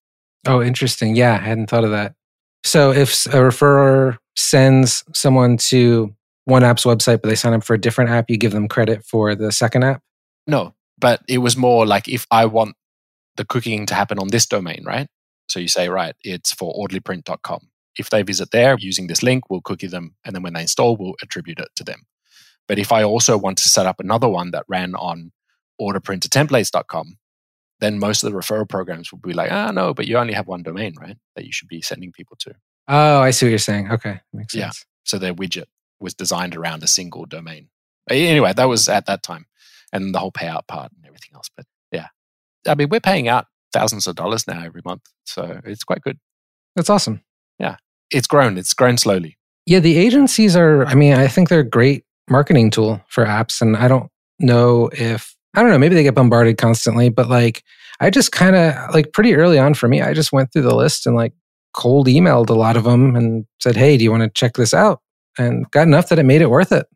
Oh, 0.47 0.63
interesting. 0.63 1.17
Yeah, 1.17 1.35
I 1.35 1.39
hadn't 1.39 1.69
thought 1.69 1.85
of 1.85 1.91
that. 1.91 2.15
So 2.65 2.93
if 2.93 3.27
a 3.27 3.39
referrer 3.39 4.19
sends 4.37 5.05
someone 5.13 5.57
to 5.57 6.15
one 6.45 6.65
app's 6.65 6.85
website, 6.85 7.23
but 7.23 7.29
they 7.29 7.35
sign 7.35 7.55
up 7.55 7.65
for 7.65 7.75
a 7.75 7.81
different 7.81 8.11
app, 8.11 8.31
you 8.31 8.37
give 8.37 8.53
them 8.53 8.69
credit 8.69 9.05
for 9.05 9.35
the 9.35 9.53
second 9.53 9.85
app? 9.85 10.03
No, 10.47 10.75
but 10.99 11.23
it 11.29 11.39
was 11.39 11.57
more 11.57 11.87
like 11.87 12.09
if 12.09 12.27
I 12.31 12.47
want 12.47 12.77
the 13.37 13.45
cooking 13.45 13.87
to 13.87 13.95
happen 13.95 14.19
on 14.19 14.29
this 14.29 14.47
domain, 14.47 14.85
right? 14.87 15.09
So 15.49 15.61
you 15.61 15.69
say, 15.69 15.89
right, 15.89 16.15
it's 16.23 16.53
for 16.53 16.75
orderlyprint.com. 16.75 17.69
If 17.97 18.11
they 18.11 18.23
visit 18.23 18.51
there 18.51 18.77
using 18.79 19.07
this 19.07 19.23
link, 19.23 19.51
we'll 19.51 19.61
cookie 19.61 19.87
them. 19.87 20.15
And 20.25 20.35
then 20.35 20.43
when 20.43 20.55
they 20.55 20.63
install, 20.63 20.97
we'll 20.97 21.15
attribute 21.23 21.61
it 21.61 21.69
to 21.77 21.85
them. 21.85 22.03
But 22.67 22.79
if 22.79 22.93
I 22.93 23.03
also 23.03 23.37
want 23.37 23.59
to 23.59 23.69
set 23.69 23.87
up 23.87 24.01
another 24.01 24.29
one 24.29 24.51
that 24.53 24.65
ran 24.69 24.95
on 24.95 25.33
orderprintertemplates.com, 25.81 27.19
then 27.81 27.99
most 27.99 28.23
of 28.23 28.33
the 28.33 28.39
referral 28.39 28.69
programs 28.69 29.11
will 29.11 29.19
be 29.19 29.33
like, 29.33 29.51
ah, 29.51 29.69
oh, 29.69 29.73
no, 29.73 29.95
but 29.95 30.07
you 30.07 30.17
only 30.17 30.33
have 30.33 30.47
one 30.47 30.63
domain, 30.63 30.95
right? 31.01 31.17
That 31.37 31.45
you 31.45 31.53
should 31.53 31.69
be 31.69 31.83
sending 31.83 32.13
people 32.13 32.37
to. 32.41 32.55
Oh, 32.89 33.21
I 33.21 33.31
see 33.31 33.47
what 33.47 33.51
you're 33.51 33.59
saying. 33.59 33.91
Okay. 33.91 34.21
Makes 34.33 34.53
sense. 34.53 34.61
Yeah. 34.61 34.71
So 35.05 35.19
their 35.19 35.35
widget 35.35 35.65
was 36.01 36.15
designed 36.15 36.57
around 36.57 36.83
a 36.83 36.87
single 36.87 37.27
domain. 37.27 37.69
Anyway, 38.09 38.53
that 38.53 38.69
was 38.69 38.89
at 38.89 39.07
that 39.07 39.23
time 39.23 39.47
and 39.93 40.15
the 40.15 40.19
whole 40.19 40.33
payout 40.33 40.67
part 40.67 40.93
and 40.93 41.05
everything 41.07 41.31
else. 41.35 41.49
But 41.57 41.67
yeah, 41.91 42.09
I 42.69 42.75
mean, 42.75 42.89
we're 42.91 43.01
paying 43.01 43.29
out 43.29 43.47
thousands 43.73 44.07
of 44.07 44.15
dollars 44.15 44.47
now 44.47 44.63
every 44.63 44.83
month. 44.85 45.03
So 45.25 45.61
it's 45.65 45.85
quite 45.85 46.03
good. 46.03 46.19
That's 46.77 46.91
awesome. 46.91 47.23
Yeah. 47.59 47.77
It's 48.11 48.27
grown. 48.27 48.59
It's 48.59 48.75
grown 48.75 48.99
slowly. 48.99 49.37
Yeah. 49.67 49.81
The 49.81 49.97
agencies 49.97 50.55
are, 50.55 50.87
I 50.87 50.95
mean, 50.95 51.15
I 51.15 51.27
think 51.27 51.49
they're 51.49 51.61
a 51.61 51.69
great 51.69 52.05
marketing 52.29 52.71
tool 52.71 53.01
for 53.09 53.25
apps. 53.25 53.61
And 53.61 53.77
I 53.77 53.89
don't 53.89 54.11
know 54.39 54.91
if, 54.93 55.35
I 55.55 55.63
don't 55.63 55.71
know, 55.71 55.79
maybe 55.79 55.95
they 55.95 56.03
get 56.03 56.15
bombarded 56.15 56.59
constantly, 56.59 57.09
but 57.09 57.29
like, 57.29 57.63
I 58.01 58.11
just 58.11 58.33
kind 58.33 58.57
of 58.57 58.95
like 58.95 59.13
pretty 59.13 59.35
early 59.35 59.59
on 59.59 59.75
for 59.75 59.89
me, 59.89 60.03
I 60.03 60.15
just 60.15 60.33
went 60.33 60.53
through 60.53 60.63
the 60.63 60.75
list 60.75 61.07
and 61.07 61.15
like 61.15 61.33
cold 61.73 62.07
emailed 62.07 62.51
a 62.51 62.55
lot 62.55 62.77
of 62.77 62.85
them 62.85 63.15
and 63.17 63.47
said, 63.61 63.77
Hey, 63.77 63.97
do 63.97 64.05
you 64.05 64.11
want 64.11 64.23
to 64.23 64.31
check 64.31 64.55
this 64.55 64.75
out? 64.75 65.01
And 65.39 65.71
got 65.71 65.87
enough 65.87 66.09
that 66.09 66.19
it 66.19 66.25
made 66.25 66.41
it 66.41 66.51
worth 66.51 66.73
it. 66.73 66.87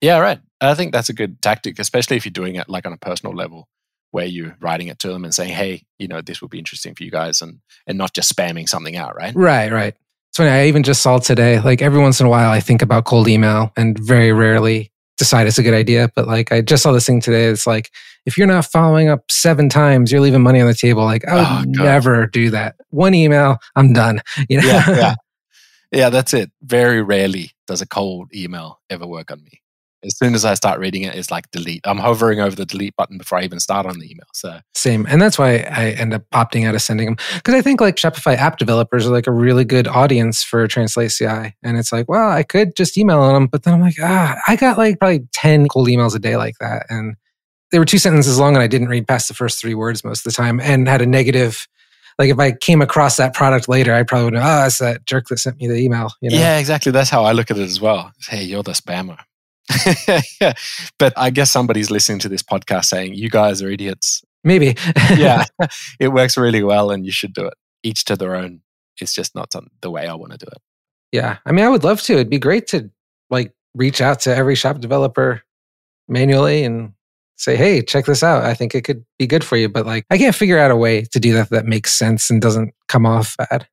Yeah, 0.00 0.18
right. 0.18 0.38
I 0.60 0.74
think 0.74 0.92
that's 0.92 1.08
a 1.08 1.14
good 1.14 1.40
tactic, 1.42 1.78
especially 1.78 2.16
if 2.16 2.24
you're 2.24 2.30
doing 2.32 2.56
it 2.56 2.68
like 2.68 2.86
on 2.86 2.92
a 2.92 2.98
personal 2.98 3.34
level 3.34 3.68
where 4.10 4.26
you're 4.26 4.56
writing 4.60 4.88
it 4.88 4.98
to 5.00 5.08
them 5.08 5.24
and 5.24 5.34
saying, 5.34 5.52
Hey, 5.52 5.84
you 5.98 6.08
know, 6.08 6.20
this 6.20 6.40
would 6.40 6.50
be 6.50 6.58
interesting 6.58 6.94
for 6.94 7.04
you 7.04 7.10
guys 7.10 7.42
and 7.42 7.58
and 7.86 7.98
not 7.98 8.14
just 8.14 8.34
spamming 8.34 8.68
something 8.68 8.96
out, 8.96 9.16
right? 9.16 9.34
Right, 9.34 9.72
right. 9.72 9.94
It's 10.30 10.36
funny, 10.36 10.50
I 10.50 10.66
even 10.66 10.82
just 10.82 11.02
saw 11.02 11.18
today, 11.18 11.60
like 11.60 11.80
every 11.82 12.00
once 12.00 12.20
in 12.20 12.26
a 12.26 12.30
while 12.30 12.50
I 12.50 12.60
think 12.60 12.82
about 12.82 13.04
cold 13.04 13.28
email 13.28 13.72
and 13.76 13.98
very 13.98 14.32
rarely 14.32 14.92
decide 15.16 15.46
it's 15.46 15.58
a 15.58 15.62
good 15.62 15.74
idea. 15.74 16.10
But 16.14 16.26
like 16.26 16.52
I 16.52 16.60
just 16.60 16.82
saw 16.82 16.92
this 16.92 17.06
thing 17.06 17.20
today. 17.20 17.46
It's 17.46 17.66
like 17.66 17.90
if 18.24 18.36
you're 18.36 18.46
not 18.46 18.66
following 18.66 19.08
up 19.08 19.30
seven 19.30 19.68
times, 19.68 20.10
you're 20.10 20.20
leaving 20.20 20.42
money 20.42 20.60
on 20.60 20.66
the 20.66 20.74
table. 20.74 21.04
Like 21.04 21.26
I 21.26 21.34
would 21.34 21.78
oh, 21.78 21.82
never 21.82 22.26
do 22.26 22.50
that. 22.50 22.76
One 22.90 23.14
email, 23.14 23.58
I'm 23.74 23.92
done. 23.92 24.20
You 24.48 24.60
know? 24.60 24.68
Yeah, 24.68 24.90
yeah. 24.90 25.14
Yeah, 25.92 26.10
that's 26.10 26.34
it. 26.34 26.50
Very 26.62 27.02
rarely 27.02 27.52
does 27.66 27.80
a 27.80 27.86
cold 27.86 28.30
email 28.34 28.80
ever 28.90 29.06
work 29.06 29.30
on 29.30 29.42
me 29.42 29.62
as 30.04 30.16
soon 30.16 30.34
as 30.34 30.44
I 30.44 30.54
start 30.54 30.78
reading 30.78 31.02
it, 31.02 31.14
it's 31.14 31.30
like 31.30 31.50
delete. 31.50 31.80
I'm 31.84 31.98
hovering 31.98 32.40
over 32.40 32.54
the 32.54 32.66
delete 32.66 32.96
button 32.96 33.18
before 33.18 33.38
I 33.38 33.44
even 33.44 33.60
start 33.60 33.86
on 33.86 33.98
the 33.98 34.06
email. 34.06 34.26
So 34.32 34.60
same, 34.74 35.06
and 35.08 35.20
that's 35.20 35.38
why 35.38 35.58
I 35.70 35.90
end 35.90 36.14
up 36.14 36.22
opting 36.32 36.66
out 36.66 36.74
of 36.74 36.82
sending 36.82 37.06
them 37.06 37.16
because 37.34 37.54
I 37.54 37.62
think 37.62 37.80
like 37.80 37.96
Shopify 37.96 38.36
app 38.36 38.58
developers 38.58 39.06
are 39.06 39.12
like 39.12 39.26
a 39.26 39.32
really 39.32 39.64
good 39.64 39.86
audience 39.86 40.42
for 40.42 40.66
Translate 40.66 41.10
CI, 41.10 41.54
and 41.62 41.76
it's 41.76 41.92
like, 41.92 42.08
well, 42.08 42.30
I 42.30 42.42
could 42.42 42.76
just 42.76 42.96
email 42.96 43.32
them, 43.32 43.46
but 43.46 43.62
then 43.62 43.74
I'm 43.74 43.80
like, 43.80 43.96
ah, 44.00 44.36
I 44.46 44.56
got 44.56 44.78
like 44.78 44.98
probably 44.98 45.26
ten 45.32 45.68
cold 45.68 45.88
emails 45.88 46.14
a 46.14 46.18
day 46.18 46.36
like 46.36 46.56
that, 46.60 46.86
and 46.88 47.16
they 47.72 47.78
were 47.78 47.84
two 47.84 47.98
sentences 47.98 48.38
long, 48.38 48.54
and 48.54 48.62
I 48.62 48.68
didn't 48.68 48.88
read 48.88 49.08
past 49.08 49.28
the 49.28 49.34
first 49.34 49.60
three 49.60 49.74
words 49.74 50.04
most 50.04 50.26
of 50.26 50.32
the 50.32 50.36
time, 50.36 50.60
and 50.60 50.88
had 50.88 51.02
a 51.02 51.06
negative 51.06 51.66
like 52.18 52.30
if 52.30 52.38
I 52.38 52.52
came 52.52 52.80
across 52.80 53.16
that 53.16 53.34
product 53.34 53.68
later, 53.68 53.92
I 53.92 54.02
probably 54.02 54.24
would 54.26 54.34
know, 54.34 54.42
oh, 54.42 54.66
it's 54.66 54.78
that 54.78 55.04
jerk 55.04 55.28
that 55.28 55.38
sent 55.38 55.60
me 55.60 55.66
the 55.66 55.76
email. 55.76 56.12
You 56.20 56.30
know? 56.30 56.38
Yeah, 56.38 56.58
exactly. 56.58 56.90
That's 56.92 57.10
how 57.10 57.24
I 57.24 57.32
look 57.32 57.50
at 57.50 57.58
it 57.58 57.64
as 57.64 57.80
well. 57.80 58.10
Hey, 58.26 58.42
you're 58.42 58.62
the 58.62 58.72
spammer. 58.72 59.18
but 60.98 61.12
I 61.16 61.30
guess 61.30 61.50
somebody's 61.50 61.90
listening 61.90 62.18
to 62.20 62.28
this 62.28 62.42
podcast 62.42 62.86
saying, 62.86 63.14
you 63.14 63.30
guys 63.30 63.62
are 63.62 63.70
idiots. 63.70 64.22
Maybe. 64.44 64.76
yeah, 65.16 65.44
it 66.00 66.08
works 66.08 66.36
really 66.36 66.62
well 66.62 66.90
and 66.90 67.04
you 67.04 67.12
should 67.12 67.32
do 67.32 67.46
it. 67.46 67.54
Each 67.82 68.04
to 68.04 68.16
their 68.16 68.34
own. 68.34 68.60
It's 69.00 69.12
just 69.12 69.34
not 69.34 69.52
the 69.82 69.90
way 69.90 70.06
I 70.06 70.14
want 70.14 70.32
to 70.32 70.38
do 70.38 70.46
it. 70.46 70.58
Yeah. 71.12 71.38
I 71.44 71.52
mean, 71.52 71.64
I 71.64 71.68
would 71.68 71.84
love 71.84 72.00
to. 72.02 72.14
It'd 72.14 72.30
be 72.30 72.38
great 72.38 72.66
to 72.68 72.90
like 73.30 73.52
reach 73.74 74.00
out 74.00 74.20
to 74.20 74.34
every 74.34 74.54
shop 74.54 74.80
developer 74.80 75.42
manually 76.08 76.64
and 76.64 76.92
say, 77.36 77.56
hey, 77.56 77.82
check 77.82 78.06
this 78.06 78.22
out. 78.22 78.44
I 78.44 78.54
think 78.54 78.74
it 78.74 78.82
could 78.84 79.04
be 79.18 79.26
good 79.26 79.44
for 79.44 79.56
you. 79.56 79.68
But 79.68 79.86
like, 79.86 80.06
I 80.10 80.18
can't 80.18 80.34
figure 80.34 80.58
out 80.58 80.70
a 80.70 80.76
way 80.76 81.02
to 81.02 81.20
do 81.20 81.34
that 81.34 81.50
that 81.50 81.66
makes 81.66 81.94
sense 81.94 82.30
and 82.30 82.40
doesn't 82.40 82.74
come 82.88 83.04
off 83.04 83.36
bad. 83.36 83.68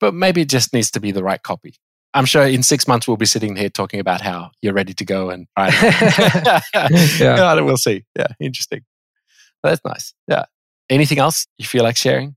But 0.00 0.14
maybe 0.14 0.42
it 0.42 0.48
just 0.48 0.72
needs 0.72 0.90
to 0.92 1.00
be 1.00 1.12
the 1.12 1.22
right 1.22 1.42
copy. 1.42 1.74
I'm 2.14 2.24
sure 2.24 2.44
in 2.44 2.62
six 2.62 2.86
months 2.86 3.08
we'll 3.08 3.16
be 3.16 3.26
sitting 3.26 3.56
here 3.56 3.68
talking 3.68 4.00
about 4.00 4.20
how 4.20 4.52
you're 4.62 4.72
ready 4.72 4.94
to 4.94 5.04
go 5.04 5.30
and 5.30 5.46
try. 5.58 5.68
yeah, 7.18 7.60
we'll 7.60 7.76
see. 7.76 8.04
Yeah, 8.16 8.28
interesting. 8.40 8.82
That's 9.62 9.84
nice. 9.84 10.14
Yeah. 10.28 10.44
Anything 10.88 11.18
else 11.18 11.46
you 11.58 11.64
feel 11.64 11.82
like 11.82 11.96
sharing? 11.96 12.36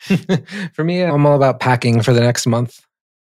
for 0.74 0.84
me, 0.84 1.02
I'm 1.02 1.26
all 1.26 1.36
about 1.36 1.58
packing 1.60 2.02
for 2.02 2.12
the 2.12 2.20
next 2.20 2.46
month. 2.46 2.80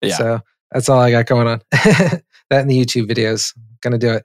Yeah. 0.02 0.16
So 0.16 0.40
that's 0.70 0.88
all 0.88 1.00
I 1.00 1.10
got 1.10 1.26
going 1.26 1.46
on. 1.46 1.60
that 1.70 2.22
and 2.50 2.70
the 2.70 2.78
YouTube 2.78 3.10
videos. 3.10 3.56
Gonna 3.80 3.98
do 3.98 4.12
it. 4.12 4.24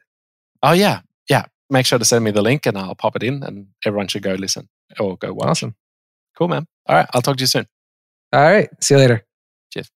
Oh 0.63 0.73
yeah, 0.73 1.01
yeah. 1.29 1.45
Make 1.69 1.85
sure 1.85 1.99
to 1.99 2.05
send 2.05 2.25
me 2.25 2.31
the 2.31 2.41
link 2.41 2.65
and 2.65 2.77
I'll 2.77 2.95
pop 2.95 3.15
it 3.15 3.23
in, 3.23 3.43
and 3.43 3.67
everyone 3.85 4.07
should 4.07 4.23
go 4.23 4.33
listen 4.33 4.67
or 4.99 5.17
go 5.17 5.33
watch. 5.33 5.47
Awesome. 5.49 5.75
Cool, 6.37 6.47
man. 6.47 6.65
All 6.87 6.95
right, 6.95 7.07
I'll 7.13 7.21
talk 7.21 7.37
to 7.37 7.43
you 7.43 7.47
soon. 7.47 7.67
All 8.33 8.41
right. 8.41 8.69
See 8.81 8.93
you 8.93 8.99
later. 8.99 9.25
Cheers. 9.71 9.91